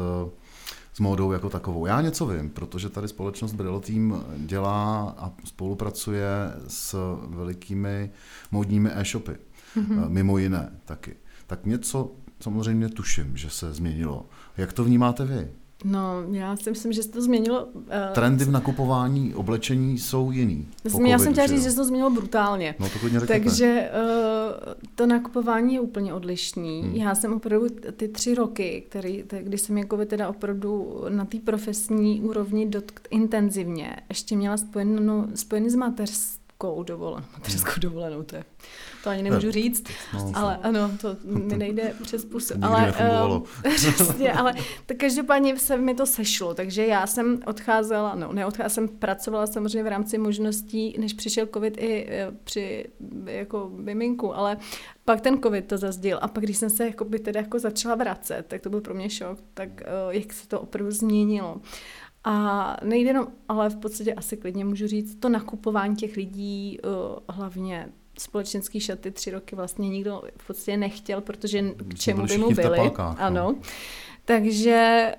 s 0.99 1.01
módou 1.01 1.31
jako 1.31 1.49
takovou. 1.49 1.85
Já 1.85 2.01
něco 2.01 2.25
vím, 2.25 2.49
protože 2.49 2.89
tady 2.89 3.07
společnost 3.07 3.53
Brillo 3.53 3.79
Team 3.79 4.23
dělá 4.38 5.15
a 5.17 5.31
spolupracuje 5.45 6.25
s 6.67 7.15
velikými 7.27 8.12
módními 8.51 8.89
e-shopy. 8.93 9.31
Mm-hmm. 9.31 10.09
Mimo 10.09 10.38
jiné 10.38 10.79
taky. 10.85 11.15
Tak 11.47 11.65
něco 11.65 12.12
samozřejmě 12.39 12.89
tuším, 12.89 13.38
že 13.38 13.49
se 13.49 13.73
změnilo. 13.73 14.25
Jak 14.57 14.73
to 14.73 14.83
vnímáte 14.83 15.25
vy? 15.25 15.47
No, 15.84 16.24
já 16.32 16.56
si 16.56 16.70
myslím, 16.70 16.94
že 16.94 17.04
se 17.04 17.10
to 17.10 17.22
změnilo. 17.22 17.65
Uh, 17.65 17.82
Trendy 18.13 18.46
v 18.46 18.52
nakupování 18.52 19.36
oblečení 19.36 19.98
jsou 19.98 20.32
jiný. 20.32 20.68
Myslím, 20.84 21.06
já 21.06 21.20
jsem 21.20 21.32
chtěla 21.32 21.48
říct, 21.48 21.63
že 21.63 21.70
se 21.70 21.76
to 21.76 21.86
změnilo 21.86 22.10
brutálně. 22.10 22.76
No, 22.80 22.89
to 23.20 23.26
Takže 23.28 23.92
uh, 23.94 24.74
to 24.96 25.06
nakupování 25.08 25.74
je 25.74 25.80
úplně 25.80 26.13
odlišný. 26.13 26.82
Hmm. 26.82 26.96
Já 26.96 27.15
jsem 27.15 27.34
opravdu 27.34 27.68
ty 27.96 28.08
tři 28.08 28.36
roky, 28.36 28.84
který, 28.89 29.24
kdy 29.42 29.58
jsem 29.58 29.78
jako 29.78 30.06
teda 30.06 30.30
opravdu 30.30 31.04
na 31.10 31.26
té 31.26 31.38
profesní 31.39 32.22
úrovni 32.22 32.65
dotk 32.65 33.00
intenzivně, 33.10 33.96
ještě 34.10 34.36
měla 34.36 34.58
spojenou, 34.58 35.28
spojený 35.36 35.70
s 35.70 35.76
mateřskou 35.76 36.84
dovolenou. 36.84 37.26
Mateřskou 37.34 37.72
hmm. 37.72 37.82
dovolenou, 37.82 38.24
to 38.24 38.36
je 38.36 38.44
to 39.03 39.09
ani 39.09 39.23
nemůžu 39.23 39.51
říct, 39.51 39.83
no, 40.13 40.31
ale 40.35 40.57
ano, 40.57 40.91
to 41.01 41.15
mi 41.23 41.57
nejde 41.57 41.93
přes 42.03 42.25
pusu. 42.25 42.53
Ale, 42.62 42.93
uh, 43.27 43.43
přesně, 43.75 44.33
ale 44.33 44.53
tak 44.85 44.97
každopádně 44.97 45.59
se 45.59 45.77
mi 45.77 45.95
to 45.95 46.05
sešlo, 46.05 46.53
takže 46.53 46.85
já 46.85 47.07
jsem 47.07 47.39
odcházela, 47.45 48.15
no 48.15 48.33
neodcházela, 48.33 48.69
jsem 48.69 48.88
pracovala 48.88 49.47
samozřejmě 49.47 49.83
v 49.83 49.88
rámci 49.88 50.17
možností, 50.17 50.95
než 50.99 51.13
přišel 51.13 51.47
covid 51.53 51.77
i 51.77 52.07
eh, 52.09 52.31
při 52.43 52.85
jako 53.25 53.71
miminku, 53.73 54.35
ale 54.35 54.57
pak 55.05 55.21
ten 55.21 55.41
covid 55.41 55.67
to 55.67 55.77
zazdil 55.77 56.19
a 56.21 56.27
pak 56.27 56.43
když 56.43 56.57
jsem 56.57 56.69
se 56.69 56.85
jako 56.85 57.05
by 57.05 57.19
teda 57.19 57.39
jako 57.39 57.59
začala 57.59 57.95
vracet, 57.95 58.45
tak 58.47 58.62
to 58.62 58.69
byl 58.69 58.81
pro 58.81 58.93
mě 58.93 59.09
šok, 59.09 59.39
tak 59.53 59.69
jak 60.09 60.33
se 60.33 60.47
to 60.47 60.62
opravdu 60.62 60.91
změnilo. 60.91 61.62
A 62.23 62.77
nejde 62.83 63.09
jenom, 63.09 63.27
ale 63.47 63.69
v 63.69 63.75
podstatě 63.75 64.13
asi 64.13 64.38
klidně 64.38 64.65
můžu 64.65 64.88
říct, 64.88 65.15
to 65.15 65.29
nakupování 65.29 65.95
těch 65.95 66.17
lidí, 66.17 66.79
hlavně 67.29 67.89
společenský 68.19 68.79
šaty 68.79 69.12
tři 69.12 69.32
roky 69.32 69.55
vlastně 69.55 69.89
nikdo 69.89 70.21
v 70.38 70.47
podstatě 70.47 70.77
nechtěl, 70.77 71.21
protože 71.21 71.62
k 71.88 71.99
čemu 71.99 72.25
by 72.25 72.38
mu 72.38 72.51
byly. 72.51 72.91
No. 72.97 73.15
Ano. 73.17 73.55
Takže 74.25 75.12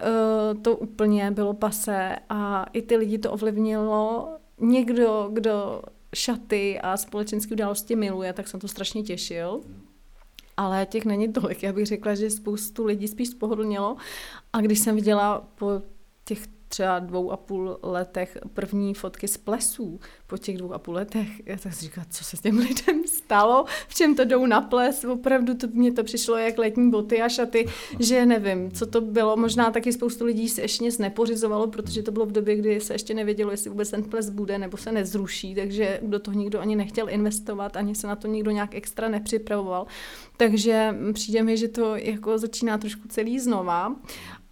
uh, 0.54 0.62
to 0.62 0.76
úplně 0.76 1.30
bylo 1.30 1.54
pase 1.54 2.16
a 2.28 2.66
i 2.72 2.82
ty 2.82 2.96
lidi 2.96 3.18
to 3.18 3.32
ovlivnilo. 3.32 4.28
Někdo, 4.60 5.30
kdo 5.32 5.82
šaty 6.14 6.80
a 6.80 6.96
společenské 6.96 7.54
události 7.54 7.96
miluje, 7.96 8.32
tak 8.32 8.48
jsem 8.48 8.60
to 8.60 8.68
strašně 8.68 9.02
těšil. 9.02 9.60
Ale 10.56 10.86
těch 10.86 11.04
není 11.04 11.32
tolik. 11.32 11.62
Já 11.62 11.72
bych 11.72 11.86
řekla, 11.86 12.14
že 12.14 12.30
spoustu 12.30 12.84
lidí 12.84 13.08
spíš 13.08 13.28
spohodlnělo. 13.28 13.96
A 14.52 14.60
když 14.60 14.78
jsem 14.78 14.94
viděla 14.96 15.48
po 15.54 15.82
těch 16.24 16.46
třeba 16.70 16.98
dvou 16.98 17.30
a 17.30 17.37
půl 17.37 17.78
letech 17.83 18.38
první 18.54 18.94
fotky 18.94 19.28
z 19.28 19.37
plesů 19.37 20.00
po 20.26 20.38
těch 20.38 20.59
dvou 20.59 20.72
a 20.72 20.78
půl 20.78 20.94
letech. 20.94 21.28
Já 21.46 21.56
tak 21.56 21.74
si 21.74 21.85
říkala, 21.85 22.06
co 22.11 22.24
se 22.24 22.37
s 22.37 22.40
těm 22.40 22.59
lidem 22.59 23.02
stalo, 23.06 23.64
v 23.88 23.94
čem 23.94 24.14
to 24.14 24.24
jdou 24.24 24.46
na 24.46 24.61
ples, 24.61 25.04
opravdu 25.04 25.54
to, 25.54 25.66
mně 25.72 25.92
to 25.92 26.04
přišlo 26.04 26.37
jak 26.37 26.59
letní 26.59 26.90
boty 26.90 27.22
a 27.22 27.28
šaty, 27.28 27.66
že 27.98 28.26
nevím, 28.26 28.72
co 28.72 28.87
to 28.87 29.00
bylo. 29.00 29.37
Možná 29.37 29.70
taky 29.70 29.92
spoustu 29.92 30.24
lidí 30.24 30.48
se 30.48 30.62
ještě 30.62 30.85
nic 30.85 30.98
nepořizovalo, 30.98 31.66
protože 31.66 32.02
to 32.02 32.12
bylo 32.12 32.26
v 32.26 32.33
době, 32.33 32.56
kdy 32.56 32.81
se 32.81 32.94
ještě 32.94 33.14
nevědělo, 33.14 33.50
jestli 33.50 33.71
vůbec 33.71 33.90
ten 33.90 34.02
ples 34.02 34.31
bude 34.31 34.58
nebo 34.58 34.77
se 34.77 34.92
nezruší, 34.92 35.54
takže 35.54 36.00
do 36.02 36.18
toho 36.18 36.38
nikdo 36.38 36.60
ani 36.60 36.77
nechtěl 36.77 37.08
investovat, 37.08 37.77
ani 37.77 37.94
se 37.94 38.06
na 38.06 38.16
to 38.16 38.29
nikdo 38.29 38.50
nějak 38.50 38.75
extra 38.75 39.08
nepřipravoval. 39.08 39.87
Takže 40.37 40.94
přijde 41.12 41.42
mi, 41.42 41.56
že 41.56 41.68
to 41.68 41.96
jako 41.96 42.38
začíná 42.38 42.79
trošku 42.79 43.08
celý 43.08 43.40
znova. 43.40 43.96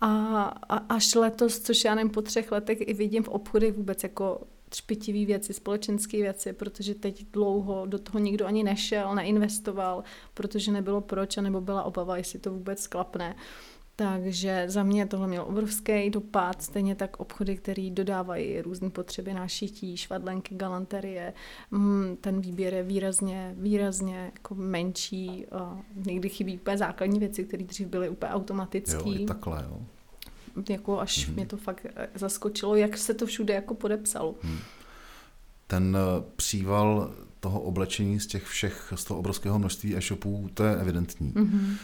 A, 0.00 0.42
a 0.68 0.76
až 0.76 1.14
letos, 1.14 1.58
což 1.58 1.84
já 1.84 1.94
nevím, 1.94 2.10
po 2.10 2.22
třech 2.22 2.52
letech 2.52 2.78
i 2.80 2.94
vidím 2.94 3.22
v 3.22 3.28
obchodech 3.28 3.74
vůbec 3.74 4.02
jako 4.02 4.40
špitivý 4.74 5.26
věci, 5.26 5.52
společenské 5.52 6.16
věci, 6.16 6.52
protože 6.52 6.94
teď 6.94 7.26
dlouho 7.32 7.86
do 7.86 7.98
toho 7.98 8.18
nikdo 8.18 8.46
ani 8.46 8.64
nešel, 8.64 9.14
neinvestoval, 9.14 10.04
protože 10.34 10.72
nebylo 10.72 11.00
proč, 11.00 11.36
nebo 11.36 11.60
byla 11.60 11.82
obava, 11.82 12.16
jestli 12.16 12.38
to 12.38 12.52
vůbec 12.52 12.86
klapne. 12.86 13.36
Takže 14.00 14.64
za 14.66 14.82
mě 14.82 15.06
tohle 15.06 15.26
mělo 15.26 15.46
obrovský 15.46 16.10
dopad, 16.10 16.62
stejně 16.62 16.94
tak 16.94 17.20
obchody, 17.20 17.56
které 17.56 17.90
dodávají 17.90 18.60
různé 18.60 18.90
potřeby 18.90 19.34
na 19.34 19.48
šití, 19.48 19.96
švadlenky, 19.96 20.54
galanterie. 20.54 21.32
Mm, 21.70 22.16
ten 22.20 22.40
výběr 22.40 22.74
je 22.74 22.82
výrazně, 22.82 23.54
výrazně 23.58 24.30
jako 24.34 24.54
menší. 24.54 25.46
Někdy 26.06 26.28
chybí 26.28 26.58
úplně 26.58 26.78
základní 26.78 27.18
věci, 27.18 27.44
které 27.44 27.64
dřív 27.64 27.88
byly 27.88 28.08
úplně 28.08 28.32
automatické. 28.32 29.10
Jo, 29.10 29.14
i 29.22 29.24
takhle, 29.24 29.64
jo. 29.70 29.80
Jako 30.68 31.00
až 31.00 31.28
mm-hmm. 31.28 31.34
mě 31.34 31.46
to 31.46 31.56
fakt 31.56 31.86
eh, 31.96 32.08
zaskočilo, 32.14 32.76
jak 32.76 32.98
se 32.98 33.14
to 33.14 33.26
všude 33.26 33.54
jako 33.54 33.74
podepsalo. 33.74 34.34
Hmm. 34.42 34.58
Ten 35.66 35.96
eh, 35.96 36.24
příval 36.36 37.14
toho 37.40 37.60
oblečení 37.60 38.20
z 38.20 38.26
těch 38.26 38.44
všech, 38.44 38.92
z 38.96 39.04
toho 39.04 39.20
obrovského 39.20 39.58
množství 39.58 39.96
e-shopů, 39.96 40.50
to 40.54 40.64
je 40.64 40.76
evidentní. 40.76 41.32
Mm-hmm. 41.32 41.76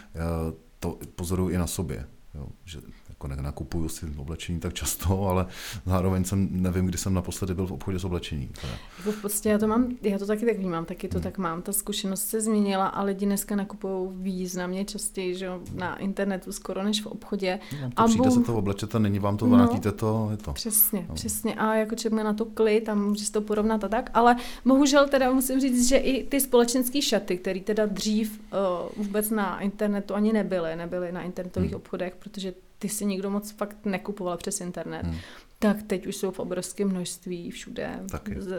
To 0.84 0.98
pozoruju 1.16 1.50
i 1.50 1.58
na 1.58 1.66
sobě, 1.66 2.06
jo, 2.34 2.48
že 2.64 2.80
jako 3.24 3.36
nenakupuju 3.36 3.88
si 3.88 4.06
oblečení 4.16 4.60
tak 4.60 4.72
často, 4.74 5.22
ale 5.28 5.46
zároveň 5.86 6.24
jsem 6.24 6.48
nevím, 6.50 6.86
kdy 6.86 6.98
jsem 6.98 7.14
naposledy 7.14 7.54
byl 7.54 7.66
v 7.66 7.72
obchodě 7.72 7.98
s 7.98 8.04
oblečením. 8.04 8.52
Jako 8.98 9.12
v 9.12 9.22
podstatě 9.22 9.48
já 9.48 9.58
to 9.58 9.66
mám, 9.66 9.88
já 10.02 10.18
to 10.18 10.26
taky 10.26 10.46
tak 10.46 10.58
vnímám, 10.58 10.84
taky 10.84 11.08
to 11.08 11.18
hmm. 11.18 11.22
tak 11.22 11.38
mám. 11.38 11.62
Ta 11.62 11.72
zkušenost 11.72 12.28
se 12.28 12.40
změnila 12.40 12.86
a 12.86 13.02
lidi 13.02 13.26
dneska 13.26 13.56
nakupují 13.56 14.10
významně 14.14 14.84
častěji, 14.84 15.34
že 15.34 15.50
na 15.74 15.96
internetu 15.96 16.52
skoro 16.52 16.82
než 16.82 17.02
v 17.02 17.06
obchodě. 17.06 17.58
No, 17.82 17.90
to 17.90 18.02
a 18.02 18.06
přijde 18.06 18.30
se 18.30 18.40
to 18.40 18.56
oblečete, 18.56 18.98
není 18.98 19.18
vám 19.18 19.36
to, 19.36 19.46
vrátíte 19.46 19.88
no, 19.88 19.94
to, 19.94 20.28
je 20.30 20.36
to. 20.36 20.52
Přesně, 20.52 21.06
no. 21.08 21.14
přesně. 21.14 21.54
A 21.54 21.74
jako 21.74 21.94
člověk 21.94 22.24
na 22.24 22.32
to 22.32 22.44
klid 22.44 22.88
a 22.88 22.94
může 22.94 23.30
to 23.30 23.40
porovnat 23.40 23.84
a 23.84 23.88
tak, 23.88 24.10
ale 24.14 24.36
bohužel 24.64 25.08
teda 25.08 25.32
musím 25.32 25.60
říct, 25.60 25.88
že 25.88 25.96
i 25.96 26.24
ty 26.24 26.40
společenské 26.40 27.02
šaty, 27.02 27.38
které 27.38 27.60
teda 27.60 27.86
dřív 27.86 28.40
uh, 28.40 29.04
vůbec 29.04 29.30
na 29.30 29.60
internetu 29.60 30.14
ani 30.14 30.32
nebyly, 30.32 30.76
nebyly 30.76 31.12
na 31.12 31.22
internetových 31.22 31.70
hmm. 31.70 31.76
obchodech, 31.76 32.16
protože 32.18 32.54
ty 32.78 32.88
si 32.88 33.04
nikdo 33.14 33.30
moc 33.30 33.50
fakt 33.50 33.86
nekupoval 33.86 34.36
přes 34.36 34.60
internet, 34.60 35.06
hmm. 35.06 35.16
tak 35.58 35.82
teď 35.82 36.06
už 36.06 36.16
jsou 36.16 36.30
v 36.30 36.38
obrovském 36.38 36.88
množství 36.88 37.50
všude, 37.50 38.00
z, 38.38 38.52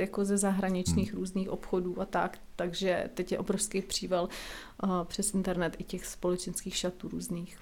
jako 0.00 0.24
ze 0.24 0.38
zahraničních 0.38 1.12
hmm. 1.12 1.20
různých 1.20 1.50
obchodů 1.50 2.00
a 2.00 2.04
tak, 2.04 2.38
takže 2.56 3.10
teď 3.14 3.32
je 3.32 3.38
obrovský 3.38 3.82
příval 3.82 4.28
uh, 4.82 5.04
přes 5.04 5.34
internet 5.34 5.76
i 5.78 5.84
těch 5.84 6.06
společenských 6.06 6.76
šatů 6.76 7.08
různých. 7.08 7.58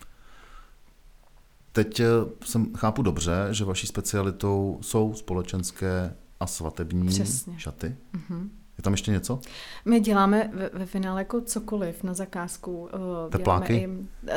Teď 1.72 2.00
eh, 2.00 2.06
jsem 2.44 2.74
chápu 2.74 3.02
dobře, 3.02 3.32
že 3.50 3.64
vaší 3.64 3.86
specialitou 3.86 4.78
jsou 4.80 5.14
společenské 5.14 6.16
a 6.40 6.46
svatební 6.46 7.08
Přesně. 7.08 7.58
šaty. 7.58 7.96
Mm-hmm. 8.14 8.48
Je 8.78 8.82
tam 8.82 8.92
ještě 8.92 9.10
něco? 9.10 9.40
My 9.84 10.00
děláme 10.00 10.50
ve, 10.52 10.70
ve 10.72 10.86
finále 10.86 11.20
jako 11.20 11.40
cokoliv 11.40 12.02
na 12.02 12.14
zakázku. 12.14 12.80
Uh, 12.82 13.30
Tepláky? 13.30 13.74
I, 13.74 13.88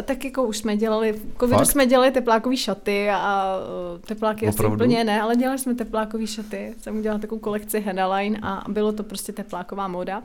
tak 0.04 0.26
jako 0.26 0.44
už 0.44 0.58
jsme 0.58 0.78
dělali, 0.78 1.12
v 1.12 1.40
covidu 1.40 1.66
jsme 1.66 1.86
dělali 1.86 2.12
teplákové 2.12 2.58
šaty 2.58 3.10
a 3.10 3.56
uh, 3.94 4.02
tepláky 4.02 4.48
Opravdu? 4.48 4.76
asi 4.76 4.84
úplně 4.84 5.04
ne, 5.04 5.22
ale 5.22 5.36
dělali 5.36 5.60
jsme 5.60 5.76
teplákové 5.76 6.28
šaty. 6.28 6.76
Jsem 6.82 6.98
udělala 6.98 7.20
takovou 7.20 7.40
kolekci 7.40 7.80
Hedaline 7.80 8.40
a 8.42 8.64
bylo 8.68 8.92
to 8.92 9.04
prostě 9.04 9.32
tepláková 9.32 9.88
moda. 9.88 10.24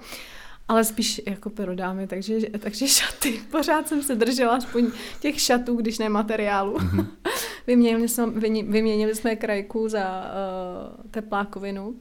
Ale 0.69 0.85
spíš 0.85 1.23
jako 1.27 1.51
perodámy, 1.51 2.07
takže, 2.07 2.39
takže 2.59 2.89
šaty. 2.89 3.41
Pořád 3.51 3.89
jsem 3.89 4.03
se 4.03 4.15
držela 4.15 4.57
aspoň 4.57 4.91
těch 5.21 5.41
šatů, 5.41 5.77
když 5.77 5.99
ne 5.99 6.09
materiálu. 6.09 6.77
Mm-hmm. 6.79 7.07
vyměnili, 7.67 8.09
jsme, 8.09 8.27
vyměnili 8.63 9.15
jsme 9.15 9.37
krajku 9.37 9.89
za 9.89 10.25
uh, 10.25 11.11
teplákovinu 11.11 11.95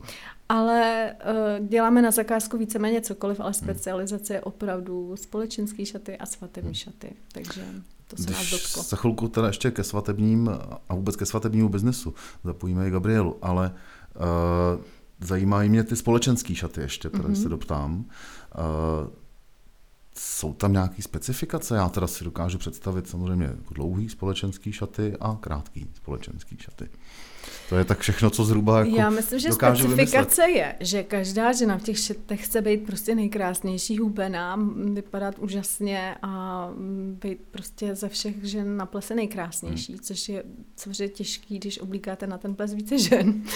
ale 0.51 1.13
uh, 1.59 1.67
děláme 1.67 2.01
na 2.01 2.11
zakázku 2.11 2.57
víceméně 2.57 3.01
cokoliv, 3.01 3.39
ale 3.39 3.53
specializace 3.53 4.33
je 4.33 4.41
opravdu 4.41 5.15
společenský 5.15 5.85
šaty 5.85 6.17
a 6.17 6.25
svatební 6.25 6.67
hmm. 6.67 6.73
šaty, 6.73 7.13
takže 7.31 7.61
to 8.07 8.17
se 8.17 8.23
Když 8.23 8.37
nás 8.37 8.51
dotklo. 8.51 8.83
za 8.83 8.97
chvilku 8.97 9.27
teda 9.27 9.47
ještě 9.47 9.71
ke 9.71 9.83
svatebním 9.83 10.49
a 10.89 10.95
vůbec 10.95 11.15
ke 11.15 11.25
svatebnímu 11.25 11.69
biznesu 11.69 12.13
zapojíme 12.43 12.87
i 12.87 12.91
Gabrielu, 12.91 13.37
ale 13.41 13.71
uh, 14.15 14.83
zajímají 15.19 15.69
mě 15.69 15.83
ty 15.83 15.95
společenské 15.95 16.55
šaty 16.55 16.81
ještě, 16.81 17.09
které 17.09 17.23
mm-hmm. 17.23 17.43
se 17.43 17.49
doptám. 17.49 17.99
Uh, 17.99 19.09
jsou 20.17 20.53
tam 20.53 20.73
nějaké 20.73 21.01
specifikace? 21.01 21.75
Já 21.75 21.89
teda 21.89 22.07
si 22.07 22.23
dokážu 22.23 22.57
představit 22.57 23.09
samozřejmě 23.09 23.45
jako 23.45 23.73
dlouhý 23.73 24.09
společenský 24.09 24.71
šaty 24.71 25.13
a 25.19 25.37
krátký 25.41 25.87
společenský 25.93 26.57
šaty. 26.59 26.89
To 27.69 27.77
je 27.77 27.85
tak 27.85 27.99
všechno, 27.99 28.29
co 28.29 28.45
zhruba 28.45 28.79
jako 28.79 28.95
Já 28.95 29.09
myslím, 29.09 29.39
že 29.39 29.51
specifikace 29.51 30.41
vymyslet. 30.41 30.55
je, 30.55 30.75
že 30.79 31.03
každá 31.03 31.51
žena 31.51 31.77
v 31.77 31.83
těch 31.83 31.99
šetech 31.99 32.45
chce 32.45 32.61
být 32.61 32.85
prostě 32.85 33.15
nejkrásnější, 33.15 33.97
hubená, 33.97 34.59
vypadat 34.93 35.39
úžasně 35.39 36.15
a 36.21 36.67
být 37.21 37.39
prostě 37.51 37.95
ze 37.95 38.09
všech 38.09 38.43
žen 38.43 38.77
na 38.77 38.85
plese 38.85 39.15
nejkrásnější, 39.15 39.93
hmm. 39.93 40.01
což 40.01 40.29
je, 40.29 40.43
což 40.75 40.99
je 40.99 41.09
těžký, 41.09 41.59
když 41.59 41.79
oblíkáte 41.79 42.27
na 42.27 42.37
ten 42.37 42.55
ples 42.55 42.73
více 42.73 42.99
žen. 42.99 43.43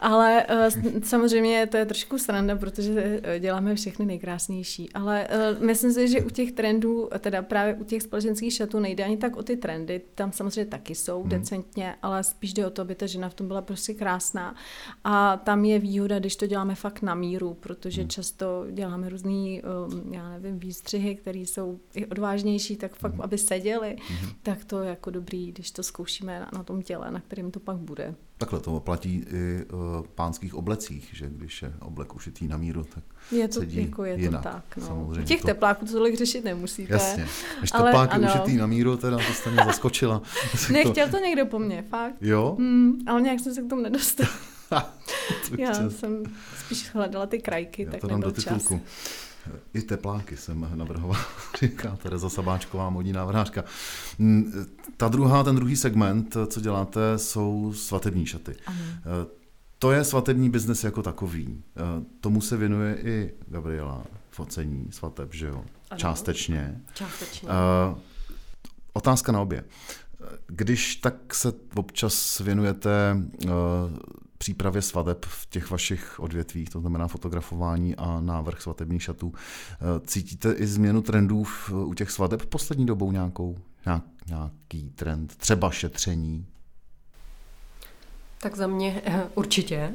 Ale 0.00 0.46
uh, 0.50 1.00
samozřejmě 1.02 1.66
to 1.66 1.76
je 1.76 1.86
trošku 1.86 2.18
sranda, 2.18 2.56
protože 2.56 3.20
eh, 3.22 3.40
děláme 3.40 3.74
všechny 3.74 4.06
nejkrásnější. 4.06 4.92
Ale 4.92 5.28
uh, 5.56 5.64
myslím 5.64 5.92
si, 5.92 6.08
že 6.08 6.22
u 6.22 6.30
těch 6.30 6.52
trendů, 6.52 7.08
teda 7.18 7.42
právě 7.42 7.74
u 7.74 7.84
těch 7.84 8.02
společenských 8.02 8.52
šatů 8.52 8.80
nejde 8.80 9.04
ani 9.04 9.16
tak 9.16 9.36
o 9.36 9.42
ty 9.42 9.56
trendy, 9.56 10.00
tam 10.14 10.32
samozřejmě 10.32 10.70
taky 10.70 10.94
jsou 10.94 11.20
hmm. 11.20 11.30
decentně, 11.30 11.94
ale 12.02 12.24
spíš 12.24 12.52
jde 12.52 12.66
o 12.66 12.70
to, 12.70 12.82
aby 12.82 12.94
ta 13.06 13.12
žena 13.12 13.28
v 13.28 13.34
tom 13.34 13.48
byla 13.48 13.62
prostě 13.62 13.94
krásná. 13.94 14.54
A 15.04 15.36
tam 15.36 15.64
je 15.64 15.78
výhoda, 15.78 16.18
když 16.18 16.36
to 16.36 16.46
děláme 16.46 16.74
fakt 16.74 17.02
na 17.02 17.14
míru, 17.14 17.54
protože 17.54 18.00
hmm. 18.02 18.08
často 18.08 18.66
děláme 18.72 19.08
různý, 19.08 19.62
um, 19.62 20.14
já 20.14 20.28
nevím, 20.28 20.58
výstřihy, 20.58 21.14
které 21.14 21.38
jsou 21.38 21.80
i 21.94 22.06
odvážnější, 22.06 22.76
tak 22.76 22.96
fakt, 22.96 23.12
hmm. 23.12 23.22
aby 23.22 23.38
seděly, 23.38 23.96
hmm. 24.08 24.30
tak 24.42 24.64
to 24.64 24.82
je 24.82 24.90
jako 24.90 25.10
dobrý, 25.10 25.52
když 25.52 25.70
to 25.70 25.82
zkoušíme 25.82 26.40
na, 26.40 26.50
na 26.52 26.64
tom 26.64 26.82
těle, 26.82 27.10
na 27.10 27.20
kterém 27.20 27.50
to 27.50 27.60
pak 27.60 27.76
bude. 27.76 28.14
Takhle 28.38 28.60
to 28.60 28.80
platí 28.80 29.24
i 29.32 29.64
uh, 29.72 30.06
pánských 30.14 30.54
oblecích, 30.54 31.10
že 31.12 31.28
když 31.30 31.62
je 31.62 31.72
oblek 31.80 32.14
ušitý 32.14 32.48
na 32.48 32.56
míru, 32.56 32.84
tak 32.84 33.04
je 33.30 33.48
to, 33.48 33.60
sedí 33.60 33.82
jako 33.82 34.04
je 34.04 34.14
jinak. 34.16 34.42
to 34.42 34.48
tak. 34.48 34.76
No. 34.76 34.86
Samozřejmě 34.86 35.24
těch 35.24 35.40
to... 35.40 35.46
tepláků 35.46 35.86
to 35.86 35.92
tolik 35.92 36.16
řešit 36.16 36.44
nemusíte. 36.44 36.92
Jasně. 36.92 37.28
Když 37.58 37.70
ale, 37.74 37.84
teplák 37.84 38.14
je 38.14 38.28
ušitý 38.28 38.56
na 38.56 38.66
míru, 38.66 38.96
teda 38.96 39.16
to 39.16 39.32
jste 39.32 39.50
mě 39.50 39.64
zaskočila. 39.64 40.22
Nechtěl 40.72 41.08
to 41.08 41.18
někdo 41.18 41.46
po 41.46 41.58
mně, 41.58 41.82
fakt. 41.82 42.14
Jo? 42.20 42.56
Hmm, 42.58 42.98
ale 43.06 43.20
nějak 43.20 43.40
jsem 43.40 43.54
se 43.54 43.62
k 43.62 43.68
tomu 43.68 43.82
nedostal. 43.82 44.26
Já 45.58 45.90
jsem 45.90 46.22
spíš 46.64 46.90
hledala 46.94 47.26
ty 47.26 47.38
krajky, 47.38 47.82
Já 47.82 47.90
tak 47.90 48.00
to 48.00 48.06
dám 48.06 48.20
do 48.20 48.32
titulku. 48.32 48.74
Čas. 48.78 49.26
I 49.74 49.82
tepláky 49.82 50.36
jsem 50.36 50.68
navrhoval, 50.74 51.20
říká 51.60 51.96
Tereza 52.02 52.28
Sabáčková, 52.28 52.90
modní 52.90 53.12
návrhářka. 53.12 53.64
Mm, 54.18 54.66
ta 54.96 55.08
druhá, 55.08 55.42
ten 55.42 55.56
druhý 55.56 55.76
segment, 55.76 56.36
co 56.46 56.60
děláte, 56.60 57.18
jsou 57.18 57.72
svatební 57.72 58.26
šaty. 58.26 58.54
Ano. 58.66 58.78
Eh, 58.96 59.26
to 59.78 59.92
je 59.92 60.04
svatební 60.04 60.50
biznes 60.50 60.84
jako 60.84 61.02
takový. 61.02 61.62
Eh, 61.76 62.04
tomu 62.20 62.40
se 62.40 62.56
věnuje 62.56 62.98
i 63.02 63.32
Gabriela, 63.48 64.04
focení 64.30 64.86
svateb, 64.90 65.34
že 65.34 65.46
jo? 65.46 65.64
Ano. 65.90 65.98
Částečně. 65.98 66.80
Částečně. 66.94 67.48
Uh, 67.48 67.98
otázka 68.92 69.32
na 69.32 69.40
obě. 69.40 69.64
Když 70.46 70.96
tak 70.96 71.34
se 71.34 71.52
občas 71.74 72.40
věnujete 72.40 73.16
uh, 73.44 73.50
přípravě 74.46 74.82
svadeb 74.82 75.24
v 75.24 75.46
těch 75.46 75.70
vašich 75.70 76.20
odvětvích, 76.20 76.70
to 76.70 76.80
znamená 76.80 77.08
fotografování 77.08 77.96
a 77.96 78.20
návrh 78.20 78.62
svatebních 78.62 79.02
šatů. 79.02 79.32
Eh, 79.34 80.06
cítíte 80.06 80.52
i 80.52 80.66
změnu 80.66 81.02
trendů 81.02 81.44
v, 81.44 81.70
u 81.72 81.94
těch 81.94 82.10
svadeb 82.10 82.46
poslední 82.46 82.86
dobou 82.86 83.12
nějakou? 83.12 83.56
Nějak, 83.86 84.02
nějaký 84.28 84.90
trend? 84.94 85.36
Třeba 85.36 85.70
šetření? 85.70 86.46
Tak 88.40 88.56
za 88.56 88.66
mě 88.66 89.02
eh, 89.04 89.24
určitě. 89.34 89.94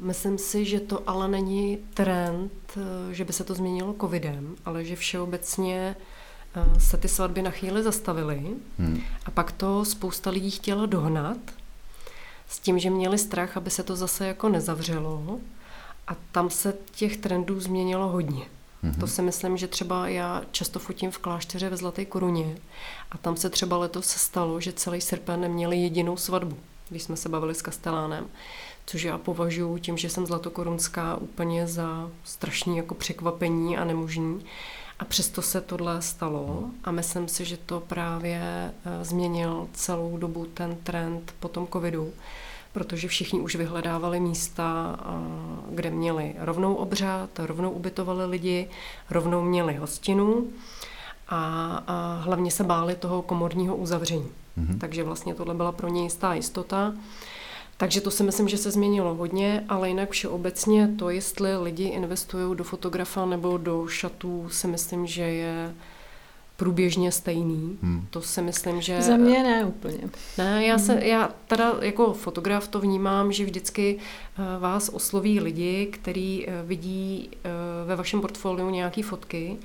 Myslím 0.00 0.38
si, 0.38 0.64
že 0.64 0.80
to 0.80 1.10
ale 1.10 1.28
není 1.28 1.78
trend, 1.94 2.52
eh, 2.76 3.14
že 3.14 3.24
by 3.24 3.32
se 3.32 3.44
to 3.44 3.54
změnilo 3.54 3.94
covidem, 4.00 4.56
ale 4.64 4.84
že 4.84 4.96
všeobecně 4.96 5.96
se 6.78 6.96
ty 6.96 7.08
svatby 7.08 7.42
na 7.42 7.50
chvíli 7.50 7.82
zastavily 7.82 8.46
hmm. 8.78 9.00
a 9.24 9.30
pak 9.30 9.52
to 9.52 9.84
spousta 9.84 10.30
lidí 10.30 10.50
chtěla 10.50 10.86
dohnat 10.86 11.38
s 12.52 12.58
tím, 12.58 12.78
že 12.78 12.90
měli 12.90 13.18
strach, 13.18 13.56
aby 13.56 13.70
se 13.70 13.82
to 13.82 13.96
zase 13.96 14.26
jako 14.26 14.48
nezavřelo 14.48 15.38
a 16.06 16.16
tam 16.32 16.50
se 16.50 16.74
těch 16.94 17.16
trendů 17.16 17.60
změnilo 17.60 18.08
hodně. 18.08 18.44
Mm-hmm. 18.84 19.00
To 19.00 19.06
si 19.06 19.22
myslím, 19.22 19.56
že 19.56 19.68
třeba 19.68 20.08
já 20.08 20.42
často 20.50 20.78
fotím 20.78 21.10
v 21.10 21.18
klášteře 21.18 21.68
ve 21.68 21.76
Zlaté 21.76 22.04
koruně 22.04 22.56
a 23.10 23.18
tam 23.18 23.36
se 23.36 23.50
třeba 23.50 23.76
letos 23.76 24.06
stalo, 24.06 24.60
že 24.60 24.72
celý 24.72 25.00
srpen 25.00 25.40
neměli 25.40 25.76
jedinou 25.76 26.16
svatbu, 26.16 26.56
když 26.88 27.02
jsme 27.02 27.16
se 27.16 27.28
bavili 27.28 27.54
s 27.54 27.62
Kastelánem, 27.62 28.26
což 28.86 29.02
já 29.02 29.18
považuji 29.18 29.78
tím, 29.78 29.98
že 29.98 30.10
jsem 30.10 30.26
zlatokorunská 30.26 31.16
úplně 31.16 31.66
za 31.66 32.10
strašný 32.24 32.76
jako 32.76 32.94
překvapení 32.94 33.78
a 33.78 33.84
nemožný. 33.84 34.44
A 34.98 35.04
přesto 35.04 35.42
se 35.42 35.60
tohle 35.60 36.02
stalo 36.02 36.64
a 36.84 36.90
myslím 36.90 37.28
si, 37.28 37.44
že 37.44 37.56
to 37.56 37.80
právě 37.80 38.40
eh, 38.40 39.04
změnil 39.04 39.68
celou 39.72 40.16
dobu 40.16 40.46
ten 40.46 40.76
trend 40.76 41.34
po 41.40 41.48
tom 41.48 41.66
covidu, 41.66 42.12
protože 42.72 43.08
všichni 43.08 43.40
už 43.40 43.56
vyhledávali 43.56 44.20
místa, 44.20 44.98
kde 45.70 45.90
měli 45.90 46.34
rovnou 46.38 46.74
obřad, 46.74 47.30
rovnou 47.38 47.70
ubytovali 47.70 48.26
lidi, 48.26 48.68
rovnou 49.10 49.42
měli 49.42 49.74
hostinu 49.74 50.46
a, 51.28 51.82
a 51.86 52.20
hlavně 52.24 52.50
se 52.50 52.64
báli 52.64 52.94
toho 52.94 53.22
komorního 53.22 53.76
uzavření. 53.76 54.28
Mm-hmm. 54.58 54.78
Takže 54.78 55.02
vlastně 55.04 55.34
tohle 55.34 55.54
byla 55.54 55.72
pro 55.72 55.88
ně 55.88 56.02
jistá 56.02 56.34
jistota. 56.34 56.94
Takže 57.76 58.00
to 58.00 58.10
si 58.10 58.22
myslím, 58.22 58.48
že 58.48 58.58
se 58.58 58.70
změnilo 58.70 59.14
hodně, 59.14 59.64
ale 59.68 59.88
jinak 59.88 60.10
všeobecně 60.10 60.88
to, 60.98 61.10
jestli 61.10 61.56
lidi 61.56 61.84
investují 61.84 62.56
do 62.56 62.64
fotografa 62.64 63.26
nebo 63.26 63.58
do 63.58 63.88
šatů, 63.88 64.48
si 64.48 64.66
myslím, 64.66 65.06
že 65.06 65.22
je 65.22 65.74
průběžně 66.62 67.12
stejný. 67.12 67.78
Hmm. 67.82 68.06
To 68.10 68.22
si 68.22 68.42
myslím, 68.42 68.80
že... 68.80 69.02
Za 69.02 69.16
mě 69.16 69.42
ne 69.42 69.64
úplně. 69.64 69.98
Ne, 70.38 70.66
já, 70.66 70.78
se, 70.78 71.00
já 71.04 71.30
teda 71.46 71.72
jako 71.80 72.12
fotograf 72.12 72.68
to 72.68 72.80
vnímám, 72.80 73.32
že 73.32 73.44
vždycky 73.44 73.98
eh, 73.98 74.58
vás 74.58 74.88
osloví 74.88 75.40
lidi, 75.40 75.86
kteří 75.86 76.48
eh, 76.48 76.62
vidí 76.66 77.30
eh, 77.32 77.50
ve 77.86 77.96
vašem 77.96 78.20
portfoliu 78.20 78.70
nějaké 78.70 79.02
fotky 79.02 79.56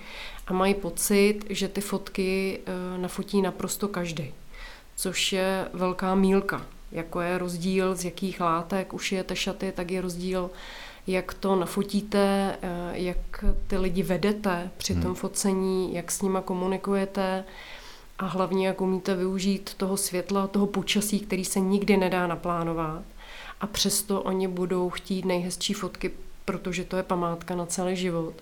a 0.47 0.53
mají 0.53 0.73
pocit, 0.73 1.39
že 1.49 1.67
ty 1.67 1.81
fotky 1.81 2.59
nafotí 2.97 3.41
naprosto 3.41 3.87
každý. 3.87 4.33
Což 4.95 5.33
je 5.33 5.67
velká 5.73 6.15
mílka. 6.15 6.65
Jako 6.91 7.21
je 7.21 7.37
rozdíl, 7.37 7.95
z 7.95 8.05
jakých 8.05 8.39
látek 8.41 8.93
ušijete 8.93 9.35
šaty, 9.35 9.73
tak 9.75 9.91
je 9.91 10.01
rozdíl 10.01 10.49
jak 11.07 11.33
to 11.33 11.55
nafotíte, 11.55 12.57
eh, 12.61 12.91
jak 12.93 13.45
ty 13.67 13.77
lidi 13.77 14.03
vedete 14.03 14.71
při 14.77 14.93
tom 14.93 15.03
hmm. 15.03 15.15
focení, 15.15 15.95
jak 15.95 16.11
s 16.11 16.21
nima 16.21 16.41
komunikujete 16.41 17.43
a 18.19 18.25
hlavně 18.25 18.67
jak 18.67 18.81
umíte 18.81 19.15
využít 19.15 19.73
toho 19.73 19.97
světla, 19.97 20.47
toho 20.47 20.67
počasí, 20.67 21.19
který 21.19 21.45
se 21.45 21.59
nikdy 21.59 21.97
nedá 21.97 22.27
naplánovat. 22.27 23.01
A 23.61 23.67
přesto 23.67 24.21
oni 24.21 24.47
budou 24.47 24.89
chtít 24.89 25.25
nejhezčí 25.25 25.73
fotky, 25.73 26.11
protože 26.45 26.83
to 26.83 26.97
je 26.97 27.03
památka 27.03 27.55
na 27.55 27.65
celý 27.65 27.95
život. 27.95 28.33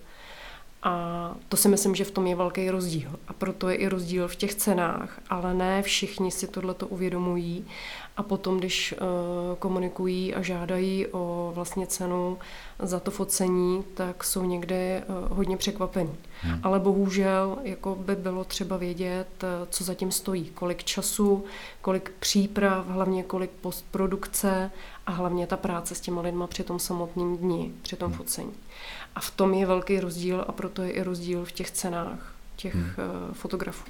A 0.83 1.35
to 1.49 1.57
si 1.57 1.69
myslím, 1.69 1.95
že 1.95 2.03
v 2.03 2.11
tom 2.11 2.27
je 2.27 2.35
velký 2.35 2.69
rozdíl. 2.69 3.11
A 3.27 3.33
proto 3.33 3.69
je 3.69 3.75
i 3.75 3.87
rozdíl 3.87 4.27
v 4.27 4.35
těch 4.35 4.55
cenách, 4.55 5.21
ale 5.29 5.53
ne 5.53 5.81
všichni 5.81 6.31
si 6.31 6.47
tohleto 6.47 6.87
uvědomují. 6.87 7.65
A 8.17 8.23
potom, 8.23 8.57
když 8.57 8.93
uh, 8.93 9.57
komunikují 9.59 10.35
a 10.35 10.41
žádají 10.41 11.07
o 11.07 11.51
vlastně 11.55 11.87
cenu 11.87 12.37
za 12.79 12.99
to 12.99 13.11
focení, 13.11 13.83
tak 13.93 14.23
jsou 14.23 14.43
někde 14.43 15.03
uh, 15.07 15.37
hodně 15.37 15.57
překvapení. 15.57 16.15
Hmm. 16.41 16.59
Ale 16.63 16.79
bohužel 16.79 17.57
jako 17.63 17.95
by 17.95 18.15
bylo 18.15 18.43
třeba 18.43 18.77
vědět, 18.77 19.43
uh, 19.43 19.49
co 19.69 19.83
zatím 19.83 20.11
stojí, 20.11 20.45
kolik 20.45 20.83
času, 20.83 21.45
kolik 21.81 22.11
příprav, 22.19 22.87
hlavně 22.87 23.23
kolik 23.23 23.51
postprodukce 23.51 24.71
a 25.05 25.11
hlavně 25.11 25.47
ta 25.47 25.57
práce 25.57 25.95
s 25.95 26.01
těma 26.01 26.21
lidma 26.21 26.47
při 26.47 26.63
tom 26.63 26.79
samotném 26.79 27.37
dni, 27.37 27.71
při 27.81 27.95
tom 27.95 28.09
hmm. 28.09 28.17
focení. 28.17 28.53
A 29.15 29.19
v 29.19 29.31
tom 29.31 29.53
je 29.53 29.65
velký 29.65 29.99
rozdíl 29.99 30.45
a 30.47 30.51
proto 30.51 30.81
je 30.81 30.91
i 30.91 31.03
rozdíl 31.03 31.45
v 31.45 31.51
těch 31.51 31.71
cenách 31.71 32.33
těch 32.55 32.75
hmm. 32.75 32.93
fotografů. 33.33 33.85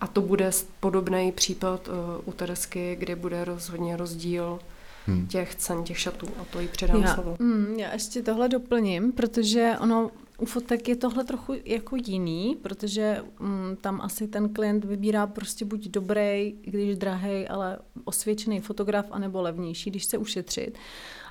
A 0.00 0.06
to 0.06 0.20
bude 0.20 0.50
podobný 0.80 1.32
případ 1.32 1.88
uh, 1.88 1.94
u 2.24 2.32
Teresky, 2.32 2.96
kde 2.98 3.16
bude 3.16 3.44
rozhodně 3.44 3.96
rozdíl 3.96 4.58
hmm. 5.06 5.26
těch 5.26 5.54
cen, 5.54 5.84
těch 5.84 5.98
šatů. 5.98 6.28
A 6.40 6.44
to 6.44 6.60
jí 6.60 6.68
předám 6.68 7.02
já, 7.02 7.14
slovo. 7.14 7.36
Mm, 7.38 7.74
já 7.78 7.92
ještě 7.92 8.22
tohle 8.22 8.48
doplním, 8.48 9.12
protože 9.12 9.74
ono 9.80 10.10
u 10.38 10.46
fotek 10.46 10.88
je 10.88 10.96
tohle 10.96 11.24
trochu 11.24 11.54
jako 11.64 11.96
jiný, 12.06 12.56
protože 12.62 13.22
mm, 13.40 13.76
tam 13.80 14.00
asi 14.00 14.28
ten 14.28 14.48
klient 14.48 14.84
vybírá 14.84 15.26
prostě 15.26 15.64
buď 15.64 15.88
dobrý, 15.88 16.54
když 16.62 16.96
drahý, 16.96 17.48
ale 17.48 17.78
osvědčený 18.04 18.60
fotograf, 18.60 19.06
anebo 19.10 19.42
levnější, 19.42 19.90
když 19.90 20.02
chce 20.02 20.18
ušetřit. 20.18 20.78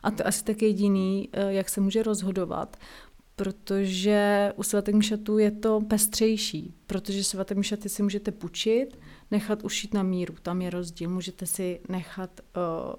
A 0.03 0.11
to 0.11 0.27
asi 0.27 0.43
tak 0.43 0.61
jediný, 0.61 1.29
eh, 1.33 1.53
jak 1.53 1.69
se 1.69 1.81
může 1.81 2.03
rozhodovat 2.03 2.77
protože 3.35 4.53
u 4.55 4.63
svatých 4.63 5.05
šatů 5.05 5.37
je 5.37 5.51
to 5.51 5.81
pestřejší, 5.81 6.73
protože 6.87 7.23
svaté 7.23 7.63
šaty 7.63 7.89
si 7.89 8.03
můžete 8.03 8.31
půjčit, 8.31 8.99
nechat 9.31 9.63
ušít 9.63 9.93
na 9.93 10.03
míru, 10.03 10.35
tam 10.41 10.61
je 10.61 10.69
rozdíl. 10.69 11.09
Můžete 11.09 11.45
si 11.45 11.79
nechat 11.89 12.41
uh, 12.57 12.93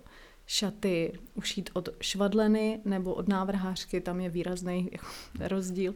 šaty 0.47 1.13
ušít 1.35 1.71
od 1.73 1.89
švadleny 2.01 2.81
nebo 2.85 3.15
od 3.15 3.29
návrhářky, 3.29 4.01
tam 4.01 4.21
je 4.21 4.31
výrazný 4.31 4.91
rozdíl 5.41 5.95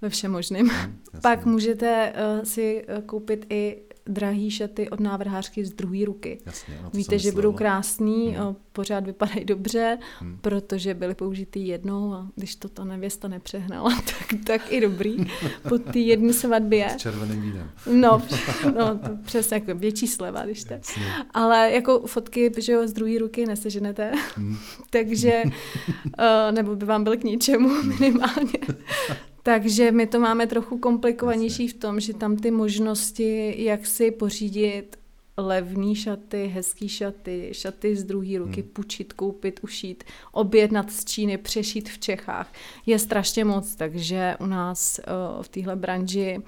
ve 0.00 0.08
všem 0.08 0.32
možným. 0.32 0.68
Hmm, 0.68 0.98
Pak 1.22 1.46
můžete 1.46 2.12
uh, 2.12 2.44
si 2.44 2.84
uh, 2.88 3.02
koupit 3.02 3.46
i 3.50 3.82
drahý 4.06 4.50
šaty 4.50 4.90
od 4.90 5.00
návrhářky 5.00 5.64
z 5.64 5.70
druhé 5.70 6.04
ruky. 6.04 6.38
Jasně, 6.46 6.78
no 6.82 6.90
Víte, 6.94 7.18
že 7.18 7.32
budou 7.32 7.52
krásný, 7.52 8.28
hmm. 8.28 8.56
pořád 8.72 9.06
vypadají 9.06 9.44
dobře, 9.44 9.98
hmm. 10.20 10.38
protože 10.40 10.94
byly 10.94 11.14
použitý 11.14 11.66
jednou 11.66 12.14
a 12.14 12.28
když 12.36 12.56
to 12.56 12.68
ta 12.68 12.84
nevěsta 12.84 13.28
nepřehnala, 13.28 13.90
tak, 13.96 14.40
tak 14.46 14.72
i 14.72 14.80
dobrý. 14.80 15.16
Po 15.68 15.78
té 15.78 15.98
jedné 15.98 16.32
svatbě. 16.32 16.88
S 16.88 16.96
červeným 16.96 17.42
vínem. 17.42 17.70
No, 17.92 18.22
no 18.76 18.98
to 18.98 19.10
přesně 19.24 19.54
jako 19.54 19.74
větší 19.74 20.06
sleva, 20.06 20.44
když 20.44 20.64
to. 20.64 20.74
Ale 21.30 21.72
jako 21.72 22.06
fotky, 22.06 22.52
že 22.58 22.72
jo, 22.72 22.88
z 22.88 22.92
druhé 22.92 23.18
ruky 23.18 23.46
neseženete, 23.46 24.12
hmm. 24.36 24.56
takže, 24.90 25.42
nebo 26.50 26.76
by 26.76 26.86
vám 26.86 27.04
byl 27.04 27.16
k 27.16 27.24
ničemu 27.24 27.82
minimálně. 27.82 28.58
Takže 29.42 29.92
my 29.92 30.06
to 30.06 30.20
máme 30.20 30.46
trochu 30.46 30.78
komplikovanější 30.78 31.68
v 31.68 31.74
tom, 31.74 32.00
že 32.00 32.14
tam 32.14 32.36
ty 32.36 32.50
možnosti, 32.50 33.54
jak 33.64 33.86
si 33.86 34.10
pořídit 34.10 34.98
levný 35.36 35.94
šaty, 35.94 36.46
hezký 36.46 36.88
šaty, 36.88 37.48
šaty 37.52 37.96
z 37.96 38.04
druhé 38.04 38.38
ruky, 38.38 38.60
hmm. 38.60 38.70
půjčit, 38.70 39.12
koupit, 39.12 39.60
ušít, 39.62 40.04
objednat 40.32 40.92
z 40.92 41.04
Číny, 41.04 41.38
přešít 41.38 41.88
v 41.88 41.98
Čechách, 41.98 42.52
je 42.86 42.98
strašně 42.98 43.44
moc, 43.44 43.76
takže 43.76 44.36
u 44.40 44.46
nás 44.46 45.00
uh, 45.36 45.42
v 45.42 45.48
téhle 45.48 45.76
branži 45.76 46.38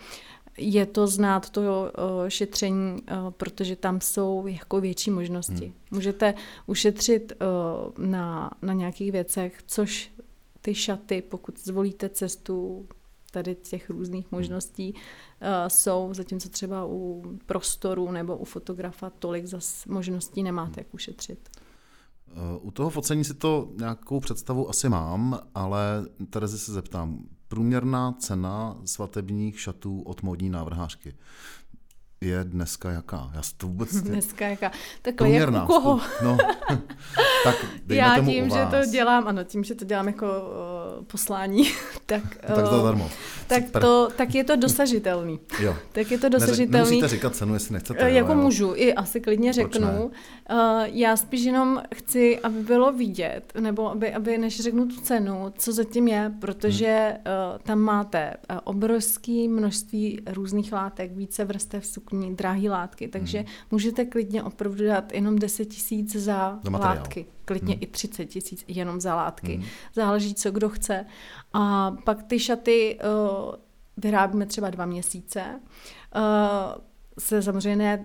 je 0.59 0.87
to 0.87 1.07
znát 1.07 1.51
to 1.51 1.61
uh, 1.61 2.29
šetření, 2.29 2.93
uh, 2.93 3.31
protože 3.31 3.77
tam 3.77 4.01
jsou 4.01 4.47
jako 4.47 4.81
větší 4.81 5.11
možnosti. 5.11 5.65
Hmm. 5.65 5.75
Můžete 5.91 6.35
ušetřit 6.67 7.33
na, 7.99 8.51
na 8.63 8.73
nějakých 8.73 9.13
věcech, 9.13 9.59
což 9.67 10.11
ty 10.65 10.75
šaty, 10.75 11.23
pokud 11.23 11.59
zvolíte 11.59 12.09
cestu 12.09 12.87
tady 13.31 13.55
těch 13.55 13.91
různých 13.91 14.33
možností, 14.33 14.93
uh, 14.93 14.99
jsou, 15.69 16.09
zatímco 16.15 16.49
třeba 16.49 16.85
u 16.87 17.23
prostoru 17.47 18.11
nebo 18.11 18.37
u 18.37 18.45
fotografa 18.45 19.11
tolik 19.11 19.47
zas 19.47 19.87
možností 19.87 20.43
nemáte, 20.43 20.81
jak 20.81 20.95
ušetřit. 20.95 21.49
Eh, 22.29 22.59
u 22.61 22.71
toho 22.71 22.91
focení 22.91 23.25
si 23.25 23.35
to 23.35 23.69
nějakou 23.77 24.21
představu 24.21 24.71
asi 24.71 24.89
mám, 24.89 25.41
ale 25.55 26.07
Terezi 26.31 26.59
se 26.59 26.73
zeptám. 26.73 27.19
Průměrná 27.49 28.13
cena 28.13 28.77
svatebních 28.85 29.61
šatů 29.61 30.03
od 30.03 30.23
módní 30.23 30.51
návrhářky 30.51 31.15
je 32.25 32.45
dneska 32.45 32.91
jaká? 32.91 33.31
Já 33.35 33.41
to 33.57 33.67
vůbec... 33.67 33.93
Dneska 34.03 34.47
jaká? 34.47 34.71
Takhle, 35.03 35.31
jak 35.31 35.51
u 35.51 35.67
koho? 35.67 36.01
No, 36.25 36.37
tak 37.45 37.57
Já 37.89 38.17
tomu 38.17 38.31
tím, 38.31 38.51
že 38.51 38.67
to 38.71 38.91
dělám, 38.91 39.29
ano, 39.29 39.45
tím, 39.45 39.65
že 39.65 39.75
to 39.75 39.85
dělám 39.85 40.07
jako 40.07 40.27
uh, 40.27 41.05
poslání, 41.05 41.71
tak... 42.07 42.23
Uh, 42.51 42.55
tak 42.57 42.67
zadarmo. 42.67 43.11
Tak, 43.47 43.63
to, 43.81 44.09
tak 44.17 44.35
je 44.35 44.45
to 44.45 44.57
dosažitelný. 44.57 45.41
jo. 45.61 45.77
Tak 45.93 46.11
je 46.11 46.19
to 46.19 46.29
dosažitelný. 46.29 46.91
Nemusíte 46.91 47.09
říkat 47.09 47.37
cenu, 47.37 47.55
jestli 47.55 47.73
nechcete. 47.73 48.01
Uh, 48.01 48.07
jako 48.07 48.33
jo, 48.33 48.39
můžu, 48.39 48.73
i 48.75 48.95
asi 48.95 49.21
klidně 49.21 49.53
řeknu. 49.53 50.05
Uh, 50.05 50.11
já 50.85 51.17
spíš 51.17 51.41
jenom 51.41 51.83
chci, 51.95 52.39
aby 52.41 52.63
bylo 52.63 52.93
vidět, 52.93 53.53
nebo 53.61 53.91
aby, 53.91 54.15
aby 54.15 54.39
než 54.39 54.61
řeknu 54.61 54.87
tu 54.87 55.01
cenu, 55.01 55.53
co 55.59 55.73
zatím 55.73 56.09
je, 56.09 56.33
protože 56.41 57.17
hmm. 57.27 57.53
uh, 57.53 57.59
tam 57.59 57.79
máte 57.79 58.35
obrovské 58.65 59.49
množství 59.49 60.21
různých 60.27 60.73
látek, 60.73 61.13
více 61.13 61.45
vrstev 61.45 61.87
sukní, 61.87 62.14
kvalitní, 62.15 62.37
drahé 62.37 62.71
látky, 62.71 63.09
takže 63.09 63.39
hmm. 63.39 63.49
můžete 63.71 64.05
klidně 64.05 64.43
opravdu 64.43 64.87
dát 64.87 65.13
jenom 65.13 65.39
10 65.39 65.65
tisíc 65.65 66.17
za 66.17 66.61
látky. 66.71 67.27
Klidně 67.45 67.75
hmm. 67.75 67.83
i 67.83 67.87
30 67.87 68.25
tisíc 68.25 68.65
jenom 68.69 69.01
za 69.01 69.15
látky. 69.15 69.55
Hmm. 69.55 69.65
Záleží, 69.95 70.35
co 70.35 70.51
kdo 70.51 70.69
chce. 70.69 71.07
A 71.53 71.91
pak 72.05 72.23
ty 72.23 72.39
šaty 72.39 72.99
uh, 72.99 73.55
vyrábíme 73.97 74.47
třeba 74.47 74.71
dva 74.71 74.87
měsíce. 74.87 75.61
Uh, 76.17 76.83
se 77.19 77.43
samozřejmě 77.43 77.77
ne 77.77 78.05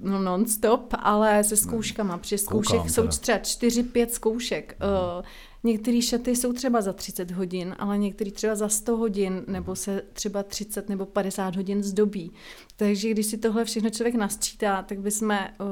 no 0.00 0.22
non-stop, 0.22 0.94
ale 0.98 1.44
se 1.44 1.56
zkouškama, 1.56 2.18
protože 2.18 2.38
zkoušek 2.38 2.76
Koukám, 2.76 2.88
jsou 2.88 3.06
třeba 3.06 3.38
4-5 3.38 4.06
zkoušek. 4.08 4.76
Uh, 4.82 5.24
některé 5.64 6.02
šaty 6.02 6.36
jsou 6.36 6.52
třeba 6.52 6.82
za 6.82 6.92
30 6.92 7.30
hodin, 7.30 7.74
ale 7.78 7.98
některé 7.98 8.30
třeba 8.30 8.54
za 8.54 8.68
100 8.68 8.96
hodin, 8.96 9.44
nebo 9.46 9.76
se 9.76 10.02
třeba 10.12 10.42
30 10.42 10.88
nebo 10.88 11.06
50 11.06 11.56
hodin 11.56 11.82
zdobí. 11.82 12.32
Takže 12.76 13.10
když 13.10 13.26
si 13.26 13.38
tohle 13.38 13.64
všechno 13.64 13.90
člověk 13.90 14.14
nasčítá, 14.14 14.82
tak 14.82 15.00
bychom 15.00 15.30
uh, 15.30 15.66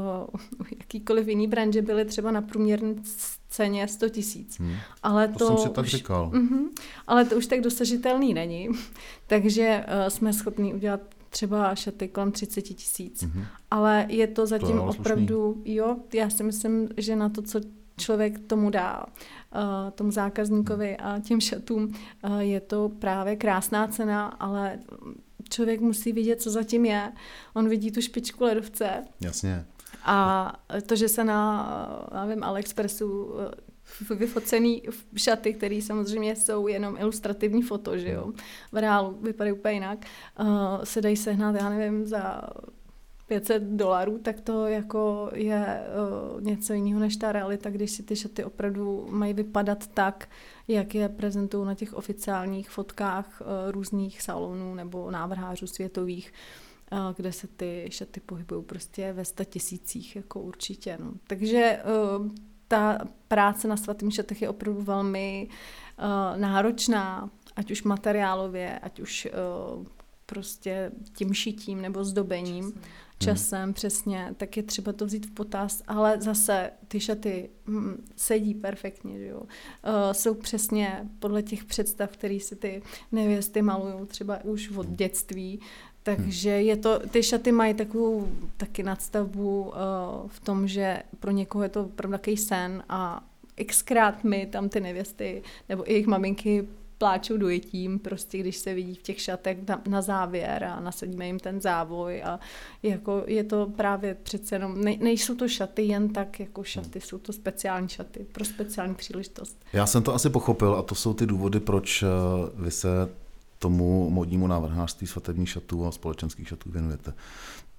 u 0.60 0.64
jakýkoliv 0.78 1.28
jiný 1.28 1.48
branže 1.48 1.82
byli 1.82 2.04
třeba 2.04 2.30
na 2.30 2.42
průměrné 2.42 2.94
ceně 3.48 3.88
100 3.88 4.08
tisíc. 4.08 4.58
Hmm. 4.58 4.74
Ale 5.02 5.28
to, 5.28 5.38
to 5.38 5.46
jsem 5.46 5.56
si 5.58 5.68
tak 5.68 5.84
už, 5.84 5.90
říkal. 5.90 6.30
Uh-huh, 6.34 6.68
ale 7.06 7.24
to 7.24 7.36
už 7.36 7.46
tak 7.46 7.60
dosažitelný 7.60 8.34
není. 8.34 8.68
Takže 9.26 9.84
uh, 9.88 10.08
jsme 10.08 10.32
schopni 10.32 10.74
udělat 10.74 11.00
třeba 11.30 11.74
šaty 11.74 12.08
kolem 12.08 12.32
30 12.32 12.62
tisíc. 12.62 13.22
Mm-hmm. 13.22 13.44
Ale 13.70 14.06
je 14.08 14.26
to 14.26 14.46
zatím 14.46 14.76
to 14.76 14.84
opravdu, 14.84 15.52
slušný. 15.54 15.74
jo, 15.74 15.96
já 16.12 16.30
si 16.30 16.42
myslím, 16.42 16.88
že 16.96 17.16
na 17.16 17.28
to, 17.28 17.42
co 17.42 17.60
člověk 17.96 18.38
tomu 18.38 18.70
dá, 18.70 19.04
uh, 19.06 19.41
tomu 19.94 20.10
zákazníkovi 20.10 20.96
a 20.96 21.20
těm 21.20 21.40
šatům, 21.40 21.94
uh, 22.24 22.38
je 22.38 22.60
to 22.60 22.88
právě 22.88 23.36
krásná 23.36 23.86
cena, 23.86 24.26
ale 24.26 24.78
člověk 25.50 25.80
musí 25.80 26.12
vidět, 26.12 26.42
co 26.42 26.50
zatím 26.50 26.84
je. 26.84 27.12
On 27.54 27.68
vidí 27.68 27.92
tu 27.92 28.00
špičku 28.00 28.44
ledovce. 28.44 29.04
Jasně. 29.20 29.64
A 30.04 30.52
to, 30.86 30.96
že 30.96 31.08
se 31.08 31.24
na, 31.24 32.08
já 32.14 32.26
vím, 32.26 32.44
AliExpressu 32.44 33.34
vyfocený 34.16 34.82
šaty, 35.16 35.54
které 35.54 35.80
samozřejmě 35.82 36.36
jsou 36.36 36.68
jenom 36.68 36.96
ilustrativní 36.98 37.62
foto, 37.62 37.98
že 37.98 38.10
jo. 38.10 38.32
V 38.72 38.76
reálu 38.76 39.18
vypadají 39.22 39.52
úplně 39.52 39.74
jinak. 39.74 39.98
Uh, 40.40 40.46
se 40.84 41.00
dají 41.00 41.16
sehnat, 41.16 41.54
já 41.54 41.68
nevím, 41.68 42.06
za 42.06 42.42
500 43.32 43.62
dolarů, 43.62 44.18
tak 44.18 44.40
to 44.40 44.66
jako 44.66 45.30
je 45.34 45.80
uh, 46.34 46.42
něco 46.42 46.72
jiného 46.72 47.00
než 47.00 47.16
ta 47.16 47.32
realita, 47.32 47.70
když 47.70 47.90
si 47.90 48.02
ty 48.02 48.16
šaty 48.16 48.44
opravdu 48.44 49.06
mají 49.10 49.34
vypadat 49.34 49.86
tak, 49.86 50.28
jak 50.68 50.94
je 50.94 51.08
prezentují 51.08 51.66
na 51.66 51.74
těch 51.74 51.94
oficiálních 51.94 52.70
fotkách 52.70 53.40
uh, 53.40 53.72
různých 53.72 54.22
salonů 54.22 54.74
nebo 54.74 55.10
návrhářů 55.10 55.66
světových 55.66 56.32
kde 57.16 57.32
se 57.32 57.46
ty 57.46 57.88
šaty 57.90 58.20
pohybují 58.20 58.64
prostě 58.64 59.12
ve 59.12 59.24
sta 59.24 59.44
tisících, 59.44 60.16
jako 60.16 60.40
určitě. 60.40 60.98
No. 61.00 61.12
Takže 61.26 61.82
uh, 62.18 62.28
ta 62.68 62.98
práce 63.28 63.68
na 63.68 63.76
svatých 63.76 64.14
šatech 64.14 64.42
je 64.42 64.48
opravdu 64.48 64.82
velmi 64.82 65.48
uh, 65.98 66.40
náročná, 66.40 67.30
ať 67.56 67.70
už 67.70 67.82
materiálově, 67.82 68.78
ať 68.78 69.00
už 69.00 69.28
uh, 69.76 69.86
prostě 70.26 70.92
tím 71.12 71.34
šitím 71.34 71.82
nebo 71.82 72.04
zdobením, 72.04 72.64
časem, 72.64 72.82
časem 73.24 73.62
hmm. 73.62 73.72
přesně, 73.72 74.34
tak 74.36 74.56
je 74.56 74.62
třeba 74.62 74.92
to 74.92 75.06
vzít 75.06 75.26
v 75.26 75.30
potaz, 75.30 75.82
ale 75.86 76.20
zase 76.20 76.70
ty 76.88 77.00
šaty 77.00 77.50
hm, 77.66 78.04
sedí 78.16 78.54
perfektně, 78.54 79.18
že 79.18 79.26
jo. 79.26 79.40
Uh, 79.40 79.46
jsou 80.12 80.34
přesně 80.34 81.08
podle 81.18 81.42
těch 81.42 81.64
představ, 81.64 82.10
které 82.10 82.40
si 82.40 82.56
ty 82.56 82.82
nevěsty 83.12 83.62
malují 83.62 84.06
třeba 84.06 84.44
už 84.44 84.70
od 84.70 84.86
dětství, 84.86 85.60
takže 86.02 86.50
je 86.50 86.76
to, 86.76 86.98
ty 86.98 87.22
šaty 87.22 87.52
mají 87.52 87.74
takovou 87.74 88.28
taky 88.56 88.82
nadstavbu 88.82 89.62
uh, 89.62 89.72
v 90.28 90.40
tom, 90.40 90.68
že 90.68 91.02
pro 91.20 91.30
někoho 91.30 91.62
je 91.62 91.68
to 91.68 91.84
opravdu 91.84 92.18
takový 92.18 92.36
sen 92.36 92.82
a 92.88 93.24
xkrát 93.66 94.24
my 94.24 94.46
tam 94.46 94.68
ty 94.68 94.80
nevěsty 94.80 95.42
nebo 95.68 95.90
i 95.90 95.92
jejich 95.92 96.06
maminky 96.06 96.68
pláčou 97.02 97.36
dojetím, 97.36 97.98
prostě 97.98 98.38
když 98.38 98.56
se 98.56 98.74
vidí 98.74 98.94
v 98.94 99.02
těch 99.02 99.20
šatech 99.20 99.58
na, 99.68 99.82
na 99.88 100.02
závěr 100.02 100.64
a 100.64 100.80
nasadíme 100.80 101.26
jim 101.26 101.38
ten 101.38 101.60
závoj 101.60 102.22
a 102.22 102.40
jako 102.82 103.24
je 103.26 103.44
to 103.44 103.66
právě 103.76 104.14
přece 104.14 104.54
jenom, 104.54 104.80
ne, 104.80 104.96
nejsou 105.00 105.34
to 105.34 105.48
šaty 105.48 105.82
jen 105.82 106.08
tak 106.08 106.40
jako 106.40 106.64
šaty, 106.64 107.00
jsou 107.00 107.18
to 107.18 107.32
speciální 107.32 107.88
šaty 107.88 108.26
pro 108.32 108.44
speciální 108.44 108.94
příležitost. 108.94 109.64
Já 109.72 109.86
jsem 109.86 110.02
to 110.02 110.14
asi 110.14 110.30
pochopil 110.30 110.74
a 110.74 110.82
to 110.82 110.94
jsou 110.94 111.14
ty 111.14 111.26
důvody, 111.26 111.60
proč 111.60 112.02
eh, 112.02 112.06
vy 112.54 112.70
se 112.70 112.88
tomu 113.58 114.10
modnímu 114.10 114.46
návrhářství 114.46 115.06
svatebních 115.06 115.48
šatů 115.48 115.86
a 115.86 115.92
společenských 115.92 116.48
šatů 116.48 116.70
věnujete. 116.70 117.12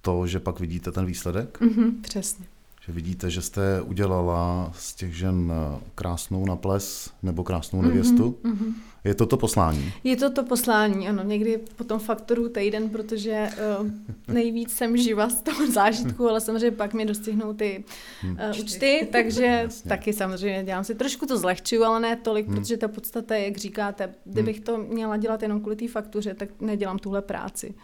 To, 0.00 0.26
že 0.26 0.40
pak 0.40 0.60
vidíte 0.60 0.92
ten 0.92 1.06
výsledek? 1.06 1.60
Mm-hmm, 1.60 2.00
přesně. 2.02 2.46
Že 2.86 2.92
vidíte, 2.92 3.30
že 3.30 3.42
jste 3.42 3.82
udělala 3.82 4.72
z 4.74 4.94
těch 4.94 5.16
žen 5.16 5.52
eh, 5.52 5.80
krásnou 5.94 6.46
na 6.46 6.56
ples 6.56 7.10
nebo 7.22 7.44
krásnou 7.44 7.82
nevěstu. 7.82 8.38
Mm-hmm, 8.44 8.74
Je 9.04 9.14
to 9.14 9.26
to 9.26 9.36
poslání? 9.36 9.92
Je 10.04 10.16
to 10.16 10.30
to 10.30 10.44
poslání, 10.44 11.08
ano. 11.08 11.22
Někdy 11.22 11.60
potom 11.76 11.98
faktoru 12.00 12.48
týden, 12.48 12.88
protože 12.88 13.48
uh, 13.80 13.86
nejvíc 14.34 14.72
jsem 14.72 14.96
živa 14.96 15.28
z 15.28 15.42
toho 15.42 15.70
zážitku, 15.70 16.28
ale 16.28 16.40
samozřejmě 16.40 16.70
pak 16.70 16.94
mě 16.94 17.06
dostihnou 17.06 17.52
ty 17.52 17.84
uh, 18.24 18.60
účty, 18.60 19.08
takže 19.12 19.44
Jasně. 19.62 19.88
taky 19.88 20.12
samozřejmě 20.12 20.64
dělám 20.64 20.84
si 20.84 20.94
trošku 20.94 21.26
to 21.26 21.38
zlehčuju, 21.38 21.84
ale 21.84 22.00
ne 22.00 22.16
tolik, 22.16 22.46
hmm. 22.46 22.56
protože 22.56 22.76
ta 22.76 22.88
podstata 22.88 23.34
je, 23.34 23.44
jak 23.44 23.56
říkáte, 23.56 24.14
kdybych 24.24 24.56
hmm. 24.56 24.64
to 24.64 24.78
měla 24.78 25.16
dělat 25.16 25.42
jenom 25.42 25.60
kvůli 25.60 25.76
té 25.76 25.88
faktuře, 25.88 26.34
tak 26.34 26.48
nedělám 26.60 26.98
tuhle 26.98 27.22
práci. 27.22 27.74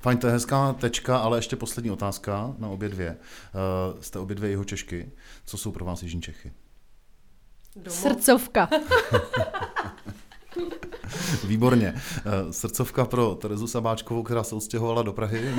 Fajn, 0.00 0.18
to 0.18 0.26
je 0.26 0.32
hezká 0.32 0.72
tečka, 0.72 1.18
ale 1.18 1.38
ještě 1.38 1.56
poslední 1.56 1.90
otázka 1.90 2.54
na 2.58 2.68
obě 2.68 2.88
dvě. 2.88 3.16
Uh, 3.94 4.00
jste 4.00 4.18
obě 4.18 4.36
dvě 4.36 4.50
jeho 4.50 4.64
Češky. 4.64 5.10
Co 5.46 5.58
jsou 5.58 5.72
pro 5.72 5.84
vás 5.84 6.02
Jižní 6.02 6.22
Čechy? 6.22 6.52
Domov. 7.76 7.98
Srdcovka. 7.98 8.68
Výborně. 11.44 11.94
Eh, 11.96 12.52
srdcovka 12.52 13.04
pro 13.04 13.34
Terezu 13.34 13.66
Sabáčkovou, 13.66 14.22
která 14.22 14.42
se 14.42 14.54
odstěhovala 14.54 15.02
do 15.02 15.12
Prahy. 15.12 15.54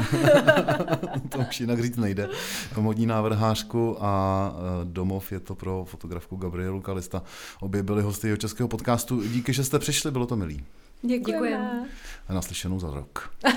to 1.29 1.39
už 1.49 1.59
jinak 1.59 1.81
říct 1.81 1.97
nejde. 1.97 2.29
Modní 2.77 3.05
návrhářku 3.05 3.97
a 4.03 4.53
eh, 4.55 4.85
domov 4.85 5.31
je 5.31 5.39
to 5.39 5.55
pro 5.55 5.85
fotografku 5.85 6.35
Gabrielu 6.35 6.81
Kalista. 6.81 7.23
Obě 7.59 7.83
byly 7.83 8.01
hosty 8.01 8.27
jeho 8.27 8.37
českého 8.37 8.67
podcastu. 8.67 9.23
Díky, 9.27 9.53
že 9.53 9.63
jste 9.63 9.79
přišli, 9.79 10.11
bylo 10.11 10.25
to 10.25 10.35
milý. 10.35 10.63
Děkujeme. 11.01 11.85
A 12.27 12.33
naslyšenou 12.33 12.79
za 12.79 12.91
rok. 12.91 13.33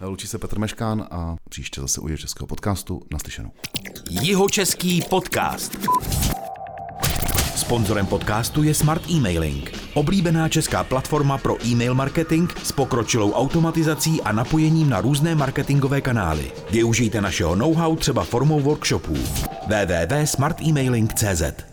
Lučí 0.00 0.26
se 0.26 0.38
Petr 0.38 0.58
Meškán 0.58 1.06
a 1.10 1.36
příště 1.48 1.80
zase 1.80 2.00
u 2.00 2.16
českého 2.16 2.46
podcastu. 2.46 3.02
Naslyšenou. 3.12 3.50
Jihočeský 4.10 5.02
podcast. 5.10 5.78
Sponzorem 7.56 8.06
podcastu 8.06 8.62
je 8.62 8.74
Smart 8.74 9.02
Emailing, 9.16 9.72
oblíbená 9.94 10.48
česká 10.48 10.84
platforma 10.84 11.38
pro 11.38 11.66
e-mail 11.66 11.94
marketing 11.94 12.50
s 12.62 12.72
pokročilou 12.72 13.32
automatizací 13.32 14.22
a 14.22 14.32
napojením 14.32 14.90
na 14.90 15.00
různé 15.00 15.34
marketingové 15.34 16.00
kanály. 16.00 16.52
Využijte 16.70 17.20
našeho 17.20 17.54
know-how 17.54 17.96
třeba 17.96 18.24
formou 18.24 18.60
workshopů. 18.60 19.14
www.smartemailing.cz 19.66 21.64